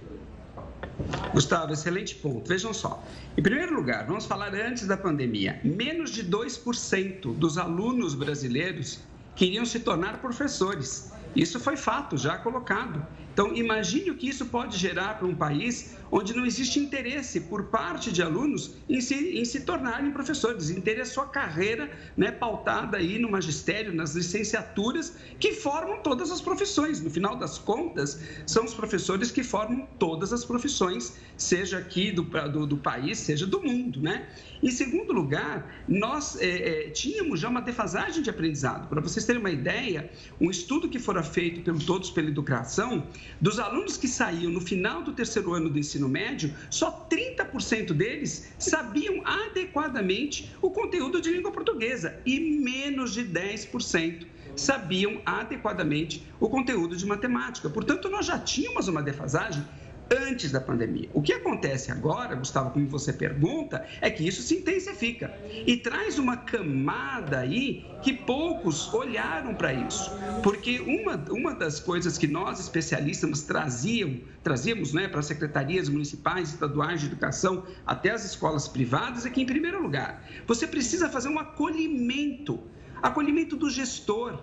Gustavo, 1.33 1.73
excelente 1.73 2.15
ponto. 2.15 2.47
Vejam 2.47 2.73
só. 2.73 3.03
Em 3.37 3.41
primeiro 3.41 3.75
lugar, 3.75 4.05
vamos 4.05 4.25
falar 4.25 4.53
antes 4.53 4.87
da 4.87 4.95
pandemia. 4.95 5.59
Menos 5.63 6.09
de 6.11 6.23
2% 6.23 7.33
dos 7.33 7.57
alunos 7.57 8.15
brasileiros 8.15 9.01
queriam 9.35 9.65
se 9.65 9.79
tornar 9.79 10.21
professores. 10.21 11.11
Isso 11.35 11.59
foi 11.59 11.75
fato, 11.75 12.17
já 12.17 12.37
colocado. 12.37 13.05
Então, 13.35 13.53
imagine 13.53 14.11
o 14.11 14.15
que 14.15 14.29
isso 14.29 14.45
pode 14.45 14.77
gerar 14.77 15.15
para 15.19 15.27
um 15.27 15.35
país 15.35 15.97
onde 16.17 16.33
não 16.33 16.45
existe 16.45 16.79
interesse 16.79 17.41
por 17.41 17.65
parte 17.65 18.09
de 18.09 18.23
alunos 18.23 18.75
em 18.87 19.01
se, 19.01 19.15
em 19.37 19.43
se 19.43 19.59
tornarem 19.59 20.11
professores, 20.11 20.73
terem 20.81 21.01
a 21.01 21.05
sua 21.05 21.25
carreira 21.25 21.91
né, 22.15 22.31
pautada 22.31 22.95
aí 22.95 23.19
no 23.19 23.29
magistério, 23.29 23.93
nas 23.93 24.15
licenciaturas, 24.15 25.17
que 25.37 25.51
formam 25.51 26.01
todas 26.01 26.31
as 26.31 26.39
profissões. 26.39 27.01
No 27.01 27.09
final 27.09 27.35
das 27.35 27.57
contas, 27.57 28.21
são 28.47 28.63
os 28.63 28.73
professores 28.73 29.29
que 29.29 29.43
formam 29.43 29.85
todas 29.99 30.31
as 30.31 30.45
profissões, 30.45 31.17
seja 31.35 31.79
aqui 31.79 32.13
do, 32.13 32.23
do, 32.23 32.65
do 32.65 32.77
país, 32.77 33.17
seja 33.17 33.45
do 33.45 33.61
mundo. 33.61 34.01
Né? 34.01 34.25
Em 34.63 34.71
segundo 34.71 35.11
lugar, 35.11 35.83
nós 35.85 36.37
é, 36.39 36.85
é, 36.85 36.89
tínhamos 36.91 37.41
já 37.41 37.49
uma 37.49 37.61
defasagem 37.61 38.23
de 38.23 38.29
aprendizado. 38.29 38.87
Para 38.87 39.01
vocês 39.01 39.25
terem 39.25 39.41
uma 39.41 39.51
ideia, 39.51 40.09
um 40.39 40.49
estudo 40.49 40.87
que 40.87 40.97
fora 40.97 41.21
feito 41.21 41.59
pelo 41.59 41.77
Todos 41.79 42.09
pela 42.09 42.29
Educação 42.29 43.05
dos 43.41 43.59
alunos 43.59 43.97
que 43.97 44.07
saíam 44.07 44.49
no 44.49 44.61
final 44.61 45.03
do 45.03 45.11
terceiro 45.11 45.53
ano 45.53 45.69
do 45.69 45.77
ensino 45.77 46.04
médio, 46.09 46.53
só 46.69 47.07
30% 47.09 47.93
deles 47.93 48.53
sabiam 48.57 49.21
adequadamente 49.25 50.51
o 50.61 50.69
conteúdo 50.71 51.21
de 51.21 51.31
língua 51.31 51.51
portuguesa 51.51 52.19
e 52.25 52.39
menos 52.39 53.13
de 53.13 53.23
10% 53.23 54.27
sabiam 54.55 55.21
adequadamente 55.25 56.25
o 56.39 56.47
conteúdo 56.49 56.95
de 56.95 57.05
matemática. 57.05 57.69
Portanto, 57.69 58.09
nós 58.09 58.25
já 58.25 58.39
tínhamos 58.39 58.87
uma 58.87 59.01
defasagem 59.01 59.63
antes 60.11 60.51
da 60.51 60.61
pandemia. 60.61 61.09
O 61.13 61.21
que 61.21 61.33
acontece 61.33 61.91
agora, 61.91 62.35
Gustavo, 62.35 62.71
como 62.71 62.87
você 62.87 63.11
pergunta, 63.11 63.85
é 64.01 64.09
que 64.09 64.27
isso 64.27 64.41
se 64.41 64.55
intensifica 64.55 65.33
e 65.65 65.77
traz 65.77 66.19
uma 66.19 66.37
camada 66.37 67.39
aí 67.39 67.85
que 68.01 68.13
poucos 68.13 68.93
olharam 68.93 69.55
para 69.55 69.73
isso. 69.73 70.11
Porque 70.43 70.79
uma, 70.79 71.15
uma 71.29 71.55
das 71.55 71.79
coisas 71.79 72.17
que 72.17 72.27
nós 72.27 72.59
especialistas 72.59 73.41
traziam, 73.41 74.19
trazíamos 74.43 74.93
né, 74.93 75.07
para 75.07 75.19
as 75.19 75.25
secretarias 75.25 75.89
municipais, 75.89 76.49
estaduais 76.49 77.01
de 77.01 77.07
educação, 77.07 77.63
até 77.85 78.11
as 78.11 78.23
escolas 78.23 78.67
privadas, 78.67 79.25
é 79.25 79.29
que, 79.29 79.41
em 79.41 79.45
primeiro 79.45 79.81
lugar, 79.81 80.23
você 80.45 80.67
precisa 80.67 81.09
fazer 81.09 81.29
um 81.29 81.39
acolhimento 81.39 82.59
acolhimento 83.01 83.55
do 83.55 83.69
gestor 83.69 84.41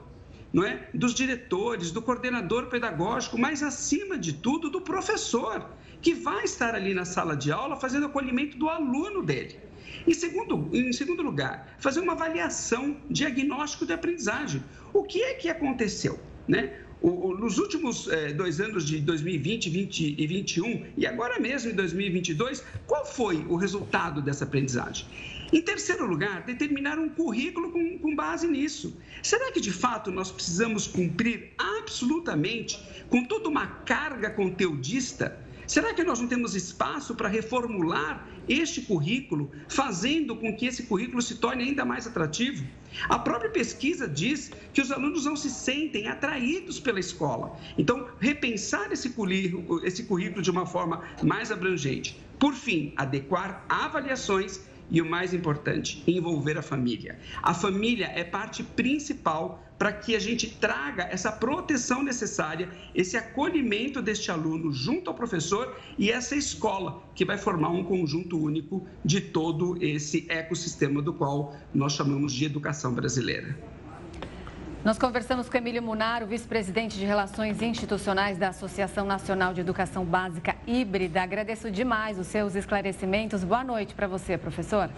não 0.53 0.64
é? 0.64 0.88
dos 0.92 1.14
diretores, 1.14 1.90
do 1.90 2.03
coordenador 2.03 2.66
pedagógico, 2.66 3.38
mas 3.38 3.62
acima 3.62 4.18
de 4.18 4.32
tudo 4.34 4.68
do 4.68 4.80
professor, 4.80 5.70
que 6.00 6.12
vai 6.14 6.44
estar 6.44 6.74
ali 6.74 6.92
na 6.92 7.05
sala 7.05 7.36
de 7.36 7.50
aula 7.50 7.76
fazendo 7.76 8.07
acolhimento 8.07 8.59
do 8.59 8.68
aluno 8.68 9.22
dele. 9.22 9.59
Em 10.07 10.12
segundo, 10.12 10.68
em 10.72 10.92
segundo 10.92 11.22
lugar, 11.22 11.76
fazer 11.78 12.00
uma 12.00 12.12
avaliação, 12.12 12.96
diagnóstico 13.09 13.86
de 13.86 13.92
aprendizagem. 13.92 14.62
O 14.92 15.05
que 15.05 15.22
é 15.22 15.34
que 15.34 15.48
aconteceu? 15.48 16.18
Né? 16.46 16.72
Nos 17.03 17.59
últimos 17.59 18.09
é, 18.09 18.32
dois 18.32 18.61
anos 18.61 18.86
de 18.86 18.98
2020 19.00 19.70
20 19.70 20.00
e 20.00 20.26
2021, 20.26 20.86
e 20.96 21.07
agora 21.07 21.38
mesmo 21.40 21.70
em 21.70 21.74
2022, 21.74 22.64
qual 22.86 23.05
foi 23.05 23.44
o 23.48 23.57
resultado 23.57 24.20
dessa 24.20 24.44
aprendizagem? 24.44 25.07
Em 25.53 25.61
terceiro 25.61 26.07
lugar, 26.07 26.44
determinar 26.44 26.98
um 26.98 27.11
currículo 27.11 27.70
com, 27.70 27.98
com, 27.98 28.16
base 28.16 28.48
nisso. 28.48 28.96
Será 29.22 29.53
que 29.53 29.61
de 29.61 29.70
fato 29.70 30.11
nós 30.11 30.30
precisamos 30.30 30.86
cumprir 30.86 31.53
absolutamente 31.59 32.80
com 33.11 33.22
toda 33.24 33.50
uma 33.50 33.66
carga 33.66 34.30
conteudista? 34.30 35.38
Será 35.66 35.92
que 35.92 36.03
nós 36.03 36.20
não 36.20 36.26
temos 36.26 36.55
espaço 36.55 37.14
para 37.14 37.28
reformular 37.28 38.26
este 38.48 38.80
currículo, 38.80 39.50
fazendo 39.68 40.34
com 40.36 40.57
que 40.57 40.66
esse 40.66 40.84
currículo 40.84 41.20
se 41.20 41.36
torne 41.36 41.64
ainda 41.64 41.84
mais 41.84 42.07
atrativo? 42.07 42.66
A 43.09 43.18
própria 43.18 43.50
pesquisa 43.50 44.09
diz 44.09 44.50
que 44.72 44.80
os 44.80 44.90
alunos 44.90 45.26
não 45.26 45.36
se 45.36 45.50
sentem 45.50 46.09
atraídos 46.09 46.80
pela 46.80 46.98
escola. 46.98 47.59
Então, 47.76 48.09
repensar 48.18 48.90
esse 48.90 49.11
currículo, 49.11 49.86
esse 49.86 50.05
currículo 50.05 50.42
de 50.42 50.50
uma 50.50 50.64
forma 50.64 51.03
mais 51.22 51.53
abrangente. 51.53 52.18
Por 52.38 52.55
fim, 52.55 52.92
adequar 52.96 53.64
avaliações 53.68 54.61
e 54.93 55.01
o 55.01 55.09
mais 55.09 55.32
importante, 55.32 56.05
envolver 56.07 56.59
a 56.59 56.62
família. 56.62 57.18
A 57.43 57.55
família 57.55 58.12
é 58.14 58.22
parte 58.22 58.62
principal 58.62 59.64
para 59.78 59.90
que 59.90 60.14
a 60.14 60.20
gente 60.20 60.49
traga 60.49 61.05
essa 61.05 61.32
proteção 61.32 62.05
necessária, 62.05 62.68
esse 62.95 63.16
acolhimento 63.16 64.03
deste 64.03 64.30
aluno 64.30 64.70
junto 64.70 65.09
ao 65.09 65.16
professor 65.16 65.76
e 65.99 66.11
essa 66.11 66.36
escola, 66.36 67.03
que 67.14 67.24
vai 67.24 67.38
formar 67.38 67.70
um 67.70 67.82
conjunto 67.82 68.38
único 68.38 68.86
de 69.03 69.20
todo 69.20 69.76
esse 69.82 70.26
ecossistema 70.28 71.01
do 71.01 71.14
qual 71.14 71.57
nós 71.74 71.95
chamamos 71.95 72.32
de 72.32 72.45
educação 72.45 72.93
brasileira. 72.95 73.71
Nós 74.85 74.99
conversamos 74.99 75.49
com 75.49 75.57
Emílio 75.57 75.80
Munaro, 75.80 76.26
vice-presidente 76.26 76.99
de 76.99 77.05
Relações 77.05 77.62
Institucionais 77.62 78.37
da 78.37 78.49
Associação 78.49 79.07
Nacional 79.07 79.55
de 79.55 79.61
Educação 79.61 80.05
Básica 80.05 80.57
Híbrida. 80.66 81.22
Agradeço 81.22 81.70
demais 81.70 82.18
os 82.18 82.26
seus 82.26 82.57
esclarecimentos. 82.57 83.45
Boa 83.45 83.62
noite 83.62 83.95
para 83.95 84.09
você, 84.09 84.37
professor. 84.37 84.91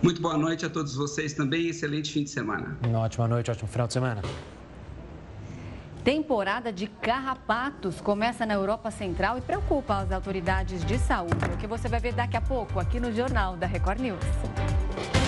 Muito 0.00 0.22
boa 0.22 0.38
noite 0.38 0.64
a 0.64 0.70
todos 0.70 0.94
vocês 0.94 1.32
também. 1.32 1.66
Excelente 1.66 2.12
fim 2.12 2.22
de 2.22 2.30
semana. 2.30 2.78
Uma 2.86 3.00
ótima 3.00 3.26
noite, 3.26 3.50
ótimo 3.50 3.66
final 3.66 3.88
de 3.88 3.94
semana. 3.94 4.22
Temporada 6.04 6.72
de 6.72 6.86
carrapatos 6.86 8.00
começa 8.00 8.46
na 8.46 8.54
Europa 8.54 8.88
Central 8.92 9.36
e 9.36 9.40
preocupa 9.40 9.96
as 9.96 10.12
autoridades 10.12 10.84
de 10.84 10.96
saúde. 10.96 11.44
O 11.52 11.56
que 11.56 11.66
você 11.66 11.88
vai 11.88 11.98
ver 11.98 12.14
daqui 12.14 12.36
a 12.36 12.40
pouco 12.40 12.78
aqui 12.78 13.00
no 13.00 13.12
Jornal 13.12 13.56
da 13.56 13.66
Record 13.66 13.98
News. 13.98 15.27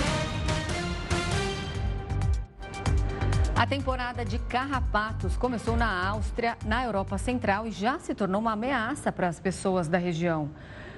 A 3.61 3.67
temporada 3.67 4.25
de 4.25 4.39
carrapatos 4.39 5.37
começou 5.37 5.77
na 5.77 6.09
Áustria, 6.09 6.57
na 6.65 6.83
Europa 6.83 7.19
Central 7.19 7.67
e 7.67 7.71
já 7.71 7.99
se 7.99 8.15
tornou 8.15 8.41
uma 8.41 8.53
ameaça 8.53 9.13
para 9.13 9.29
as 9.29 9.39
pessoas 9.39 9.87
da 9.87 9.99
região. 9.99 10.49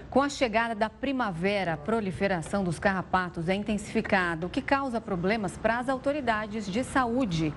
Com 0.09 0.23
a 0.23 0.29
chegada 0.29 0.73
da 0.73 0.89
primavera, 0.89 1.73
a 1.73 1.77
proliferação 1.77 2.63
dos 2.63 2.79
carrapatos 2.79 3.49
é 3.49 3.55
intensificada, 3.57 4.47
o 4.47 4.49
que 4.49 4.63
causa 4.63 5.01
problemas 5.01 5.57
para 5.57 5.81
as 5.81 5.89
autoridades 5.89 6.71
de 6.71 6.85
saúde. 6.85 7.53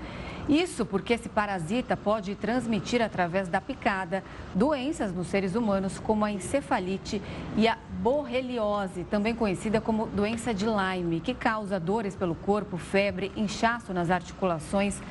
Isso 0.50 0.88
porque 0.88 1.14
esse 1.14 1.30
parasita 1.30 1.96
pode 1.96 2.34
transmitir 2.34 3.00
através 3.00 3.48
da 3.48 3.62
picada 3.62 4.24
doenças 4.56 5.14
nos 5.14 5.28
seres 5.28 5.54
humanos, 5.54 6.00
como 6.00 6.26
a 6.26 6.32
encefalite 6.32 7.22
e 7.56 7.68
a 7.68 7.78
borreliose, 8.06 9.04
também 9.06 9.34
conhecida 9.34 9.82
como 9.82 10.06
doença 10.06 10.54
de 10.54 10.64
Lyme, 10.64 11.20
que 11.20 11.34
causa 11.34 11.80
dores 11.80 12.16
pelo 12.16 12.36
corpo, 12.36 12.78
febre, 12.78 13.32
inchaço 13.36 13.92
nas 13.96 14.12
articulações, 14.12 15.02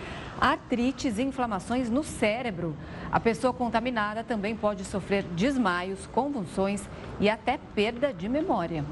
artrites 0.40 1.18
e 1.18 1.22
inflamações 1.22 1.90
no 1.90 2.04
cérebro. 2.04 2.76
A 3.10 3.18
pessoa 3.18 3.52
contaminada 3.52 4.22
também 4.22 4.54
pode 4.54 4.84
sofrer 4.84 5.24
desmaios, 5.24 6.06
convulsões 6.06 6.84
e 7.18 7.28
até 7.28 7.58
perda 7.74 8.14
de 8.14 8.28
memória. 8.28 8.84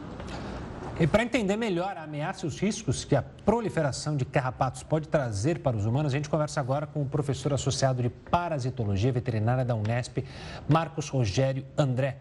E 0.99 1.07
para 1.07 1.23
entender 1.23 1.57
melhor 1.57 1.97
a 1.97 2.03
ameaça 2.03 2.45
e 2.45 2.49
os 2.49 2.59
riscos 2.59 3.05
que 3.05 3.15
a 3.15 3.23
proliferação 3.23 4.17
de 4.17 4.25
carrapatos 4.25 4.83
pode 4.83 5.07
trazer 5.07 5.61
para 5.61 5.77
os 5.77 5.87
humanos, 5.87 6.13
a 6.13 6.17
gente 6.17 6.29
conversa 6.29 6.59
agora 6.59 6.89
com 6.89 7.03
o 7.03 7.07
professor 7.07 7.53
associado 7.53 8.03
de 8.03 8.11
Parasitologia 8.11 9.13
Veterinária 9.13 9.65
da 9.65 9.77
Unesp, 9.77 10.25
Marcos 10.69 11.09
Rogério 11.09 11.65
André. 11.79 12.19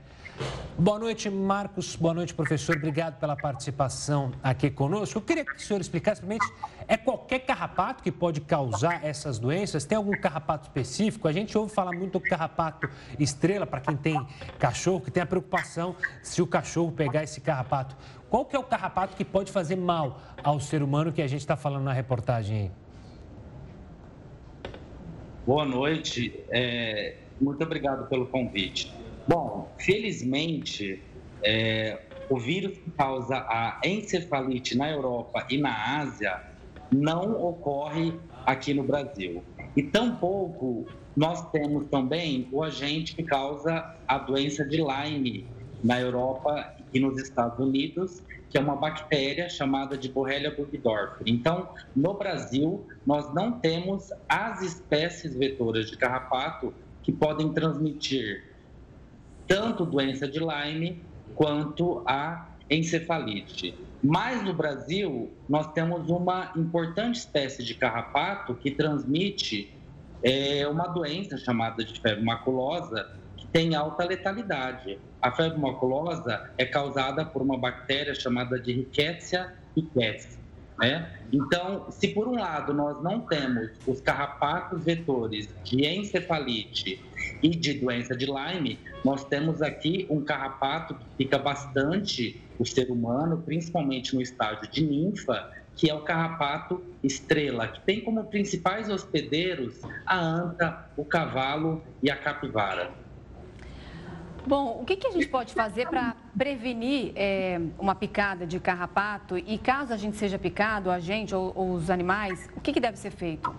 Boa 0.78 0.98
noite, 0.98 1.30
Marcos. 1.30 1.96
Boa 1.96 2.14
noite, 2.14 2.34
professor. 2.34 2.76
Obrigado 2.76 3.20
pela 3.20 3.36
participação 3.36 4.32
aqui 4.42 4.70
conosco. 4.70 5.18
Eu 5.18 5.22
queria 5.22 5.46
que 5.46 5.56
o 5.56 5.60
senhor 5.60 5.80
explicasse 5.80 6.22
primeiro, 6.22 6.44
é 6.88 6.98
qualquer 6.98 7.40
carrapato 7.40 8.02
que 8.02 8.12
pode 8.12 8.42
causar 8.42 9.06
essas 9.06 9.38
doenças? 9.38 9.86
Tem 9.86 9.96
algum 9.96 10.12
carrapato 10.20 10.68
específico? 10.68 11.28
A 11.28 11.32
gente 11.32 11.56
ouve 11.58 11.74
falar 11.74 11.92
muito 11.92 12.14
do 12.14 12.20
carrapato 12.20 12.90
estrela, 13.20 13.68
para 13.68 13.80
quem 13.80 13.96
tem 13.96 14.26
cachorro, 14.58 15.02
que 15.02 15.12
tem 15.12 15.22
a 15.22 15.26
preocupação 15.26 15.96
se 16.24 16.42
o 16.42 16.48
cachorro 16.48 16.92
pegar 16.92 17.24
esse 17.24 17.42
carrapato. 17.42 17.96
Qual 18.30 18.44
que 18.46 18.56
é 18.56 18.60
o 18.60 18.64
carrapato 18.64 19.16
que 19.16 19.24
pode 19.24 19.52
fazer 19.52 19.76
mal 19.76 20.20
ao 20.44 20.60
ser 20.60 20.82
humano 20.82 21.12
que 21.12 21.22
a 21.22 21.28
gente 21.28 21.42
está 21.42 21.56
falando 21.56 21.84
na 21.84 21.94
reportagem 21.94 22.58
aí? 22.58 22.72
Boa 25.46 25.66
noite. 25.66 26.44
É, 26.50 27.18
muito 27.40 27.64
obrigado 27.64 28.08
pelo 28.08 28.26
convite. 28.26 29.01
Bom, 29.28 29.72
felizmente, 29.78 31.02
é, 31.44 32.00
o 32.30 32.38
vírus 32.40 32.78
que 32.78 32.92
causa 32.92 33.38
a 33.38 33.80
encefalite 33.86 34.76
na 34.78 34.90
Europa 34.90 35.46
e 35.50 35.58
na 35.58 36.00
Ásia 36.00 36.42
não 36.92 37.42
ocorre 37.44 38.14
aqui 38.46 38.74
no 38.74 38.84
Brasil. 38.84 39.44
E 39.76 39.84
tampouco 39.84 40.86
nós 41.16 41.50
temos 41.52 41.88
também 41.88 42.48
o 42.52 42.64
agente 42.64 43.16
que 43.16 43.24
causa 43.24 43.96
a 44.08 44.18
doença 44.18 44.66
de 44.66 44.78
Lyme 44.78 45.46
na 45.84 46.00
Europa 46.00 46.74
e 46.94 47.00
nos 47.00 47.22
Estados 47.22 47.60
Unidos, 47.60 48.24
que 48.50 48.58
é 48.58 48.62
uma 48.62 48.76
bactéria 48.76 49.50
chamada 49.50 49.98
de 49.98 50.10
Borrelia 50.10 50.56
burgdorferi. 50.56 51.32
Então, 51.32 51.70
no 51.96 52.14
Brasil, 52.14 52.86
nós 53.06 53.34
não 53.34 53.60
temos 53.60 54.10
as 54.28 54.62
espécies 54.62 55.36
vetoras 55.36 55.90
de 55.90 55.98
carrapato 55.98 56.74
que 57.02 57.12
podem 57.12 57.52
transmitir 57.54 58.51
tanto 59.52 59.86
doença 59.86 60.26
de 60.30 60.40
Lyme 60.40 61.04
quanto 61.36 62.02
a 62.08 62.52
encefalite. 62.70 63.76
Mas 64.02 64.42
no 64.46 64.54
Brasil, 64.54 65.30
nós 65.50 65.74
temos 65.74 66.10
uma 66.10 66.54
importante 66.56 67.18
espécie 67.18 67.62
de 67.62 67.76
carrapato 67.76 68.56
que 68.56 68.72
transmite 68.72 69.70
é, 70.24 70.66
uma 70.70 70.88
doença 70.88 71.38
chamada 71.38 71.84
de 71.84 72.00
febre 72.00 72.24
maculosa, 72.24 73.12
que 73.36 73.46
tem 73.48 73.76
alta 73.76 74.06
letalidade. 74.06 74.98
A 75.22 75.30
febre 75.34 75.60
maculosa 75.60 76.50
é 76.58 76.64
causada 76.64 77.26
por 77.26 77.42
uma 77.42 77.58
bactéria 77.58 78.16
chamada 78.16 78.58
de 78.58 78.72
Rickettsia 78.72 79.54
ricketts. 79.76 80.41
Né? 80.82 81.08
Então, 81.32 81.92
se 81.92 82.08
por 82.08 82.28
um 82.28 82.34
lado 82.34 82.74
nós 82.74 83.02
não 83.04 83.22
temos 83.22 83.70
os 83.86 84.02
carrapatos 84.02 84.84
vetores 84.84 85.48
de 85.64 85.86
encefalite 85.86 87.00
e 87.44 87.50
de 87.50 87.76
doença 87.76 88.18
de 88.18 88.26
Lyme, 88.26 88.80
nós 89.06 89.24
temos 89.24 89.62
aqui 89.62 90.08
um 90.10 90.22
carrapato 90.22 90.96
que 90.96 91.06
fica 91.18 91.38
bastante 91.38 92.42
o 92.58 92.66
ser 92.66 92.90
humano, 92.90 93.44
principalmente 93.46 94.16
no 94.16 94.22
estágio 94.22 94.68
de 94.72 94.84
ninfa, 94.84 95.52
que 95.76 95.90
é 95.90 95.94
o 95.94 96.02
carrapato 96.02 96.84
estrela, 97.04 97.68
que 97.68 97.82
tem 97.82 98.02
como 98.02 98.26
principais 98.26 98.90
hospedeiros 98.90 99.80
a 100.06 100.20
anta, 100.20 100.90
o 100.98 101.06
cavalo 101.06 101.84
e 102.02 102.10
a 102.10 102.16
capivara. 102.16 103.01
Bom, 104.46 104.80
o 104.82 104.86
que, 104.86 104.96
que 104.96 105.08
a 105.08 105.12
gente 105.12 105.28
pode 105.28 105.54
fazer 105.54 105.88
para 105.88 106.16
prevenir 106.36 107.12
é, 107.16 107.62
uma 107.78 107.94
picada 107.94 108.46
de 108.46 108.60
carrapato? 108.60 109.38
E 109.38 109.58
caso 109.58 109.94
a 109.94 109.98
gente 109.98 110.18
seja 110.18 110.40
picado, 110.40 110.90
a 110.90 111.00
gente 111.00 111.34
ou, 111.36 111.52
ou 111.56 111.74
os 111.74 111.90
animais, 111.92 112.50
o 112.56 112.60
que, 112.62 112.74
que 112.74 112.80
deve 112.80 112.98
ser 112.98 113.12
feito? 113.12 113.54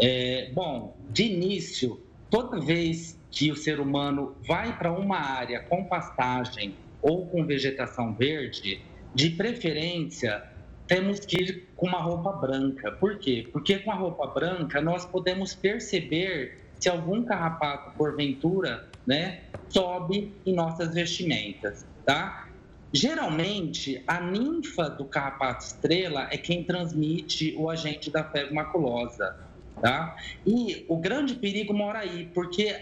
É, 0.00 0.50
bom, 0.54 0.96
de 1.10 1.24
início, 1.24 2.00
toda 2.30 2.60
vez 2.60 3.18
que 3.30 3.50
o 3.50 3.56
ser 3.56 3.80
humano 3.80 4.36
vai 4.46 4.76
para 4.78 4.92
uma 4.92 5.18
área 5.18 5.60
com 5.60 5.84
pastagem 5.84 6.76
ou 7.02 7.26
com 7.26 7.44
vegetação 7.44 8.14
verde, 8.14 8.80
de 9.14 9.30
preferência 9.30 10.44
temos 10.86 11.20
que 11.20 11.42
ir 11.42 11.68
com 11.74 11.86
uma 11.86 12.00
roupa 12.00 12.32
branca. 12.32 12.92
Por 12.92 13.18
quê? 13.18 13.48
Porque 13.52 13.78
com 13.80 13.90
a 13.90 13.94
roupa 13.94 14.28
branca 14.28 14.80
nós 14.80 15.04
podemos 15.04 15.54
perceber 15.54 16.58
se 16.78 16.88
algum 16.88 17.24
carrapato, 17.24 17.96
porventura, 17.96 18.88
né, 19.06 19.40
sobe 19.68 20.34
em 20.44 20.54
nossas 20.54 20.94
vestimentas, 20.94 21.86
tá? 22.04 22.48
Geralmente, 22.92 24.02
a 24.06 24.20
ninfa 24.20 24.88
do 24.88 25.04
carrapato 25.04 25.64
estrela 25.64 26.28
é 26.30 26.38
quem 26.38 26.64
transmite 26.64 27.54
o 27.58 27.68
agente 27.68 28.10
da 28.10 28.24
febre 28.24 28.54
maculosa, 28.54 29.36
tá? 29.80 30.16
E 30.46 30.84
o 30.88 30.96
grande 30.96 31.34
perigo 31.34 31.74
mora 31.74 32.00
aí, 32.00 32.30
porque 32.32 32.74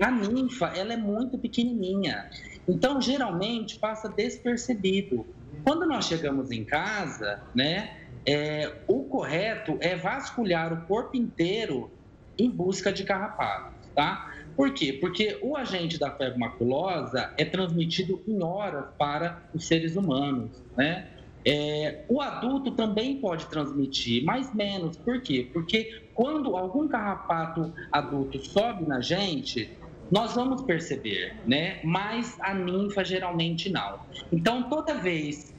a 0.00 0.10
ninfa, 0.10 0.66
ela 0.76 0.92
é 0.92 0.96
muito 0.96 1.38
pequenininha. 1.38 2.28
Então, 2.68 3.00
geralmente, 3.00 3.78
passa 3.78 4.08
despercebido. 4.08 5.26
Quando 5.64 5.86
nós 5.86 6.06
chegamos 6.06 6.50
em 6.50 6.64
casa, 6.64 7.42
né, 7.54 7.96
é, 8.26 8.72
o 8.86 9.04
correto 9.04 9.78
é 9.80 9.96
vasculhar 9.96 10.72
o 10.72 10.86
corpo 10.86 11.16
inteiro 11.16 11.90
em 12.38 12.50
busca 12.50 12.92
de 12.92 13.04
carrapatos, 13.04 13.88
tá? 13.94 14.31
Por 14.56 14.74
quê? 14.74 14.92
Porque 14.94 15.38
o 15.42 15.56
agente 15.56 15.98
da 15.98 16.10
febre 16.16 16.38
maculosa 16.38 17.34
é 17.38 17.44
transmitido 17.44 18.22
em 18.26 18.42
horas 18.42 18.86
para 18.98 19.48
os 19.54 19.66
seres 19.66 19.96
humanos, 19.96 20.62
né? 20.76 21.08
É, 21.44 22.06
o 22.08 22.20
adulto 22.20 22.70
também 22.76 23.20
pode 23.20 23.46
transmitir, 23.46 24.24
mas 24.24 24.54
menos. 24.54 24.96
Por 24.98 25.22
quê? 25.22 25.50
Porque 25.52 25.88
quando 26.14 26.56
algum 26.56 26.86
carrapato 26.86 27.72
adulto 27.90 28.38
sobe 28.38 28.86
na 28.86 29.00
gente, 29.00 29.76
nós 30.10 30.34
vamos 30.34 30.62
perceber, 30.62 31.42
né? 31.46 31.80
Mas 31.82 32.36
a 32.42 32.54
ninfa 32.54 33.04
geralmente 33.04 33.70
não. 33.70 33.98
Então, 34.30 34.68
toda 34.68 34.94
vez 34.94 35.52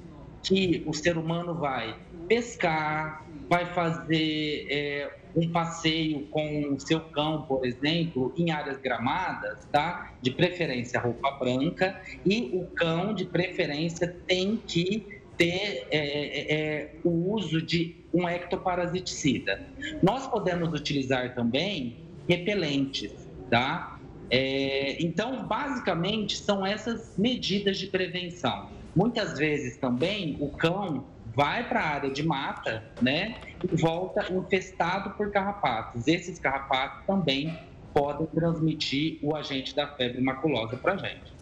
que 0.44 0.84
o 0.88 0.94
ser 0.94 1.18
humano 1.18 1.56
vai 1.56 1.98
pescar, 2.28 3.26
vai 3.54 3.72
fazer 3.72 4.66
é, 4.68 5.12
um 5.36 5.48
passeio 5.52 6.26
com 6.32 6.74
o 6.74 6.80
seu 6.80 7.00
cão, 7.00 7.44
por 7.44 7.64
exemplo, 7.64 8.34
em 8.36 8.50
áreas 8.50 8.80
gramadas, 8.80 9.64
tá? 9.72 10.16
De 10.24 10.32
preferência 10.32 11.00
roupa 11.00 11.30
branca 11.34 12.02
e 12.26 12.50
o 12.52 12.66
cão, 12.74 13.14
de 13.14 13.26
preferência, 13.26 14.08
tem 14.26 14.58
que 14.58 15.22
ter 15.38 15.88
é, 15.92 15.98
é, 15.98 16.54
é, 16.56 16.96
o 17.04 17.32
uso 17.32 17.62
de 17.62 17.96
um 18.12 18.28
ectoparasiticida. 18.28 19.62
Nós 20.02 20.26
podemos 20.26 20.74
utilizar 20.74 21.36
também 21.36 21.98
repelentes, 22.28 23.14
tá? 23.52 24.00
É, 24.32 24.98
então, 25.00 25.46
basicamente, 25.46 26.38
são 26.38 26.66
essas 26.66 27.16
medidas 27.20 27.78
de 27.78 27.86
prevenção. 27.86 28.72
Muitas 28.96 29.38
vezes 29.38 29.78
também 29.78 30.38
o 30.40 30.50
cão 30.50 31.06
vai 31.36 31.68
para 31.68 31.82
a 31.82 31.88
área 31.88 32.10
de 32.10 32.24
mata, 32.24 32.84
né, 33.02 33.36
e 33.64 33.76
volta 33.76 34.32
infestado 34.32 35.12
por 35.12 35.32
carrapatos. 35.32 36.08
Esses 36.08 36.40
carrapatos 36.40 37.06
também 37.06 37.58
podem 37.94 38.26
transmitir 38.28 39.20
o 39.22 39.36
agente 39.36 39.76
da 39.76 39.88
febre 39.88 40.22
maculosa 40.22 40.76
para 40.78 40.94
a 40.94 40.98
gente. 40.98 41.34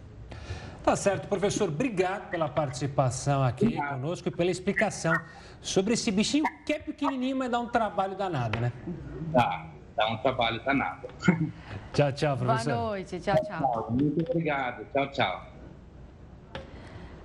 Tá 0.82 0.96
certo, 0.96 1.28
professor. 1.28 1.68
Obrigado 1.68 2.28
pela 2.28 2.48
participação 2.48 3.42
aqui 3.42 3.66
obrigado. 3.66 4.00
conosco 4.00 4.28
e 4.28 4.30
pela 4.30 4.50
explicação 4.50 5.14
sobre 5.60 5.94
esse 5.94 6.10
bichinho 6.10 6.44
que 6.66 6.72
é 6.72 6.78
pequenininho, 6.80 7.36
mas 7.36 7.50
dá 7.50 7.60
um 7.60 7.68
trabalho 7.68 8.16
danado, 8.16 8.60
né? 8.60 8.72
Dá, 9.28 9.66
dá 9.96 10.08
um 10.08 10.16
trabalho 10.18 10.62
danado. 10.64 11.06
Tchau, 11.94 12.12
tchau, 12.12 12.36
professor. 12.36 12.72
Boa 12.72 12.86
noite, 12.88 13.20
tchau, 13.20 13.36
tchau. 13.44 13.88
Muito 13.92 14.28
obrigado. 14.28 14.84
Tchau, 14.92 15.10
tchau. 15.12 15.51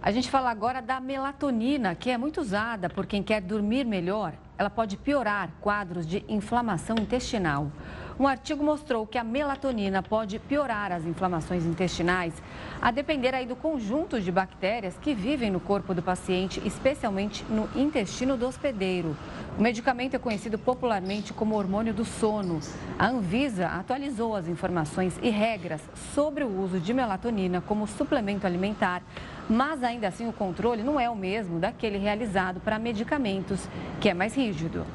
A 0.08 0.12
gente 0.12 0.32
fala 0.32 0.50
agora 0.50 0.82
da 0.82 1.02
melatonina, 1.02 1.94
que 1.94 2.10
é 2.10 2.18
muito 2.18 2.40
usada 2.40 2.90
por 2.90 3.06
quem 3.06 3.22
quer 3.22 3.42
dormir 3.42 3.86
melhor. 3.86 4.32
Ela 4.58 4.70
pode 4.70 4.96
piorar 4.96 5.50
quadros 5.60 6.08
de 6.08 6.24
inflamação 6.30 6.96
intestinal. 6.98 7.70
Um 8.18 8.26
artigo 8.26 8.64
mostrou 8.64 9.06
que 9.06 9.18
a 9.18 9.24
melatonina 9.24 10.02
pode 10.02 10.40
piorar 10.40 10.94
as 10.94 11.06
inflamações 11.06 11.66
intestinais, 11.66 12.34
a 12.82 12.90
depender 12.90 13.36
aí 13.36 13.46
do 13.46 13.56
conjunto 13.56 14.22
de 14.22 14.32
bactérias 14.32 14.98
que 14.98 15.14
vivem 15.14 15.52
no 15.52 15.60
corpo 15.60 15.94
do 15.94 16.02
paciente, 16.02 16.62
especialmente 16.66 17.44
no 17.50 17.70
intestino 17.76 18.38
do 18.38 18.48
hospedeiro. 18.48 19.14
O 19.60 19.62
medicamento 19.62 20.16
é 20.16 20.20
conhecido 20.20 20.58
popularmente 20.58 21.34
como 21.34 21.56
hormônio 21.56 21.94
do 21.94 22.06
sono. 22.06 22.62
A 22.98 23.08
Anvisa 23.08 23.68
atualizou 23.68 24.36
as 24.36 24.48
informações 24.48 25.20
e 25.22 25.30
regras 25.30 25.82
sobre 26.16 26.44
o 26.46 26.62
uso 26.62 26.80
de 26.80 26.94
melatonina 26.94 27.60
como 27.60 27.86
suplemento 27.86 28.48
alimentar, 28.48 29.04
mas 29.50 29.84
ainda 29.84 30.08
assim 30.08 30.28
o 30.28 30.34
controle 30.34 30.84
não 30.84 31.00
é 31.00 31.10
o 31.10 31.16
mesmo 31.16 31.60
daquele 31.60 31.98
realizado 31.98 32.60
para 32.60 32.78
medicamentos, 32.78 33.68
que 34.00 34.10
é 34.10 34.14
mais 34.14 34.36
rígido. 34.36 34.86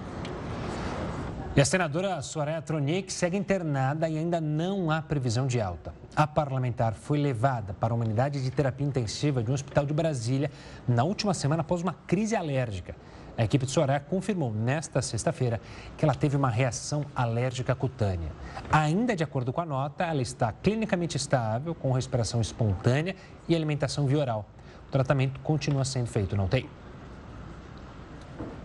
E 1.55 1.61
a 1.61 1.65
senadora 1.67 2.23
Soraya 2.23 2.63
Tronic 2.63 3.13
segue 3.13 3.37
internada 3.37 4.09
e 4.09 4.17
ainda 4.17 4.41
não 4.41 4.91
há 4.91 5.03
previsão 5.03 5.47
de 5.47 5.61
alta. 5.61 5.93
A 6.17 6.27
parlamentar 6.27 6.95
foi 6.95 7.19
levada 7.19 7.75
para 7.75 7.93
uma 7.93 8.05
unidade 8.05 8.43
de 8.43 8.51
terapia 8.51 8.87
intensiva 8.87 9.43
de 9.43 9.51
um 9.51 9.55
hospital 9.55 9.85
de 9.85 9.93
Brasília 9.93 10.51
na 10.89 11.05
última 11.05 11.35
semana 11.35 11.61
após 11.61 11.83
uma 11.83 11.95
crise 12.07 12.35
alérgica. 12.35 12.97
A 13.37 13.45
equipe 13.45 13.65
de 13.65 13.73
Soraya 13.73 13.99
confirmou 13.99 14.53
nesta 14.53 15.01
sexta-feira 15.01 15.61
que 15.97 16.05
ela 16.05 16.15
teve 16.15 16.37
uma 16.37 16.51
reação 16.51 17.05
alérgica 17.17 17.75
cutânea. 17.75 18.31
Ainda 18.71 19.17
de 19.17 19.25
acordo 19.25 19.53
com 19.53 19.61
a 19.61 19.67
nota, 19.67 20.05
ela 20.05 20.21
está 20.21 20.53
clinicamente 20.53 21.17
estável, 21.17 21.75
com 21.75 21.93
respiração 21.93 22.41
espontânea 22.41 23.17
e 23.49 23.57
alimentação 23.57 24.07
via 24.07 24.19
oral. 24.19 24.47
O 24.87 24.91
tratamento 24.93 25.41
continua 25.41 25.85
sendo 25.85 26.09
feito 26.09 26.37
não 26.37 26.47
tem. 26.47 26.69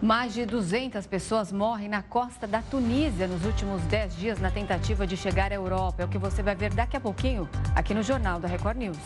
Mais 0.01 0.33
de 0.33 0.45
200 0.45 1.07
pessoas 1.07 1.51
morrem 1.51 1.89
na 1.89 2.03
costa 2.03 2.45
da 2.45 2.61
Tunísia 2.61 3.27
nos 3.27 3.43
últimos 3.45 3.81
10 3.83 4.15
dias 4.15 4.39
na 4.39 4.51
tentativa 4.51 5.07
de 5.07 5.17
chegar 5.17 5.51
à 5.51 5.55
Europa. 5.55 6.03
É 6.03 6.05
o 6.05 6.07
que 6.07 6.17
você 6.17 6.43
vai 6.43 6.55
ver 6.55 6.73
daqui 6.73 6.95
a 6.95 6.99
pouquinho 6.99 7.49
aqui 7.73 7.93
no 7.93 8.03
Jornal 8.03 8.39
da 8.39 8.47
Record 8.47 8.77
News. 8.77 8.97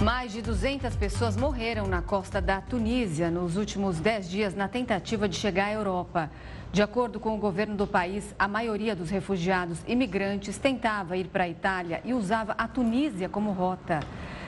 Mais 0.00 0.30
de 0.32 0.40
200 0.40 0.94
pessoas 0.94 1.36
morreram 1.36 1.88
na 1.88 2.00
costa 2.00 2.40
da 2.40 2.60
Tunísia 2.60 3.32
nos 3.32 3.56
últimos 3.56 3.98
10 3.98 4.30
dias 4.30 4.54
na 4.54 4.68
tentativa 4.68 5.28
de 5.28 5.34
chegar 5.34 5.66
à 5.66 5.72
Europa. 5.72 6.30
De 6.72 6.80
acordo 6.80 7.18
com 7.18 7.34
o 7.34 7.38
governo 7.38 7.74
do 7.74 7.84
país, 7.84 8.32
a 8.38 8.46
maioria 8.46 8.94
dos 8.94 9.10
refugiados 9.10 9.80
imigrantes 9.88 10.56
tentava 10.56 11.16
ir 11.16 11.26
para 11.26 11.44
a 11.44 11.48
Itália 11.48 12.00
e 12.04 12.14
usava 12.14 12.52
a 12.52 12.68
Tunísia 12.68 13.28
como 13.28 13.50
rota. 13.50 13.98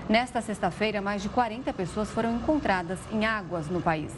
Nesta 0.08 0.40
sexta-feira, 0.40 1.00
mais 1.00 1.20
de 1.20 1.28
40 1.28 1.72
pessoas 1.72 2.08
foram 2.10 2.36
encontradas 2.36 3.00
em 3.10 3.24
águas 3.24 3.68
no 3.68 3.80
país. 3.80 4.12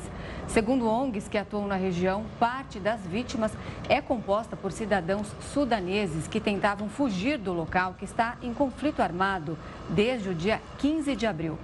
Segundo 0.52 0.86
ONGs 0.86 1.28
que 1.28 1.38
atuam 1.38 1.66
na 1.66 1.76
região, 1.76 2.26
parte 2.38 2.78
das 2.78 3.00
vítimas 3.06 3.50
é 3.88 4.02
composta 4.02 4.54
por 4.54 4.70
cidadãos 4.70 5.26
sudaneses 5.50 6.28
que 6.28 6.38
tentavam 6.38 6.90
fugir 6.90 7.38
do 7.38 7.54
local 7.54 7.94
que 7.98 8.04
está 8.04 8.36
em 8.42 8.52
conflito 8.52 9.00
armado 9.00 9.56
desde 9.88 10.28
o 10.28 10.34
dia 10.34 10.60
15 10.76 11.16
de 11.16 11.26
abril. 11.26 11.58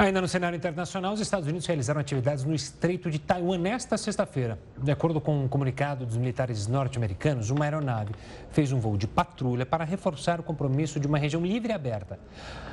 Ainda 0.00 0.18
no 0.18 0.26
cenário 0.26 0.56
internacional, 0.56 1.12
os 1.12 1.20
Estados 1.20 1.46
Unidos 1.46 1.66
realizaram 1.66 2.00
atividades 2.00 2.42
no 2.42 2.54
Estreito 2.54 3.10
de 3.10 3.18
Taiwan 3.18 3.58
nesta 3.58 3.98
sexta-feira. 3.98 4.58
De 4.82 4.90
acordo 4.90 5.20
com 5.20 5.44
um 5.44 5.46
comunicado 5.46 6.06
dos 6.06 6.16
militares 6.16 6.66
norte-americanos, 6.66 7.50
uma 7.50 7.66
aeronave 7.66 8.14
fez 8.50 8.72
um 8.72 8.80
voo 8.80 8.96
de 8.96 9.06
patrulha 9.06 9.66
para 9.66 9.84
reforçar 9.84 10.40
o 10.40 10.42
compromisso 10.42 10.98
de 10.98 11.06
uma 11.06 11.18
região 11.18 11.42
livre 11.42 11.70
e 11.70 11.74
aberta. 11.74 12.18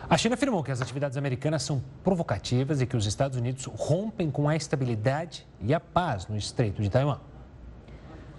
A 0.10 0.18
China 0.18 0.36
afirmou 0.36 0.64
que 0.64 0.72
as 0.72 0.82
atividades 0.82 1.18
americanas 1.18 1.64
são 1.64 1.84
provocativas 2.02 2.80
e 2.80 2.86
que 2.86 2.96
os 2.96 3.06
Estados 3.06 3.38
Unidos 3.38 3.66
rompem 3.66 4.32
com 4.32 4.48
a 4.48 4.56
estabilidade 4.56 5.46
e 5.60 5.74
a 5.74 5.82
paz 5.82 6.30
no 6.30 6.38
Estreito 6.38 6.82
de 6.82 6.90
Taiwan. 6.90 7.20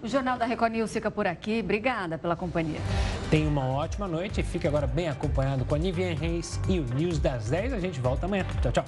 O 0.02 0.06
Jornal 0.06 0.38
da 0.38 0.46
Record 0.46 0.72
News 0.72 0.92
fica 0.92 1.10
por 1.10 1.26
aqui. 1.26 1.60
Obrigada 1.60 2.16
pela 2.16 2.36
companhia. 2.36 2.80
Tenha 3.30 3.48
uma 3.48 3.66
ótima 3.66 4.06
noite 4.06 4.42
fique 4.42 4.66
agora 4.66 4.86
bem 4.86 5.08
acompanhado 5.08 5.64
com 5.64 5.74
a 5.74 5.78
Nivian 5.78 6.14
Reis 6.14 6.60
e 6.68 6.78
o 6.78 6.84
News 6.84 7.18
das 7.18 7.50
10. 7.50 7.72
A 7.72 7.80
gente 7.80 8.00
volta 8.00 8.26
amanhã. 8.26 8.46
Tchau, 8.62 8.72
tchau. 8.72 8.84